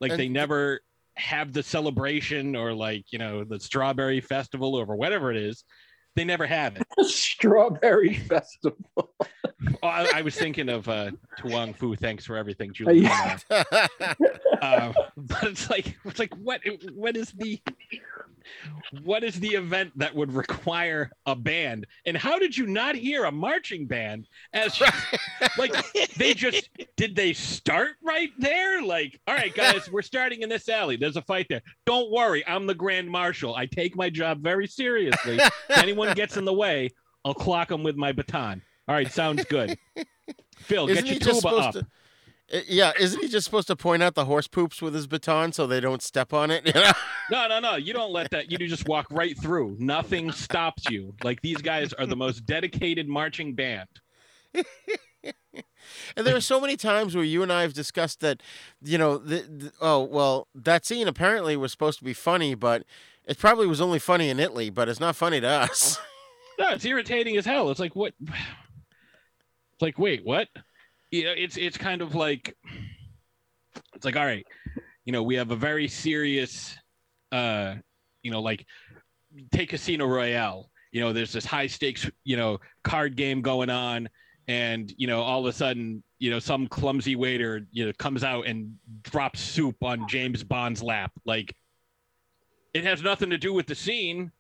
[0.02, 0.82] Like, And they never
[1.16, 5.64] have the celebration or like, you know, the strawberry festival or whatever it is.
[6.16, 6.84] They never have it.
[7.08, 9.12] Strawberry Festival.
[9.84, 11.96] Oh, I, I was thinking of uh, Tuang Fu.
[11.96, 13.00] Thanks for everything, Julie.
[13.02, 13.38] Yeah.
[13.50, 16.62] uh, but it's like it's like what
[16.94, 17.62] what is the
[19.04, 21.88] what is the event that would require a band?
[22.06, 24.82] And how did you not hear a marching band as
[25.58, 25.74] like
[26.16, 28.82] they just did they start right there?
[28.84, 30.96] Like all right guys we're starting in this alley.
[30.96, 31.62] There's a fight there.
[31.86, 32.46] Don't worry.
[32.48, 33.56] I'm the grand marshal.
[33.56, 35.38] I take my job very seriously.
[35.38, 36.90] If anyone gets in the way
[37.24, 38.62] i'll clock them with my baton.
[38.88, 39.78] All right sounds good.
[40.58, 41.74] Phil Isn't get your tuba up.
[41.74, 41.88] to?
[42.68, 45.66] Yeah, isn't he just supposed to point out the horse poops with his baton so
[45.66, 46.76] they don't step on it?
[47.32, 47.76] No, no, no.
[47.78, 48.52] You don't let that.
[48.52, 49.78] You just walk right through.
[49.80, 51.14] Nothing stops you.
[51.24, 53.88] Like these guys are the most dedicated marching band.
[56.16, 58.42] And there are so many times where you and I have discussed that,
[58.82, 62.84] you know, the, the, oh well, that scene apparently was supposed to be funny, but
[63.26, 66.00] it probably was only funny in Italy, but it's not funny to us.
[66.60, 67.72] No, it's irritating as hell.
[67.72, 68.14] It's like what?
[69.74, 70.48] It's like wait, what?
[71.12, 72.56] You know, it's it's kind of like
[73.94, 74.46] it's like all right,
[75.06, 76.76] you know, we have a very serious,
[77.32, 77.76] uh,
[78.24, 78.66] you know, like
[79.52, 80.70] take Casino Royale.
[80.92, 84.10] you know there's this high stakes you know card game going on
[84.48, 88.24] and you know all of a sudden you know some clumsy waiter you know comes
[88.24, 91.12] out and drops soup on James Bond's lap.
[91.26, 91.56] Like
[92.74, 94.32] it has nothing to do with the scene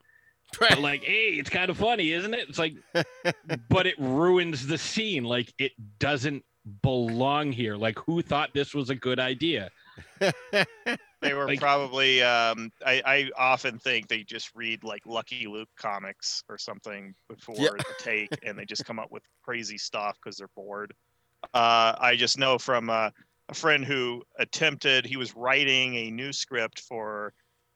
[0.59, 2.49] but like hey it's kind of funny isn't it?
[2.49, 2.75] It's like
[3.69, 5.23] but it ruins the scene.
[5.23, 6.43] Like it doesn't
[6.83, 9.69] belong here like who thought this was a good idea
[11.21, 12.23] They were Like- probably.
[12.23, 17.55] Um, I, I often think they just read like Lucky Luke comics or something before
[17.59, 17.69] Yeah.
[17.77, 20.93] the take, and they just come up with crazy stuff because they're bored.
[21.53, 23.11] Uh, I just know from uh,
[23.49, 25.05] a friend who attempted.
[25.05, 27.33] He was writing a new script for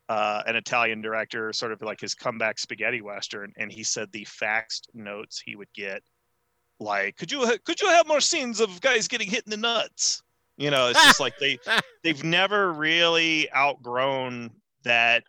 [0.09, 4.25] uh, an Italian director, sort of like his comeback spaghetti western, and he said the
[4.25, 6.01] faxed notes he would get,
[6.79, 10.21] like, "Could you could you have more scenes of guys getting hit in the nuts?"
[10.57, 11.57] You know, it's just like they
[12.03, 14.51] they've never really outgrown
[14.83, 15.23] that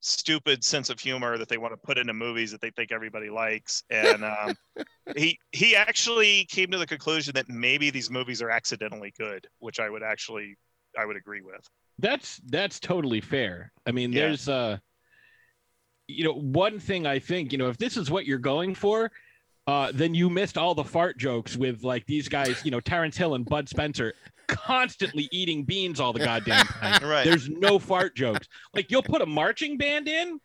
[0.00, 3.28] stupid sense of humor that they want to put into movies that they think everybody
[3.28, 4.56] likes and um,
[5.16, 9.80] he he actually came to the conclusion that maybe these movies are accidentally good which
[9.80, 10.54] i would actually
[10.96, 11.68] i would agree with
[11.98, 14.26] that's that's totally fair i mean Yeah.
[14.26, 14.78] there's uh
[16.06, 19.10] you know one thing i think you know if this is what you're going for
[19.66, 23.16] uh then you missed all the fart jokes with like these guys you know terence
[23.16, 24.14] hill and bud spencer
[24.46, 29.22] constantly eating beans all the goddamn time right there's no fart jokes like you'll put
[29.22, 30.40] a marching band in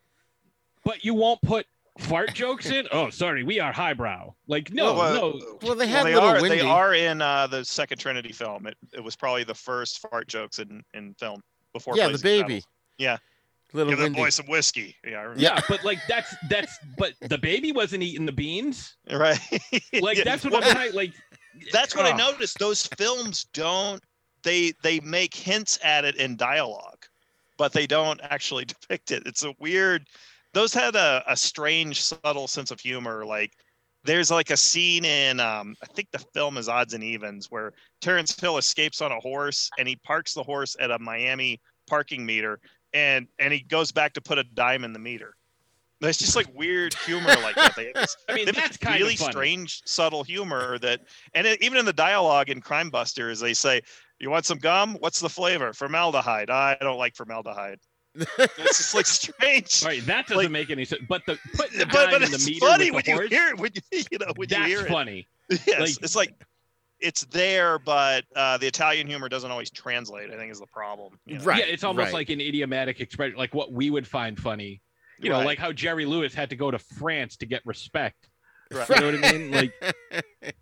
[0.83, 1.65] but you won't put
[1.99, 6.05] fart jokes in oh sorry we are highbrow like no Well, no Well, they had
[6.05, 6.59] they Little are Windy.
[6.59, 10.27] they are in uh, the second trinity film it, it was probably the first fart
[10.27, 11.43] jokes in in film
[11.73, 12.61] before yeah, the baby.
[12.61, 12.67] Saddles.
[12.97, 13.17] Yeah.
[13.73, 15.41] Little give that boy some whiskey yeah I remember.
[15.41, 19.39] yeah but like that's that's but the baby wasn't eating the beans right
[20.01, 20.23] like Yeah.
[20.25, 21.13] that's what Well, i'm saying like
[21.73, 22.59] that's what I noticed.
[22.59, 24.01] Those films don't
[24.43, 27.05] they they make hints at it in dialogue,
[27.57, 29.23] but they don't actually depict it.
[29.25, 30.07] It's a weird.
[30.53, 33.25] Those had a, a strange, subtle sense of humor.
[33.25, 33.51] Like
[34.05, 37.73] there's like a scene in um, I think the film is Odds and Evens where
[37.99, 42.25] Terence Hill escapes on a horse and he parks the horse at a Miami parking
[42.25, 42.59] meter
[42.93, 45.35] and and he goes back to put a dime in the meter.
[45.99, 47.75] There's just like weird humor like that.
[47.75, 49.31] They this I mean, that's kind really of funny.
[49.31, 51.01] strange, subtle humor that,
[51.35, 53.81] and it, even in the dialogue in Crime Busters, they say,
[54.19, 54.95] "You want some gum?
[54.99, 55.73] What's the flavor?
[55.73, 56.49] Formaldehyde.
[56.49, 57.77] I don't like formaldehyde."
[58.15, 59.83] it's just like strange.
[59.85, 61.03] Right, that doesn't Like- make any sense.
[61.07, 63.23] But the putting the But, dime but in the it's meter funny with when the
[63.23, 63.57] you hear it.
[63.59, 64.87] When you, you know when you that's hear it.
[64.89, 65.27] funny.
[65.67, 66.33] Yes, Like- it's like
[67.01, 70.31] it's there, but uh, the Italian humor doesn't always translate.
[70.31, 71.19] I think is the problem.
[71.25, 71.43] you know?
[71.43, 71.59] Right.
[71.59, 72.13] yeah, it's almost right.
[72.13, 74.81] like an idiomatic expression, like what we would find funny.
[75.19, 75.45] You know, Right.
[75.45, 78.29] like how Jerry Lewis had to go to France to get respect.
[78.71, 78.89] Right.
[78.89, 79.51] You know what I mean?
[79.51, 79.73] Like,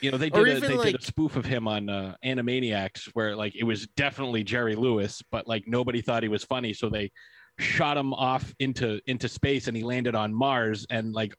[0.00, 3.10] you know, they did a, they like- did a spoof of him on uh, Animaniacs
[3.14, 6.88] where like it was definitely Jerry Lewis, but like nobody thought he was funny, so
[6.88, 7.10] they
[7.58, 11.34] shot him off into into space and he landed on Mars and like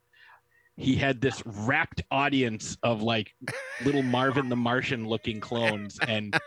[0.78, 3.34] he had this rapt audience of like
[3.86, 6.38] little Marvin the Martian looking clones and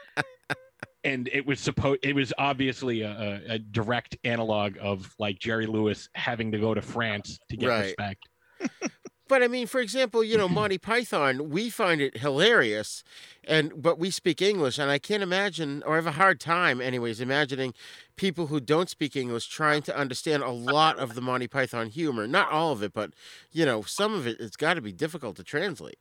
[1.04, 6.08] and it was supposed it was obviously a, a, direct analog of like Jerry Lewis
[6.14, 7.84] having to go to France to get Right.
[7.84, 8.28] respect.
[9.28, 13.02] But I mean, for example, you know, Monty Python, we find it hilarious,
[13.44, 17.20] and but we speak English, and I can't imagine, or have a hard time, anyways,
[17.20, 17.74] imagining
[18.16, 22.26] people who don't speak English trying to understand a lot of the Monty Python humor.
[22.26, 23.12] Not all of it, but
[23.52, 24.38] you know, some of it.
[24.40, 25.98] It's got to be difficult to translate.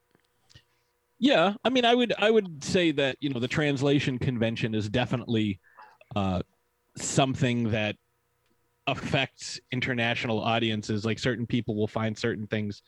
[1.18, 4.90] Yeah, I mean, I would I would say that you know the translation convention is
[4.90, 5.60] definitely
[6.16, 6.42] uh,
[6.98, 7.96] something that
[8.88, 11.06] affects international audiences.
[11.06, 12.82] Like certain people will find certain things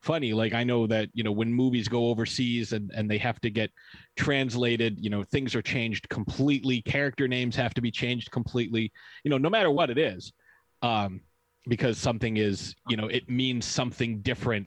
[0.00, 0.32] funny.
[0.32, 3.50] Like I know that you know when movies go overseas and and they have to
[3.50, 3.70] get
[4.16, 6.82] translated, you know things are changed completely.
[6.82, 8.92] Character names have to be changed completely.
[9.24, 10.32] You know, no matter what it is,
[10.82, 11.20] um,
[11.68, 14.66] because something is you know it means something different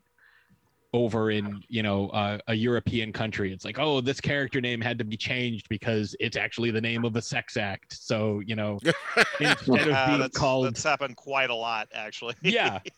[0.94, 3.52] over in you know uh, a European country.
[3.52, 7.04] It's like, oh, this character name had to be changed because it's actually the name
[7.04, 7.98] of a sex act.
[8.00, 8.78] So you know,
[9.40, 12.36] instead of Uh, that's, called, that's happened quite a lot actually.
[12.42, 12.80] yeah.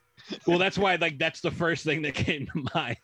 [0.48, 2.98] Well, that's why like that's the first thing that came to mind.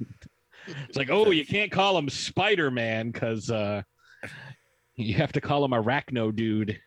[0.88, 3.82] It's like, oh, you can't call him Spider Man because uh,
[4.96, 6.80] you have to call him Arachno Dude.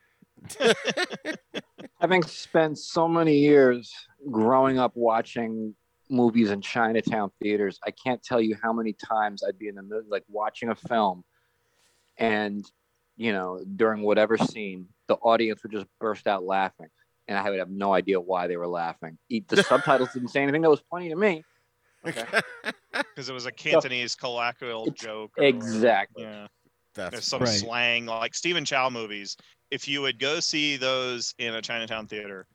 [2.01, 3.93] Having spent so many years
[4.31, 5.75] growing up watching
[6.11, 9.83] movies in Chinatown theaters, I can't tell you how many times I'd be in the
[9.83, 11.25] middle, like watching a film,
[12.19, 12.65] and
[13.17, 16.89] you know, during whatever scene, the audience would just burst out laughing,
[17.29, 19.19] and I would have no idea why they were laughing.
[19.29, 20.63] E- The subtitles didn't say anything.
[20.63, 21.43] That was funny to me.
[22.07, 22.25] Okay.
[22.93, 25.33] because it was a Cantonese colloquial It's- joke.
[25.39, 26.25] or- Exactly.
[26.25, 26.47] Yeah.
[26.95, 27.49] That's There's some Right.
[27.49, 29.37] slang like Stephen Chow movies.
[29.71, 32.47] If you would go see those in a Chinatown theater,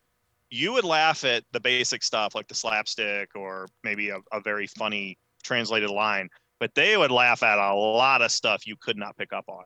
[0.50, 4.66] you would laugh at the basic stuff like the slapstick or maybe a, a very
[4.68, 6.30] funny translated line,
[6.60, 9.64] but they would laugh at a lot of stuff you could not pick up on.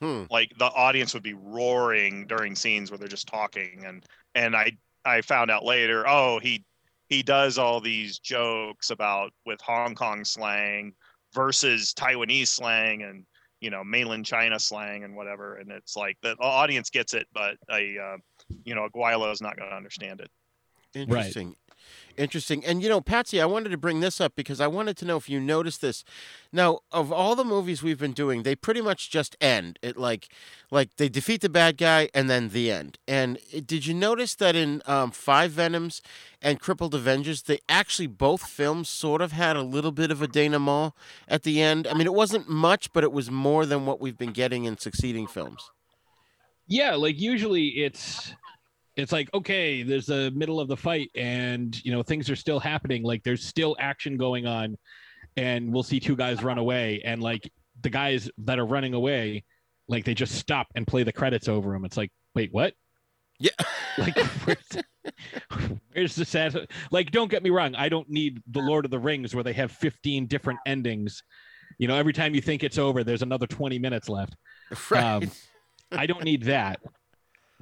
[0.00, 0.24] Hmm.
[0.30, 4.04] Like the audience would be roaring during scenes where they're just talking, and
[4.34, 4.72] and I
[5.04, 6.64] I found out later, oh he
[7.08, 10.94] he does all these jokes about with Hong Kong slang
[11.34, 13.24] versus Taiwanese slang and
[13.60, 17.56] you know mainland China slang and whatever, and it's like the audience gets it, but
[17.70, 18.16] a uh,
[18.64, 20.30] you know Aguilo is not going to understand it.
[20.94, 21.56] Interesting.
[22.16, 22.64] Interesting.
[22.64, 25.16] And you know, Patsy, I wanted to bring this up because I wanted to know
[25.16, 26.04] if you noticed this.
[26.52, 29.78] Now, of all the movies we've been doing, they pretty much just end.
[29.82, 30.28] It like
[30.70, 32.98] like they defeat the bad guy and then the end.
[33.08, 36.02] And it, did you notice that in um, Five Venoms
[36.40, 40.28] and Crippled Avengers, they actually both films sort of had a little bit of a
[40.28, 40.92] denouement
[41.26, 41.86] at the end.
[41.88, 44.78] I mean, it wasn't much, but it was more than what we've been getting in
[44.78, 45.70] succeeding films.
[46.66, 48.32] Yeah, like usually it's
[48.96, 52.60] it's like okay, there's the middle of the fight and you know things are still
[52.60, 54.76] happening, like there's still action going on
[55.36, 57.50] and we'll see two guys run away and like
[57.82, 59.44] the guys that are running away
[59.88, 61.84] like they just stop and play the credits over them.
[61.84, 62.74] It's like, wait, what?
[63.38, 63.50] Yeah.
[63.98, 64.78] like where's,
[65.92, 68.98] where's the sad like don't get me wrong, I don't need the Lord of the
[68.98, 71.22] Rings where they have 15 different endings.
[71.78, 74.36] You know, every time you think it's over, there's another 20 minutes left.
[74.90, 75.04] Right.
[75.04, 75.30] Um,
[75.92, 76.80] I don't need that.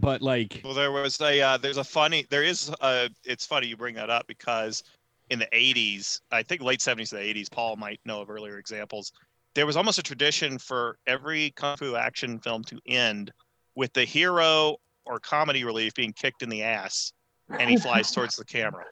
[0.02, 3.68] But like, Well, there was a uh, there's a funny there is a it's funny
[3.68, 4.82] you bring that up because
[5.30, 8.58] in the 80s, I think late 70s to the 80s, Paul might know of earlier
[8.58, 9.12] examples.
[9.54, 13.32] There was almost a tradition for every kung fu action film to end
[13.76, 14.76] with the hero
[15.06, 17.12] or comedy relief being kicked in the ass
[17.48, 18.84] and he flies towards the camera.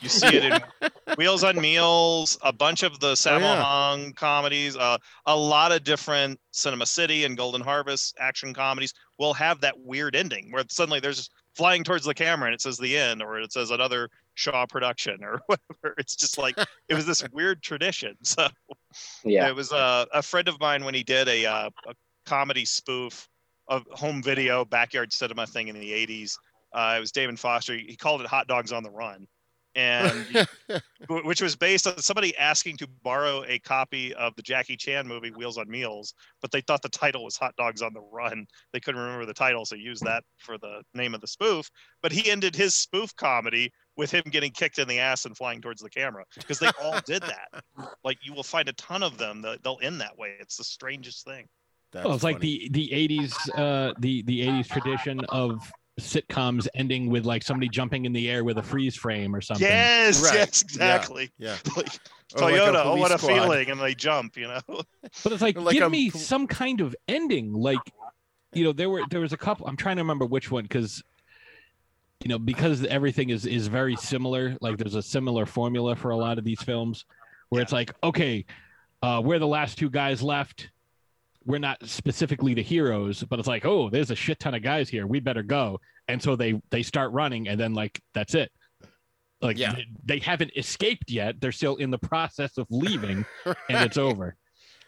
[0.00, 0.60] You see it in
[1.16, 3.62] Wheels on Meals, a bunch of the Sammo yeah.
[3.62, 9.34] Hung comedies, uh, a lot of different Cinema City and Golden Harvest action comedies will
[9.34, 12.96] have that weird ending where suddenly there's flying towards the camera and it says the
[12.96, 15.94] end, or it says another Shaw production or whatever.
[15.96, 16.58] It's just like
[16.88, 18.16] it was this weird tradition.
[18.22, 18.48] So
[19.24, 19.48] Yeah.
[19.48, 21.94] it was uh, a friend of mine when he did a, uh, a
[22.26, 23.28] comedy spoof
[23.68, 26.34] of home video backyard cinema thing in the 80s.
[26.72, 27.74] Uh, it was David Foster.
[27.76, 29.26] He called it Hot Dogs on the Run.
[29.76, 30.46] And
[31.08, 35.30] which was based on somebody asking to borrow a copy of the Jackie Chan movie
[35.30, 38.46] Wheels on Meals, but they thought the title was Hot Dogs on the Run.
[38.72, 41.68] They couldn't remember the title, so used that for the name of the spoof.
[42.02, 45.60] But he ended his spoof comedy with him getting kicked in the ass and flying
[45.60, 47.62] towards the camera because they all did that.
[48.04, 50.34] Like you will find a ton of them that they'll end that way.
[50.38, 51.46] It's the strangest thing.
[51.92, 57.08] That's well, it's like the the '80s, uh, the the '80s tradition of sitcoms ending
[57.08, 59.66] with like somebody jumping in the air with a freeze frame or something.
[59.66, 60.34] Yes, Right.
[60.34, 61.30] yes, exactly.
[61.38, 61.56] Yeah.
[61.76, 61.88] Like
[62.36, 63.28] Or like Toyota, oh what a squad.
[63.32, 64.60] feeling, and they jump, you know.
[65.22, 67.52] But it's like, Like give a me some kind of ending.
[67.52, 67.78] Like,
[68.52, 69.66] you know, there were there was a couple.
[69.68, 71.02] I'm trying to remember which one because,
[72.24, 74.56] you know, because everything is is very similar.
[74.60, 77.04] Like, there's a similar formula for a lot of these films,
[77.50, 78.44] where it's like, okay,
[79.02, 80.70] uh, we're the last two guys left.
[81.46, 84.88] We're not specifically the heroes, but it's like, oh, there's a shit ton of guys
[84.88, 85.06] here.
[85.06, 85.80] We better go.
[86.08, 88.50] And so they they start running, and then like that's it.
[89.40, 89.74] Like Yeah.
[89.74, 91.40] they, they haven't escaped yet.
[91.40, 94.36] They're still in the process of leaving, and it's over.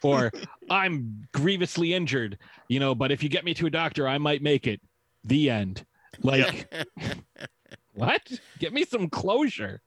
[0.02, 0.30] Or
[0.70, 2.38] I'm grievously injured,
[2.68, 4.80] you know, but if you get me to a doctor, I might make it.
[5.24, 5.84] The end.
[6.22, 6.72] Like,
[7.94, 8.22] what?
[8.58, 9.80] Get me some closure.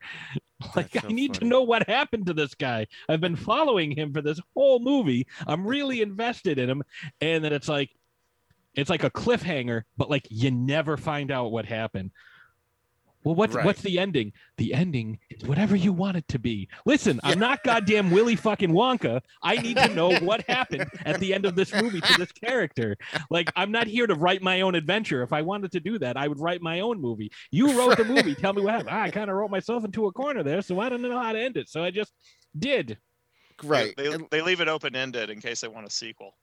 [0.76, 2.88] Like, so I need to know what happened to this guy.
[3.08, 5.28] I've been following him for this whole movie.
[5.48, 6.84] I'm really invested in him.
[7.22, 7.90] And then it's like,
[8.76, 12.12] it's like a cliffhanger, but like you never find out what happened.
[13.24, 13.66] Well, what's Right.
[13.66, 14.32] what's the ending?
[14.58, 16.70] The ending is whatever you want it to be.
[16.86, 19.22] Listen, I'm not goddamn Willy fucking Wonka.
[19.44, 22.96] I need to know what happened at the end of this movie to this character.
[23.30, 25.22] Like, I'm not here to write my own adventure.
[25.22, 27.30] If I wanted to do that, I would write my own movie.
[27.52, 28.36] You wrote the movie.
[28.36, 28.92] Tell me what happened.
[28.96, 31.40] I kind of wrote myself into a corner there, so I don't know how to
[31.40, 31.68] end it.
[31.70, 32.14] So I just
[32.58, 32.98] did.
[33.64, 33.94] right.
[33.98, 36.36] They, and- they leave it open ended in case they want a sequel.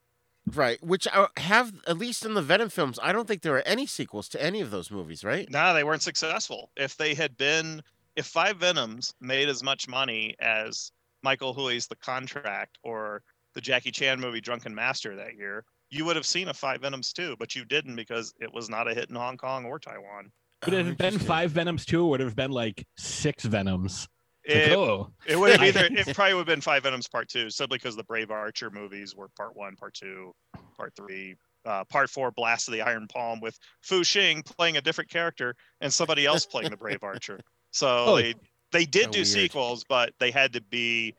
[0.53, 3.67] Right, which uh, have at least in the Venom films, I don't think there are
[3.67, 5.49] any sequels to any of those movies, right?
[5.51, 6.71] No, they weren't successful.
[6.77, 7.81] If they had been,
[8.15, 10.91] if Five Venoms made as much money as
[11.21, 13.23] Michael Hui's The Contract or
[13.55, 17.11] the Jackie Chan movie Drunken Master that year, you would have seen a Five Venoms
[17.11, 20.31] too, but you didn't because it was not a hit in Hong Kong or Taiwan.
[20.65, 23.43] Would it Oh, have been five Venoms too, or would it have been like six
[23.43, 24.07] Venoms?
[24.47, 27.07] It's like, It, it would have I- either, it probably would have been Five Venoms
[27.07, 30.33] Part Two, simply because the Brave Archer movies were Part One, Part Two,
[30.75, 31.35] Part Three.
[31.65, 35.53] Uh, part four, Blast of the Iron Palm, with Fu Sheng playing a different character
[35.81, 37.41] and somebody else playing the Brave Archer.
[37.71, 38.35] So Oh, they
[38.71, 39.27] they did do weird.
[39.27, 41.13] sequels, but they had to be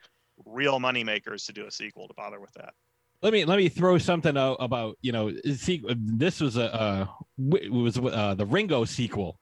[0.45, 2.73] real money makers to do a sequel to bother with that.
[3.21, 7.05] let me let me throw something out about you know see this was a uh,
[7.53, 9.39] it was uh, the Ringo sequel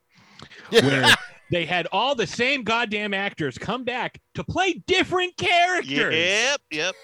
[0.72, 1.16] where
[1.52, 5.90] they had all the same goddamn actors come back to play different characters.
[6.14, 6.96] Yep, yep.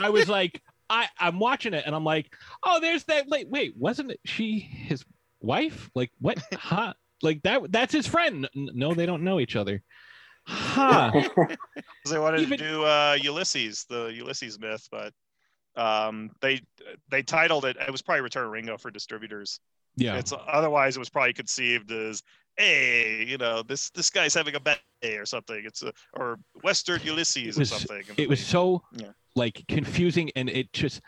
[0.00, 0.60] I was like,
[0.90, 2.34] I, I'm watching it and I'm like,
[2.64, 3.26] oh, there's that.
[3.28, 5.04] Wait, wait, wasn't it she his
[5.40, 5.90] wife?
[5.94, 6.38] Like what?
[6.54, 6.94] Huh?
[7.22, 7.70] Like that?
[7.70, 8.48] That's his friend.
[8.54, 9.82] No, they don't know each other.
[10.46, 11.10] Huh?
[11.12, 11.56] 'Cause
[12.10, 15.12] They wanted Even- to do uh, Ulysses, the Ulysses myth, but
[15.76, 16.60] um, they
[17.10, 17.76] they titled it.
[17.80, 19.60] It was probably Return of Ringo for distributors.
[19.96, 20.16] Yeah.
[20.16, 22.22] It's otherwise it was probably conceived as,
[22.56, 25.62] hey, you know, this this guy's having a bad day or something.
[25.64, 28.02] It's a or Western Ulysses was or something.
[28.16, 29.08] it was so Yeah.
[29.36, 31.00] like confusing and it just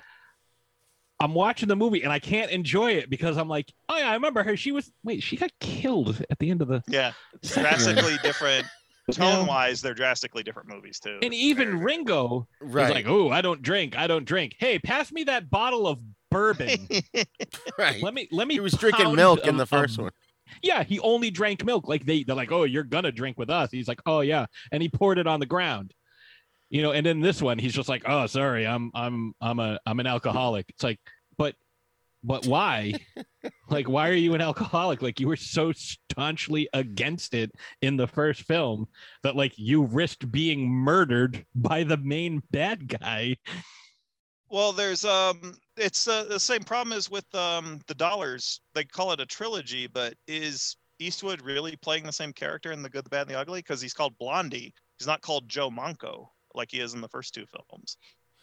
[1.20, 4.14] i'm watching the movie and i can't enjoy it because i'm like oh yeah i
[4.14, 7.50] remember her she was wait she got killed at the end of the Yeah, it's
[7.50, 7.94] second one.
[7.94, 8.66] drastically different.
[9.12, 11.18] Tone wise, they're drastically different movies too.
[11.22, 12.82] and even ringo Right.
[12.88, 15.98] was like oh i don't drink i don't drink hey pass me that bottle of
[16.32, 16.88] bourbon
[17.78, 18.02] right.
[18.02, 20.12] let me let me He was drinking pound milk in the first a- one.
[20.62, 21.88] Yeah he only drank milk.
[21.88, 23.70] Like they they're like oh you're gonna drink with us.
[23.70, 24.46] He's like oh yeah.
[24.72, 25.92] And he poured it on the ground.
[26.70, 29.78] You know and then this one he's just like oh sorry i'm i'm i'm a
[29.86, 30.66] i'm an alcoholic.
[30.68, 30.98] It's like
[31.38, 31.54] but
[32.22, 32.94] but why?
[33.68, 35.02] Like why are you an alcoholic?
[35.02, 37.50] Like you were so staunchly against it
[37.82, 38.86] in the first film
[39.22, 43.36] that like you risked being murdered by the main bad guy
[44.54, 48.60] Well, there's um, it's uh, the same problem as with um the dollars.
[48.72, 52.88] They call it a trilogy, but is Eastwood really playing the same character in The
[52.88, 53.58] Good, the Bad, and the Ugly?
[53.58, 54.72] Because he's called Blondie.
[54.96, 57.96] He's not called Joe Manco like he is in the first two films.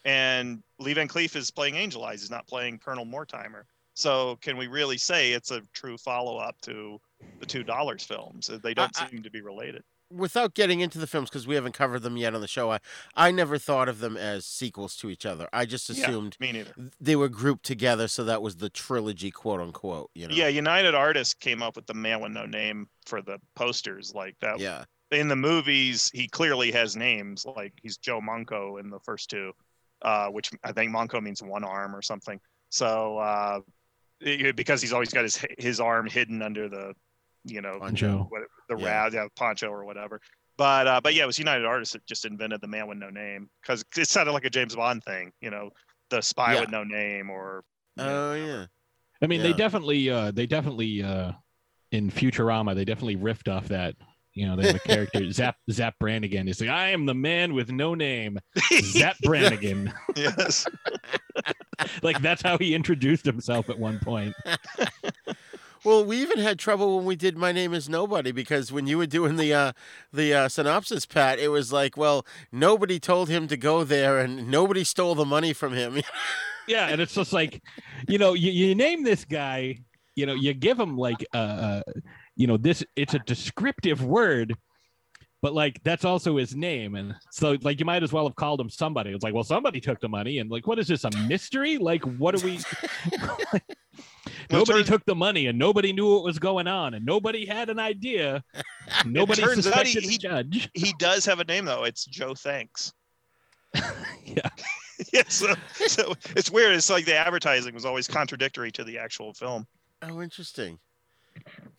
[0.04, 2.20] And Lee Van Cleef is playing Angel Eyes.
[2.20, 3.64] He's not playing Colonel Mortimer.
[3.94, 6.98] So can we really say it's a true follow-up to
[7.40, 8.50] the two dollars films?
[8.62, 9.82] They don't I- I- seem to be related.
[10.12, 12.78] Without getting into the films, because we haven't covered them yet on the show, I,
[13.16, 15.48] I never thought of them as sequels to each other.
[15.52, 16.74] I just assumed Yeah, assumed me neither.
[17.00, 20.10] they were grouped together, so that was the trilogy, quote unquote.
[20.14, 20.34] You know?
[20.34, 24.36] Yeah, United Artists came up with the man with no name for the posters like
[24.40, 24.58] that.
[24.60, 24.84] Yeah.
[25.10, 27.44] In the movies, he clearly has names.
[27.44, 29.52] Like he's Joe Monco in the first two,
[30.02, 32.40] uh, which I think Monco means one arm or something.
[32.70, 33.60] So uh,
[34.20, 36.94] it- because he's always got his his arm hidden under the,
[37.44, 38.26] you know, Poncho.
[38.30, 38.86] what, the Yeah.
[39.04, 40.20] rad, yeah, poncho or whatever.
[40.58, 43.10] But uh, but yeah, it was United Artists that just invented the man with no
[43.10, 45.32] name because it sounded like a James Bond thing.
[45.40, 45.70] You know,
[46.10, 46.60] the spy Yeah.
[46.60, 47.64] with no name or
[47.98, 48.66] Oh yeah.
[49.22, 51.30] I mean, they definitely, uh, they definitely, uh,
[51.92, 53.94] in Futurama, they definitely riffed off that.
[54.34, 56.46] You know, they have a character Zap Zapp Brannigan.
[56.46, 58.38] He's like, I am the man with no name,
[58.82, 59.92] Zapp Brannigan.
[60.16, 60.66] yes.
[62.02, 64.34] like that's how he introduced himself at one point.
[65.84, 68.98] Well, we even had trouble when we did "My Name Is Nobody" because when you
[68.98, 69.72] were doing the uh,
[70.12, 74.48] the uh, synopsis, Pat, it was like, well, nobody told him to go there, and
[74.48, 76.02] nobody stole the money from him.
[76.68, 77.60] Yeah, and it's just like,
[78.06, 79.78] you know, you, you name this guy,
[80.14, 81.82] you know, you give him like, uh, uh,
[82.36, 84.54] you know, this it's a descriptive word,
[85.42, 88.60] but like that's also his name, and so like you might as well have called
[88.60, 89.10] him somebody.
[89.10, 91.78] It's like, well, somebody took the money, and like, what is this a mystery?
[91.78, 92.60] Like, what are we?
[94.50, 97.70] nobody turns- took the money, and nobody knew what was going on, and nobody had
[97.70, 98.42] an idea.
[99.06, 100.70] Nobody turns out he- suspected the he- judge.
[100.74, 101.84] he does have a name though.
[101.84, 102.92] It's Joe Thanks.
[104.24, 104.48] Yeah.
[105.12, 105.22] yeah.
[105.28, 105.54] So,
[105.86, 106.74] so it's weird.
[106.74, 109.66] It's like the advertising was always contradictory to the actual film.
[110.02, 110.78] oh, interesting.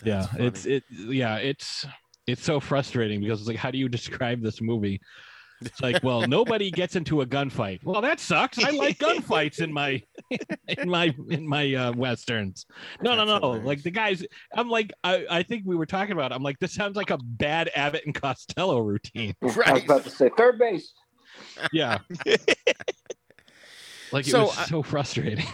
[0.04, 1.86] yeah That's it's it yeah it's
[2.28, 5.00] it's so frustrating because it's like how do you describe this movie
[5.66, 9.72] it's like well nobody gets into a gunfight well that sucks i like gunfights in
[9.72, 10.02] my
[10.68, 12.66] in my in my uh westerns
[13.02, 13.66] no no That's no hilarious.
[13.68, 16.36] like the guys i'm like i i think we were talking about it.
[16.36, 19.84] i'm like this sounds like a bad abbott and costello routine I was Right.
[19.86, 20.94] about to say third base.
[21.72, 22.00] yeah
[24.12, 25.46] like it So, was I- so frustrating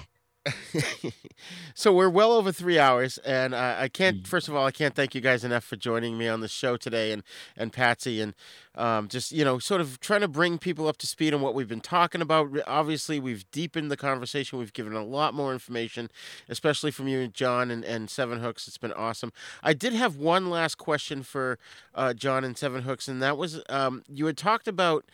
[1.74, 3.94] so we're well over three hours, and uh, I Mm.
[3.94, 4.28] can't.
[4.28, 6.78] First of all, I can't thank you guys enough for joining me on the show
[6.78, 7.24] today, and
[7.57, 8.34] and Patsy, and
[8.76, 11.53] um, just you know, sort of trying to bring people up to speed on what
[11.53, 12.49] we've been talking about.
[12.68, 14.60] Obviously, we've deepened the conversation.
[14.60, 16.10] We've given a lot more information,
[16.48, 18.68] especially from you, John, and and Sevenhooks.
[18.68, 19.32] It's been awesome.
[19.64, 21.60] I did have one last question for
[21.95, 25.06] uh, John and Sevenhooks, and that was um, you had talked about.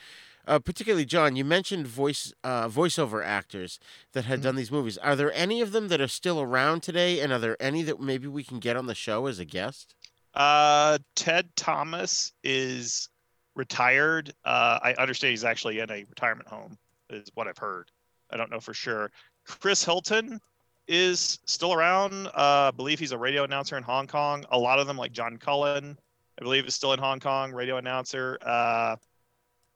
[0.47, 3.79] Uh, particularly John, you mentioned voice uh, voiceover actors
[4.13, 4.97] that had done these movies.
[4.99, 7.99] Are there any of them that are still around today, and are there any that
[7.99, 9.95] maybe we can get on the show as a guest?
[10.33, 13.09] Uh, Ted Thomas is
[13.55, 14.33] retired.
[14.43, 16.77] Uh, I understand he's actually in a retirement home,
[17.09, 17.89] is what I've heard.
[18.31, 19.11] I don't know for sure.
[19.45, 20.39] Chris Hilton
[20.87, 22.27] is still around.
[22.27, 22.31] Uh,
[22.67, 24.45] I believe he's a radio announcer in Hong Kong.
[24.51, 25.97] A lot of them, like John Cullen,
[26.39, 28.37] I believe is still in Hong Kong, radio announcer.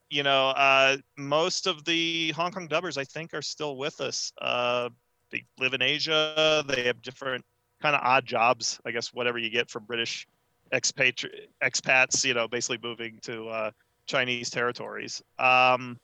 [0.09, 4.31] You know, uh, most of the Hong Kong dubbers, I think, are still with us.
[4.41, 4.89] Uh,
[5.31, 6.63] they live in Asia.
[6.67, 7.45] They have different
[7.81, 10.27] kind of odd jobs, I guess, whatever you get from British
[10.73, 13.71] expatri- expats, you know, basically moving to uh,
[14.07, 15.21] Chinese territories.
[15.37, 15.97] Um,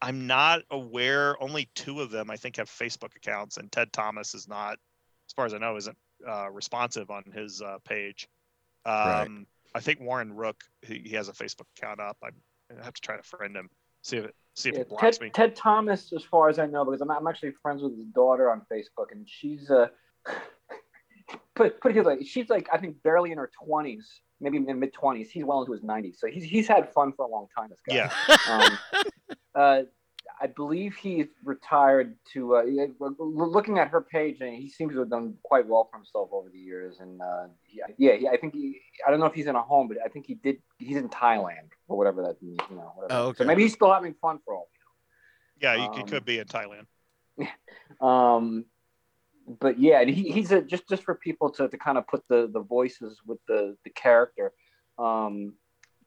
[0.00, 1.40] I'm not aware.
[1.42, 4.78] Only two of them, I think, have Facebook accounts, and Ted Thomas is not,
[5.28, 8.28] as far as I know, isn't uh, responsive on his uh, page.
[8.86, 9.30] Um, Right.
[9.74, 12.16] I think Warren Rooke, he, he has a Facebook account up.
[12.24, 12.30] I
[12.78, 13.68] I have to try to friend him,
[14.02, 15.30] see if it, see if Yeah, he blocks Ted, me.
[15.30, 18.50] Ted Thomas, as far as I know, because I'm, I'm actually friends with his daughter
[18.50, 19.88] on Facebook, and she's uh,
[21.54, 24.04] put put it like she's like I think barely in her 20s,
[24.40, 25.28] maybe in mid 20s.
[25.28, 27.70] He's well into his 90s, so he's he's had fun for a long time.
[27.70, 27.94] This guy.
[27.94, 28.36] Yeah.
[28.48, 28.78] Um,
[29.54, 29.82] uh,
[30.40, 32.56] I believe he retired to.
[32.56, 35.66] Uh, yeah, we're- we're looking at her page, and he seems to have done quite
[35.66, 37.00] well for himself over the years.
[37.00, 38.80] And uh, he, yeah, I think he.
[39.06, 40.62] I don't know if he's in a home, but I think he did.
[40.78, 42.58] He's in Thailand or whatever that means.
[42.70, 42.92] You know.
[42.94, 43.20] Whatever.
[43.20, 43.44] Oh, So okay.
[43.44, 44.68] maybe he's still having fun for all.
[45.60, 46.86] Yeah, you, you Um, could be in Thailand.
[48.00, 48.64] Um,
[49.60, 52.48] but yeah, he, he's a just just for people to, to kind of put the
[52.52, 54.52] the voices with the the character.
[54.98, 55.54] Um,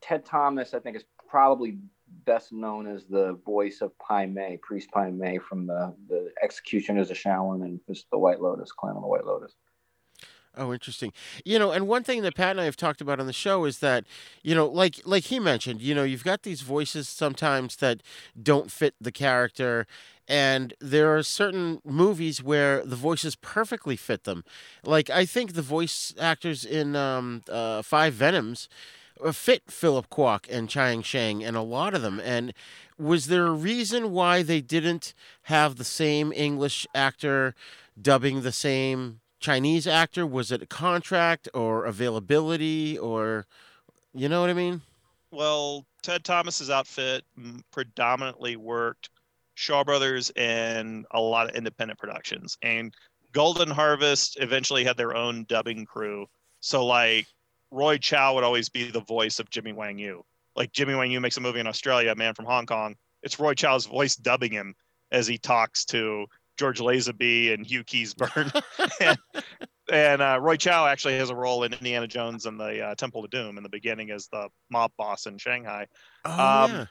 [0.01, 1.77] Ted Thomas, I think, is probably
[2.25, 7.11] best known as the voice of Pai Mei, Priest Pai Mei from the the Executioners
[7.11, 9.55] of Shaolin and just the White Lotus, Clan of the White Lotus.
[10.55, 11.11] Oh, interesting.
[11.43, 13.65] You know, and one thing that Pat and I have talked about on the show
[13.65, 14.05] is that,
[14.43, 18.03] you know, like like he mentioned, you know, you've got these voices sometimes that
[18.41, 19.87] don't fit the character,
[20.27, 24.43] and there are certain movies where the voices perfectly fit them.
[24.83, 28.69] Like I think the voice actors in um, uh, Five Venoms
[29.21, 32.19] Uh, fit Philip Kwok and Chiang Sheng and a lot of them.
[32.19, 32.53] And
[32.97, 35.13] was there a reason why they didn't
[35.43, 37.55] have the same English actor
[38.01, 40.25] dubbing the same Chinese actor?
[40.25, 43.45] Was it a contract or availability or,
[44.13, 44.81] you know what I mean?
[45.31, 47.23] Well, Ted Thomas's outfit
[47.71, 49.09] predominantly worked
[49.55, 52.57] Shaw Brothers and a lot of independent productions.
[52.61, 52.93] And
[53.31, 56.27] Golden Harvest eventually had their own dubbing crew.
[56.59, 57.27] So like
[57.73, 60.23] Roy Chiao would always be the voice of Jimmy Wang Yu.
[60.55, 62.95] Like Jimmy Wang Yu makes a movie in Australia, a man from Hong Kong.
[63.23, 64.75] It's Roy Chiao's voice dubbing him
[65.11, 66.27] as he talks to
[66.57, 68.51] George Lazenby and Hugh Keays-Byrne.
[69.01, 69.17] and
[69.91, 73.23] and uh, Roy Chiao actually has a role in Indiana Jones and the uh, Temple
[73.25, 75.87] of Doom in the beginning as the mob boss in Shanghai.
[76.25, 76.85] Oh, Um, yeah.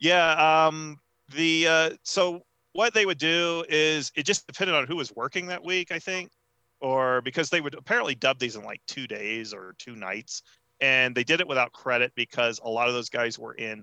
[0.00, 0.66] Yeah.
[0.66, 0.98] Um,
[1.34, 2.42] the uh, so
[2.72, 5.98] what they would do is it just depended on who was working that week, I
[5.98, 6.30] think,
[6.84, 10.42] or because they would apparently dub these in like two days or two nights,
[10.82, 13.82] and they did it without credit because a lot of those guys were in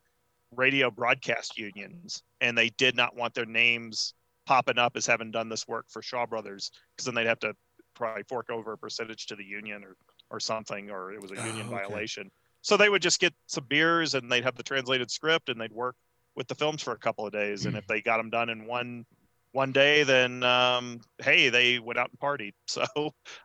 [0.56, 4.14] radio broadcast unions, and they did not want their names
[4.45, 7.56] popping up as having done this work for Shaw Brothers, because then they'd have to
[7.95, 9.95] probably fork over a percentage to the union or
[10.30, 11.84] or something, or it was a oh, union Oh, okay.
[11.88, 12.30] violation.
[12.61, 15.73] So they would just get some beers and they'd have the translated script and they'd
[15.73, 15.95] work
[16.36, 17.65] with the films for a couple of days.
[17.65, 17.80] And hmm.
[17.80, 19.06] if they got them done in one
[19.52, 22.53] one day, then um, hey, they went out and partied.
[22.68, 22.86] So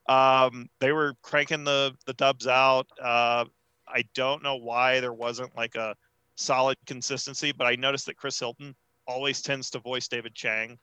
[0.09, 2.87] um, they were cranking the the dubs out.
[3.03, 3.45] Uh,
[3.89, 5.95] I don't know why there wasn't like a
[6.37, 8.75] solid consistency, but I noticed that Chris Hilton
[9.07, 10.79] always tends to voice David Chiang.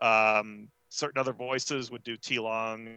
[0.00, 2.88] Um, certain other voices would do Ti Lung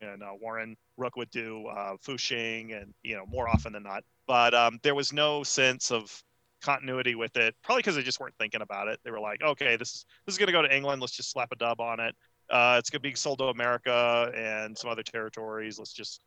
[0.00, 3.82] and uh, Warren Rooke would do uh, Fu Sheng, and you know more often than
[3.82, 4.04] not.
[4.26, 6.22] But um, there was no sense of
[6.64, 8.98] continuity with it, probably because they just weren't thinking about it.
[9.04, 11.00] They were like, okay, this is this is going to go to England.
[11.00, 12.14] Let's just slap a dub on it.
[12.50, 15.78] Uh, it's going to be sold to America and some other territories.
[15.78, 16.22] Let's just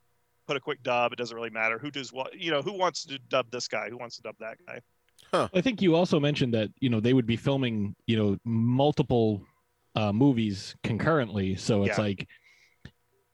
[0.47, 1.13] put a quick dub.
[1.13, 2.39] It doesn't really matter who does what.
[2.39, 3.89] You know, who wants to dub this guy?
[3.89, 4.79] Who wants to dub that guy?
[5.53, 9.41] I think you also mentioned that you know they would be filming you know multiple
[9.95, 12.03] uh, movies concurrently, so it's Yeah.
[12.03, 12.27] like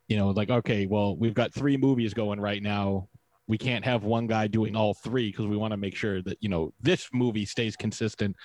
[0.08, 3.08] you know like okay, well we've got three movies going right now.
[3.48, 6.38] We can't have one guy doing all three because we want to make sure that
[6.42, 8.36] you know this movie stays consistent.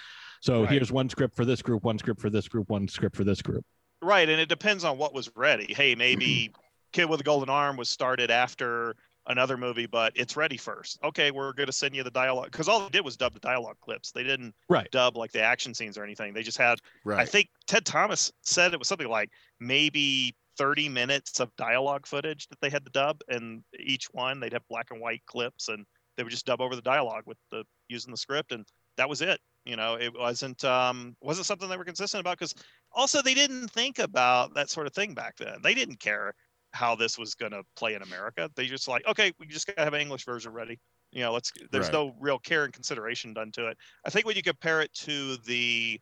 [0.40, 0.70] So Right.
[0.70, 3.42] here's one script for this group, one script for this group, one script for this
[3.42, 3.64] group.
[4.00, 5.72] Right, and it depends on what was ready.
[5.74, 6.50] Hey, maybe
[6.92, 8.94] Kid with a Golden Arm was started after
[9.26, 10.98] another movie, but it's ready first.
[11.04, 13.40] Okay, we're going to send you the dialogue because all they did was dub the
[13.40, 14.10] dialogue clips.
[14.10, 14.90] They didn't Right.
[14.90, 16.32] dub like the action scenes or anything.
[16.32, 16.78] They just had.
[17.04, 17.20] right.
[17.20, 19.30] I think Ted Thomas said it was something like
[19.60, 24.52] maybe 30 minutes of dialogue footage that they had to dub, and each one they'd
[24.52, 25.86] have black and white clips, and
[26.16, 28.66] they would just dub over the dialogue with the using the script, and
[28.96, 29.40] that was it.
[29.64, 32.54] You know, it wasn't um wasn't something they were consistent about because
[32.92, 35.62] also they didn't think about that sort of thing back then.
[35.62, 36.34] They didn't care
[36.72, 38.50] how this was going to play in America.
[38.54, 40.78] They just like, okay, we just got to have an English version ready.
[41.12, 41.52] You know, let's.
[41.70, 41.92] There's Right.
[41.92, 43.78] no real care and consideration done to it.
[44.04, 46.00] I think when you compare it to the,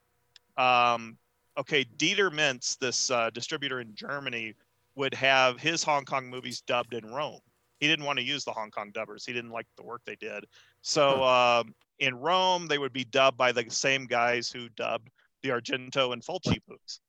[0.56, 1.18] um,
[1.58, 4.54] okay, Dieter Mintz, this uh, distributor in Germany,
[4.94, 7.40] would have his Hong Kong movies dubbed in Rome.
[7.80, 9.26] He didn't want to use the Hong Kong dubbers.
[9.26, 10.46] He didn't like the work they did.
[10.80, 15.10] So um, in Rome, they would be dubbed by the same guys who dubbed
[15.42, 17.00] the Argento and Fulci movies.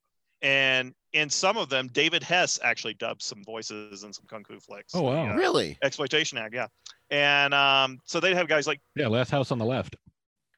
[0.41, 4.59] and in some of them, David Hess actually dubbed some voices in some kung fu
[4.59, 4.93] flicks.
[4.93, 5.25] Oh, wow.
[5.25, 5.77] The, uh, Really?
[5.81, 6.67] Exploitation Act, yeah.
[7.09, 9.95] And um, so they'd have guys like Yeah, Last House on the Left.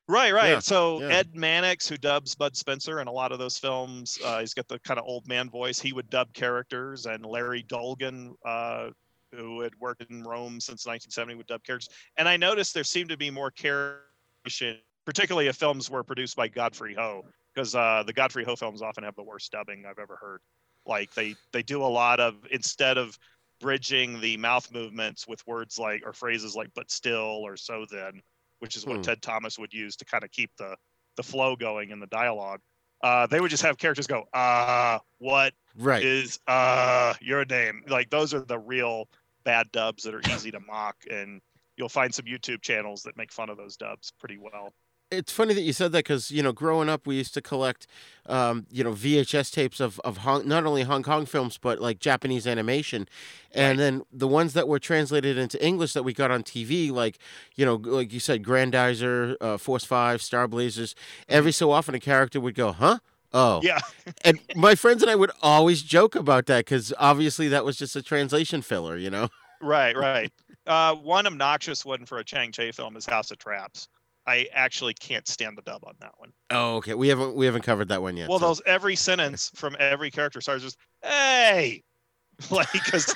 [0.10, 0.49] Right, right.
[0.53, 1.10] Yeah, So yeah.
[1.10, 4.68] Ed Mannix, who dubs Bud Spencer in a lot of those films, uh, he's got
[4.68, 5.80] the kind of old man voice.
[5.80, 8.90] He would dub characters, and Larry Dolgan, uh,
[9.31, 11.90] who had worked in Rome since 1970, would dub characters.
[12.18, 16.48] And I noticed there seemed to be more characterization, particularly if films were produced by
[16.48, 17.23] Godfrey Ho,
[17.53, 20.41] because uh, the Godfrey Ho films often have the worst dubbing I've ever heard.
[20.88, 23.15] Like they they do a lot of instead of
[23.60, 28.23] bridging the mouth movements with words like or phrases like "but still" or "so then."
[28.60, 29.03] Which is what Hmm.
[29.03, 30.77] Ted Thomas would use to kind of keep the
[31.18, 32.61] the flow going in the dialogue.
[33.02, 36.10] Uh, they would just have characters go, "Uh, what Right.
[36.10, 39.10] is uh your name?" Like those are the real
[39.44, 41.41] bad dubs that are easy to mock, and
[41.77, 44.73] you'll find some YouTube channels that make fun of those dubs pretty well.
[45.11, 47.88] It's funny that you said that because you know growing up we used to collect
[48.27, 51.99] um, you know VHS tapes of of Hong, not only Hong Kong films but like
[51.99, 53.07] Japanese animation,
[53.52, 57.18] and then the ones that were translated into English that we got on TV like
[57.56, 60.94] you know like you said Grendizer, uh, Force Five, Star Blazers.
[61.27, 62.99] Every so often a character would go, "Huh."
[63.31, 63.80] Oh, Yeah,
[64.23, 67.95] and my friends and I would always joke about that because obviously that was just
[67.95, 69.30] a translation filler, you know.
[69.61, 70.31] right, right.
[70.65, 73.88] Uh, one obnoxious one for a Chang Che film is House of Traps.
[74.30, 76.31] I actually can't stand the dub on that one.
[76.51, 76.93] Oh, okay.
[76.93, 78.30] We haven't we haven't covered that one yet.
[78.30, 81.84] Well, so- those every sentence from every character starts just "Hey,"
[82.51, 83.11] like because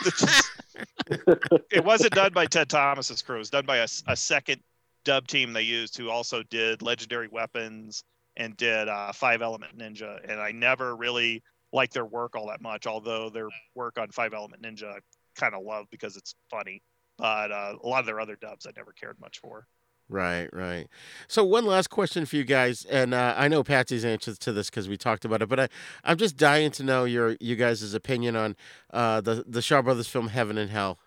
[1.72, 3.36] it wasn't done by Ted Thomas's crew.
[3.36, 4.62] It was done by a, a second
[5.06, 8.04] dub team they used who also did Legendary Weapons
[8.36, 10.20] and did uh, Five Element Ninja.
[10.28, 14.34] And I never really liked their work all that much, although their work on Five
[14.34, 15.00] Element Ninja I
[15.36, 16.82] kind of love because it's funny.
[17.20, 19.68] But uh, a lot of their other dubs I never cared much for.
[20.10, 20.88] Right, right.
[21.28, 24.70] So one last question for you guys, and uh, I know Patsy's answer to this
[24.70, 25.70] because we talked about it, but I,
[26.04, 28.56] I'm just dying to know your you guys' opinion on
[28.92, 31.00] uh, the the Shaw Brothers film Heaven and Hell,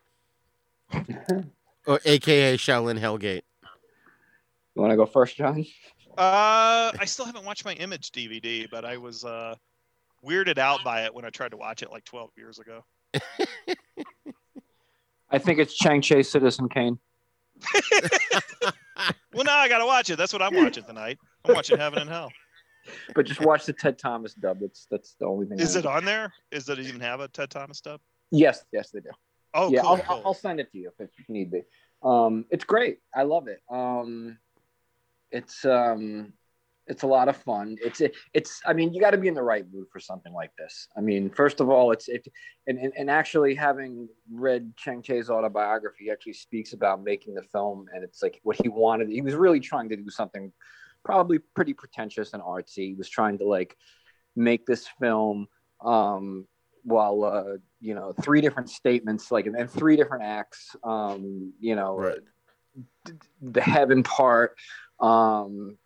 [1.87, 3.43] or AKA Shaolin Hellgate.
[4.75, 5.65] You want to go first, John?
[6.19, 9.55] Uh, I still haven't watched my Image DVD, but I was uh,
[10.25, 12.85] weirded out by it when I tried to watch it like 12 years ago.
[15.31, 16.99] I think it's Chang Che Citizen Kane.
[19.35, 20.17] Well, now I got to watch it.
[20.17, 21.19] That's what I'm watching tonight.
[21.45, 22.31] I'm watching Heaven and Hell.
[23.15, 24.61] But just watch the Ted Thomas dub.
[24.61, 25.59] That's that's the only thing.
[25.59, 26.33] Is I- it on there?
[26.51, 28.01] Is it even have a Ted Thomas dub?
[28.31, 29.11] Yes, yes, they do.
[29.55, 30.23] Oh, yeah, cool, I'll, cool.
[30.27, 31.63] I'll, send it to you if it need be.
[32.03, 32.99] Um, it's great.
[33.15, 33.61] I love it.
[33.71, 34.39] Um,
[35.31, 36.33] it's um,
[36.87, 37.77] it's a lot of fun.
[37.83, 38.01] It's
[38.33, 38.61] it's.
[38.67, 40.89] I mean, you got to be in the right mood for something like this.
[40.97, 42.27] I mean, first of all, it's it,
[42.67, 47.43] and, and, and actually having read Chang Che's autobiography, he actually speaks about making the
[47.43, 49.09] film, and it's like what he wanted.
[49.09, 50.53] He was really trying to do something,
[51.05, 52.89] probably pretty pretentious and artsy.
[52.89, 53.77] He was trying to like
[54.37, 55.49] make this film
[55.85, 56.47] um
[56.85, 61.97] while uh you know three different statements like and three different acts um you know
[61.97, 62.19] Right.
[63.43, 64.57] the heaven part
[65.01, 65.77] um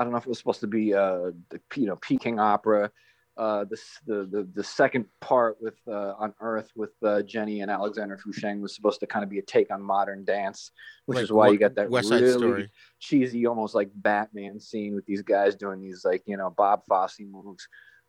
[0.00, 2.90] i don't know if it was supposed to be uh the you know peking opera
[3.36, 7.70] uh the the the, the second part with uh on earth with uh, jenny and
[7.70, 10.72] alexander fu sheng was supposed to kind of be a take on modern dance
[11.06, 12.70] which Like is why you got that really Story.
[12.98, 17.20] cheesy almost like batman scene with these guys doing these like you know bob fosse
[17.20, 17.68] moves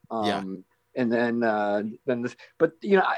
[0.09, 0.25] um
[0.95, 1.01] Yeah.
[1.01, 3.17] and then uh then this but you know I,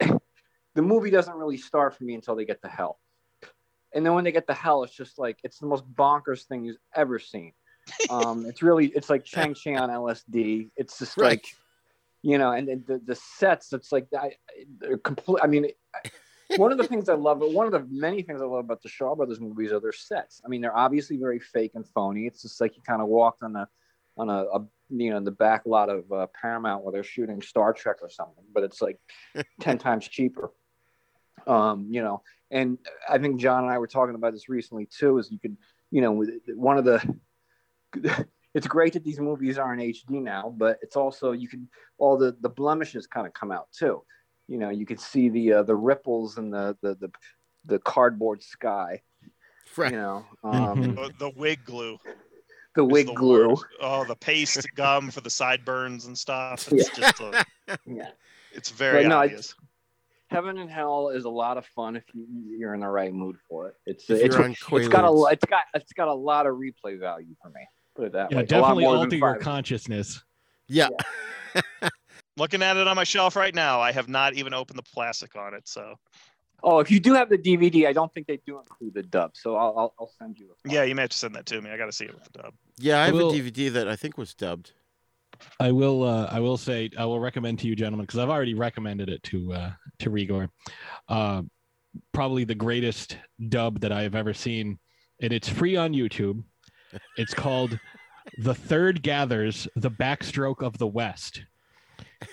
[0.74, 2.98] the movie doesn't really start for me until they get to hell
[3.94, 6.64] and then when they get to hell it's just like it's the most bonkers thing
[6.64, 7.52] you've ever seen
[8.10, 11.30] um it's really it's like chang chi on lsd it's just Right.
[11.30, 11.44] like
[12.22, 14.32] you know and, and the, the sets it's like I,
[14.78, 15.66] they're complete i mean
[16.56, 18.88] one of the things I love, one of the many things I love about the
[18.88, 20.40] Shaw Brothers movies are their sets.
[20.44, 22.26] I mean, they're obviously very fake and phony.
[22.26, 23.68] It's just like you kind of walked on a,
[24.16, 27.40] on a, a you know, in the back lot of uh, Paramount where they're shooting
[27.42, 28.98] Star Trek or something, but it's like
[29.60, 30.52] ten times cheaper.
[31.46, 32.78] Um, you know, and
[33.08, 35.18] I think John and I were talking about this recently too.
[35.18, 35.56] Is you could,
[35.90, 36.24] you know,
[36.54, 37.02] one of the
[38.54, 41.68] it's great that these movies are in HD now, but it's also you can
[41.98, 44.02] all the the blemishes kind of come out too.
[44.48, 47.10] You know, you can see the uh, the ripples and the the the,
[47.66, 49.02] the cardboard sky.
[49.76, 49.92] Right.
[49.92, 51.98] You know, um, The, the wig glue.
[52.76, 53.48] the wig the glue.
[53.48, 53.64] worst.
[53.80, 56.70] Oh, the paste gum for the sideburns and stuff.
[56.70, 57.44] It's just a,
[57.86, 58.10] Yeah.
[58.52, 59.54] it's very But no, obvious.
[60.30, 62.26] Heaven and Hell is a lot of fun if you,
[62.58, 63.74] you're in the right mood for it.
[63.86, 65.32] It's If it's, it's got a Quaaludes.
[65.32, 67.60] it's got it's got a lot of replay value for me.
[67.94, 68.40] Put it that Yeah, way.
[68.40, 70.22] A lot definitely more than alter your consciousness.
[70.68, 70.88] Yeah.
[72.36, 75.36] Looking at it on my shelf right now, I have not even opened the plastic
[75.36, 75.68] on it.
[75.68, 75.94] So
[76.66, 79.32] Oh, if you do have the DVD, I don't think they do include the dub,
[79.34, 80.48] so I'll I'll, I'll send you.
[80.66, 81.70] A yeah, you may have to send that to me.
[81.70, 82.54] I got to see it with the dub.
[82.78, 84.72] Yeah, I have Well- a DVD that I think was dubbed.
[85.60, 86.04] I will.
[86.04, 86.88] Uh, I will say.
[86.96, 90.48] I will recommend to you, gentlemen, because I've already recommended it to uh, to Rigor.
[91.08, 91.42] Uh,
[92.12, 93.18] probably the greatest
[93.50, 94.78] dub that I have ever seen,
[95.20, 96.42] and it's free on YouTube.
[97.16, 97.78] It's called
[98.38, 101.44] "The Third Gathers: The Backstroke of the West,"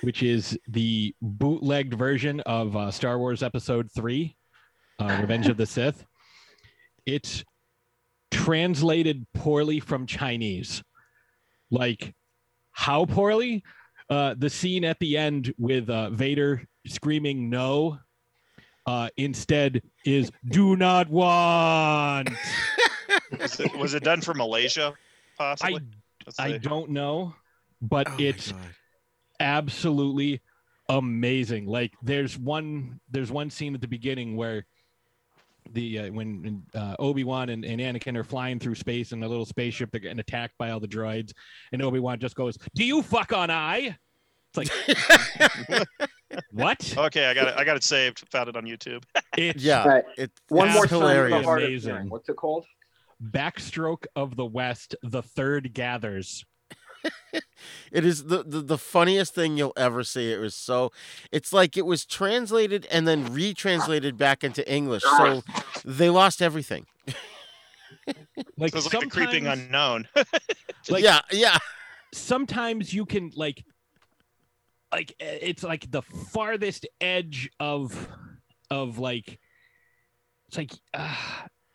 [0.02, 4.36] which is the bootlegged version of uh, Star Wars Episode Three,
[5.00, 6.06] uh, Revenge of the Sith.
[7.06, 7.44] It's
[8.32, 10.84] translated poorly from Chinese.
[11.70, 12.14] Like,
[12.72, 13.64] how poorly?
[14.10, 18.00] Uh, the scene at the end with uh, Vader screaming no
[18.86, 22.30] uh, instead is do not want.
[23.40, 24.94] Was it, was it done for Malaysia?
[25.38, 25.82] Possibly.
[26.26, 27.34] Let's I don't know,
[27.82, 28.54] but Oh it's
[29.40, 30.42] absolutely
[30.90, 31.66] amazing.
[31.66, 34.66] Like there's one there's one scene at the beginning where
[35.74, 39.28] the uh, when uh, Obi Wan and, and Anakin are flying through space in a
[39.28, 41.32] little spaceship, they're getting attacked by all the droids,
[41.72, 43.98] and Obi Wan just goes, "Do you fuck on I?"
[44.54, 45.88] It's like
[46.52, 46.94] what?
[46.98, 47.54] Okay, I got it.
[47.58, 48.24] I got it saved.
[48.32, 49.04] Found it on YouTube.
[49.38, 50.04] It's Yeah, Right.
[50.18, 51.40] it, One more time, hilarious.
[51.40, 51.94] the hard of Amazing.
[51.94, 52.10] hearing.
[52.10, 52.66] What's it called?
[53.22, 54.96] Backstroke of the West.
[55.04, 56.46] The third gathers.
[57.92, 60.32] It is the, the the funniest thing you'll ever see.
[60.32, 60.92] It was so.
[61.32, 65.42] It's like it was translated and then retranslated back into English, so
[65.86, 66.86] they lost everything.
[68.58, 70.08] Like So it's like the creeping unknown.
[70.90, 71.58] Like- yeah, yeah.
[72.14, 73.64] sometimes you can like
[74.92, 78.08] like eh, it's like the farthest edge of
[78.72, 79.40] of like
[80.48, 81.16] it's like uh,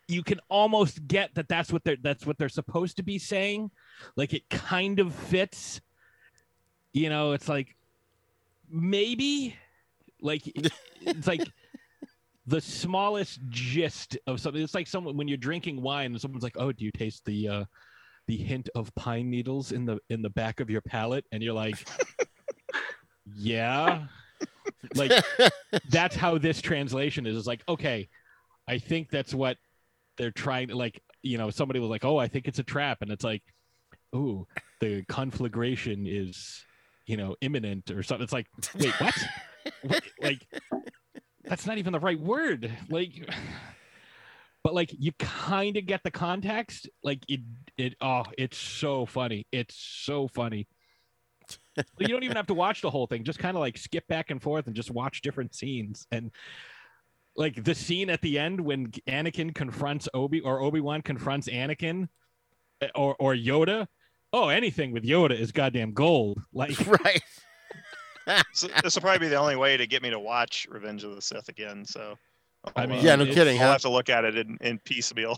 [0.07, 3.71] you can almost get that that's what they're that's what they're supposed to be saying.
[4.15, 5.81] Like it kind of fits.
[6.93, 7.75] You know it's like
[8.69, 9.55] maybe
[10.21, 10.43] like
[11.01, 11.47] it's like
[12.45, 14.61] the smallest gist of something.
[14.61, 17.47] It's like someone when you're drinking wine and someone's like oh do you taste the
[17.47, 17.65] uh
[18.27, 21.25] the hint of pine needles in the in the back of your palate?
[21.31, 21.87] And you're like
[23.35, 24.05] yeah.
[24.95, 25.11] Like
[25.89, 27.37] that's how this translation is.
[27.37, 28.07] It's like okay
[28.67, 29.57] i think that's what
[30.17, 32.99] they're trying to like you know somebody was like oh i think it's a trap
[33.01, 33.43] and it's like
[34.15, 34.47] ooh
[34.79, 36.65] the conflagration is
[37.07, 38.23] you know imminent or something.
[38.23, 40.45] It's like wait what, like
[41.43, 42.71] that's not even the right word.
[42.89, 43.33] Like
[44.63, 46.87] but like you kind of get the context.
[47.03, 47.41] Like it
[47.77, 49.47] it oh it's so funny.
[49.51, 50.67] It's so funny.
[51.99, 53.23] You don't even have to watch the whole thing.
[53.23, 56.07] Just kind of like skip back and forth and just watch different scenes.
[56.11, 56.31] And
[57.37, 62.09] like the scene at the end when Anakin confronts Obi or Obi-Wan confronts Anakin
[62.81, 63.87] eh, or or Yoda
[64.33, 67.21] oh anything with Yoda is goddamn gold like right.
[68.51, 71.15] So this will probably be the only way to get me to watch Revenge of
[71.15, 71.85] the Sith again.
[71.85, 72.17] So.
[72.75, 73.71] I I'll, mean, uh, Yeah, no kidding, I'll huh?
[73.71, 75.37] have to look at it in, in piecemeal.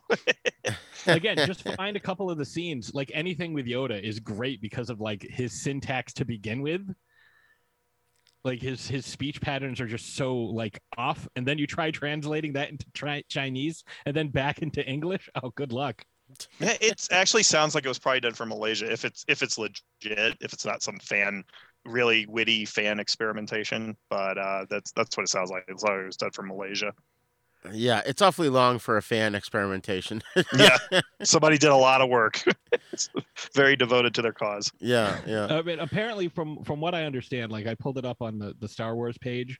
[1.05, 4.89] again just find a couple of the scenes like anything with yoda is great because
[4.89, 6.81] of like his syntax to begin with
[8.43, 12.53] like his his speech patterns are just so like off and then you try translating
[12.53, 16.03] that into tri- chinese and then back into english oh good luck
[16.59, 18.91] it actually sounds like it was probably done for Malaysia.
[18.91, 21.43] If it's if it's legit, if it's not some fan,
[21.85, 25.63] really witty fan experimentation, but uh, that's that's what it sounds like.
[25.67, 26.93] It's like it was done for Malaysia.
[27.71, 30.21] Yeah, it's awfully long for a fan experimentation.
[30.55, 30.77] Yeah,
[31.23, 32.41] somebody did a lot of work.
[33.53, 34.71] Very devoted to their cause.
[34.79, 35.47] yeah, yeah.
[35.47, 38.53] I mean, apparently, from from what I understand, like I pulled it up on the
[38.59, 39.57] the Star Wars page.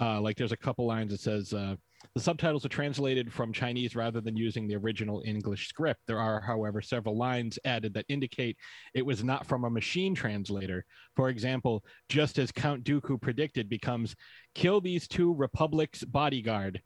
[0.00, 1.76] Uh, like there's a couple lines that says uh,
[2.14, 6.00] the subtitles are translated from Chinese rather than using the original English script.
[6.06, 8.56] There are, however, several lines added that indicate
[8.92, 10.84] it was not from a machine translator.
[11.16, 14.14] For example, just as Count Dooku predicted, becomes
[14.54, 16.80] kill these two Republic's bodyguard.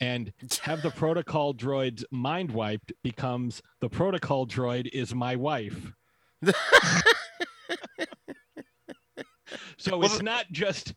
[0.00, 0.32] And
[0.62, 5.92] have the protocol droids mind wiped becomes the protocol droid is my wife.
[9.80, 10.94] So Well, it's not just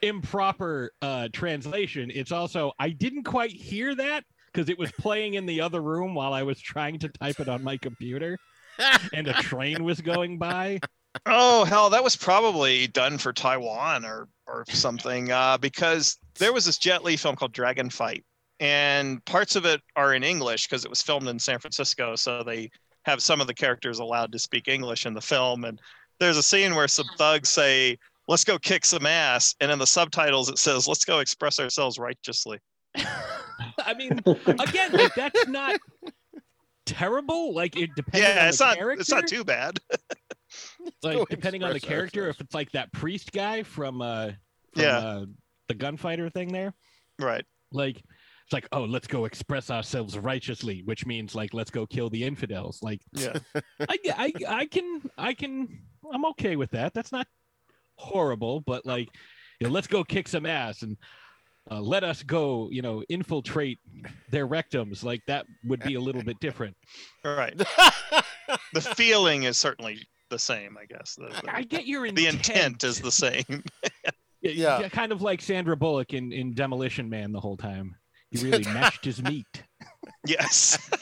[0.00, 2.10] improper uh, translation.
[2.12, 6.14] It's also I didn't quite hear that because it was playing in the other room
[6.14, 8.38] while I was trying to type it on my computer,
[9.12, 10.80] and a train was going by.
[11.26, 15.30] Oh hell, that was probably done for Taiwan or or something.
[15.30, 18.24] Uh, because there was this Jet Li film called Dragon Fight,
[18.60, 22.42] and parts of it are in English because it was filmed in San Francisco, so
[22.42, 22.70] they
[23.04, 25.64] have some of the characters allowed to speak English in the film.
[25.64, 25.80] And
[26.20, 27.98] there's a scene where some thugs say,
[28.28, 31.98] "Let's go kick some ass," and in the subtitles it says, "Let's go express ourselves
[31.98, 32.58] righteously."
[32.96, 35.80] I mean, again, like that's not
[36.86, 37.54] terrible.
[37.54, 38.20] Like it depends.
[38.26, 39.00] yeah, on it's the not character.
[39.00, 39.78] it's not too bad.
[41.02, 42.20] like depending on the character.
[42.22, 42.36] ourselves.
[42.40, 44.30] If it's like that priest guy from uh,
[44.74, 44.96] from, Yeah.
[44.98, 45.24] uh
[45.68, 46.74] the gunfighter thing there.
[47.18, 47.44] right.
[47.70, 47.96] like
[48.44, 52.24] it's like oh let's go express ourselves righteously which means like let's go kill the
[52.24, 53.38] infidels like Yeah.
[53.88, 55.68] I, I i can i can
[56.12, 56.92] I'm okay with that.
[56.94, 57.26] That's not
[57.96, 59.08] horrible, but like,
[59.60, 60.96] you know, let's go kick some ass and
[61.70, 63.78] uh, let us go, you know, infiltrate
[64.28, 65.04] their rectums.
[65.04, 66.76] Like that would be a little bit different.
[67.24, 67.56] All right.
[68.74, 71.14] the feeling is certainly the same, I guess.
[71.14, 72.16] The, the- I get your intent.
[72.16, 72.56] the intent.
[72.58, 73.62] intent is the same.
[74.42, 77.96] Yeah, yeah, kind of like Sandra Bullock in, in Demolition Man the whole time.
[78.30, 79.62] He really meshed his meat.
[80.26, 80.78] yes.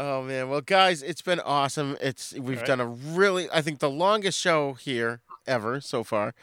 [0.00, 1.96] Oh man, well guys, it's been awesome.
[2.00, 2.66] It's we've right.
[2.66, 6.34] done a really I think the longest show here ever so far.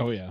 [0.00, 0.30] Oh yeah.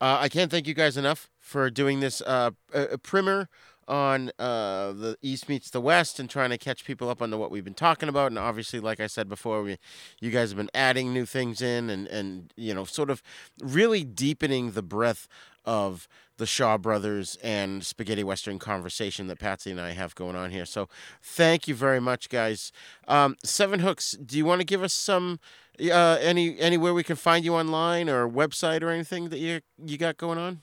[0.00, 3.48] Uh, I can't thank you guys enough for doing this uh, a, a primer
[3.90, 7.50] on uh, the East meets the West and trying to catch people up on what
[7.50, 8.30] we've been talking about.
[8.30, 9.78] And obviously, like I said before, we,
[10.20, 13.22] you guys have been adding new things in and, and you know sort of
[13.60, 15.26] really deepening the breadth
[15.64, 20.52] of the Shaw Brothers and spaghetti western conversation that Patsy and I have going on
[20.52, 20.64] here.
[20.64, 20.88] So
[21.20, 22.72] thank you very much, guys.
[23.08, 25.40] Um, Sevenhooks, do you want to give us some
[25.80, 29.98] uh, any anywhere we can find you online or website or anything that you you
[29.98, 30.60] got going on?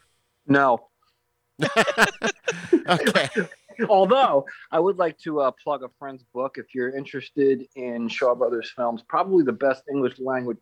[0.48, 0.88] No.
[2.88, 3.30] okay.
[3.90, 8.34] Although I would like to uh, plug a friend's book if you're interested in Shaw
[8.36, 10.58] Brothers films, probably the best English language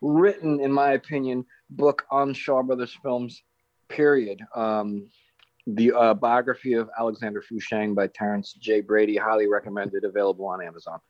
[0.00, 3.42] written, in my opinion, book on Shaw Brothers films.
[3.88, 4.40] Period.
[4.54, 5.08] Um,
[5.66, 8.80] the uh, biography of Alexander Fu Sheng by Terrence J.
[8.80, 11.00] Brady, highly recommended, available on Amazon.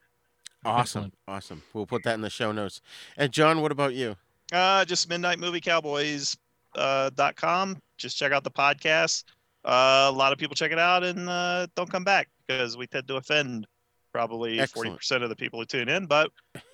[0.63, 1.63] Awesome, awesome.
[1.73, 2.81] We'll put that in the show notes.
[3.17, 4.15] And John, what about you?
[4.51, 6.37] Uh, just Midnight Movie Cowboys
[6.75, 7.77] dot com.
[7.97, 9.23] Just check out the podcast.
[9.63, 12.87] Uh, a lot of people check it out and uh, don't come back because we
[12.87, 13.67] tend to offend
[14.11, 16.07] probably 40% of the people who tune in.
[16.07, 16.31] But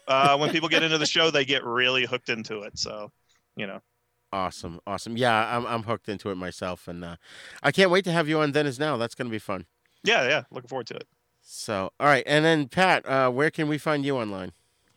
[0.07, 2.79] uh, when people get into the show, they get really hooked into it.
[2.79, 3.11] So,
[3.55, 3.81] you know,
[4.33, 5.15] Awesome, awesome.
[5.15, 7.15] Yeah, I'm I'm hooked into it myself, and uh,
[7.63, 8.51] I can't wait to have you on.
[8.51, 8.97] Then is now.
[8.97, 9.65] That's going to be fun.
[10.03, 11.07] yeah, yeah, looking forward to it.
[11.41, 14.51] So, all right, and then Pat, uh, where can we find you online?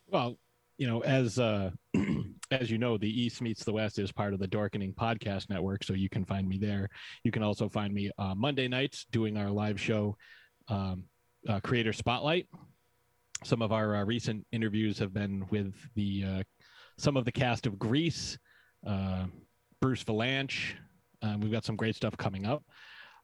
[0.09, 0.37] Well,
[0.79, 1.71] you know, as uh,
[2.51, 5.85] as you know, the East meets the West is part of the Dorkening Podcast Network,
[5.85, 6.89] so you can find me there.
[7.23, 10.17] You can also find me uh, Monday nights doing our live show,
[10.69, 11.05] um,
[11.49, 12.49] uh, Creator Spotlight.
[13.45, 16.43] Some of our uh, recent interviews have been with the uh,
[16.99, 18.37] some of the cast of Grease,
[18.87, 19.27] uh,
[19.81, 20.75] Bruce Vilanch.
[21.23, 22.65] Uh, we've got some great stuff coming up.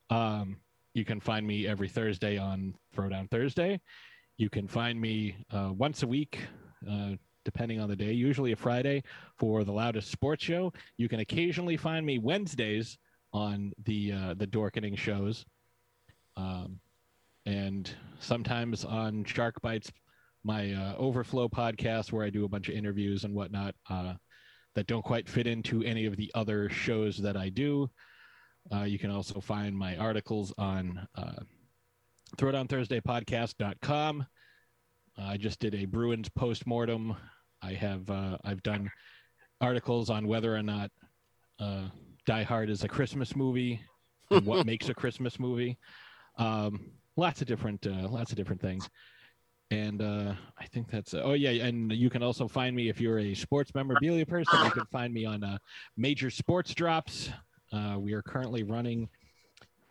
[0.09, 0.59] Um,
[0.94, 3.81] you can find me every Thursday on Throwdown Thursday.
[4.39, 6.39] You can find me uh, once a week,
[7.47, 9.05] depending on the day, usually a Friday
[9.39, 10.73] for the loudest sports show.
[10.98, 12.98] You can occasionally find me Wednesdays
[13.32, 15.47] on the uh, the Dorkening shows,
[16.36, 16.81] um,
[17.47, 19.90] and sometimes on Shark Bites,
[20.44, 24.14] my uh, Overflow podcast, where I do a bunch of interviews and whatnot uh,
[24.74, 27.89] that don't quite fit into any of the other shows that I do.
[28.74, 31.43] Uh, you can also find my articles on uh,
[32.36, 34.27] throwdownthursdaypodcast.com.
[35.18, 37.16] Uh, I just did a Bruins postmortem.
[37.62, 38.90] I have uh, I've done
[39.60, 40.90] articles on whether or not
[41.58, 41.88] uh,
[42.26, 43.80] Die Hard is a Christmas movie
[44.30, 45.78] and what makes a Christmas movie.
[46.38, 48.88] Um, lots of different uh, lots of different things.
[49.72, 53.18] And uh, I think that's oh yeah, and you can also find me if you're
[53.18, 54.64] a sports memorabilia person.
[54.64, 55.58] You can find me on uh,
[55.96, 57.30] Major Sports Drops.
[57.72, 59.08] Uh, we are currently running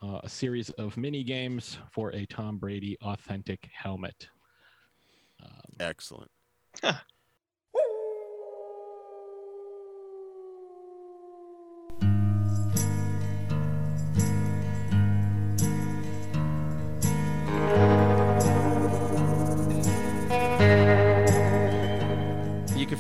[0.02, 4.30] uh, a series of mini games for a Tom Brady authentic helmet.
[5.82, 6.32] Excellent.
[6.84, 6.92] You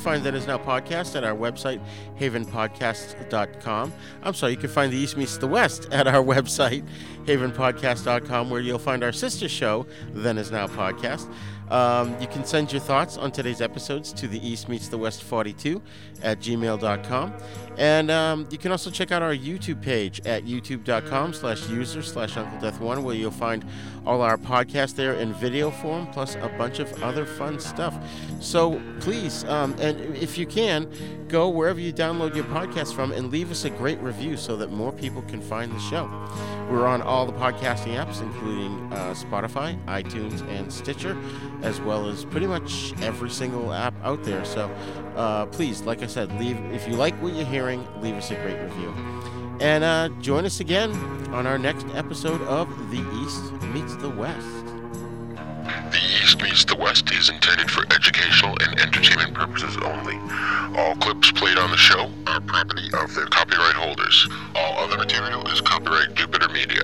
[0.05, 1.83] find That Is Now podcast at our website,
[2.19, 3.93] havenpodcasts.com.
[4.21, 6.87] I'm sorry, you can find the East Meets the West at our website,
[7.23, 11.27] havenpodcast.com, where you'll find our sister show, Then Is Now podcast.
[11.69, 15.23] Um, you can send your thoughts on today's episodes to the East Meets the West
[15.23, 15.81] 42
[16.23, 17.33] at gmail.com.
[17.77, 22.37] And um, you can also check out our YouTube page at youtube.com slash user slash
[22.37, 23.65] Uncle Death One, where you'll find
[24.05, 27.97] all our podcasts there in video form, plus a bunch of other fun stuff.
[28.39, 30.89] So please, um, and if you can,
[31.27, 34.71] go wherever you download your podcast from and leave us a great review so that
[34.71, 36.05] more people can find the show.
[36.69, 41.17] We're on all the podcasting apps, including uh, Spotify, iTunes, and Stitcher,
[41.63, 44.45] as well as pretty much every single app out there.
[44.45, 44.69] So
[45.15, 48.35] uh, please, like I said, leave if you like what you're hearing, leave us a
[48.35, 48.93] great review.
[49.61, 50.91] And uh, join us again
[51.33, 54.65] on our next episode of The East Meets the West.
[55.91, 60.19] The East Meets the West is intended for educational and entertainment purposes only.
[60.77, 64.27] All clips played on the show are property of their copyright holders.
[64.55, 66.83] All other material is copyright Jupiter Media.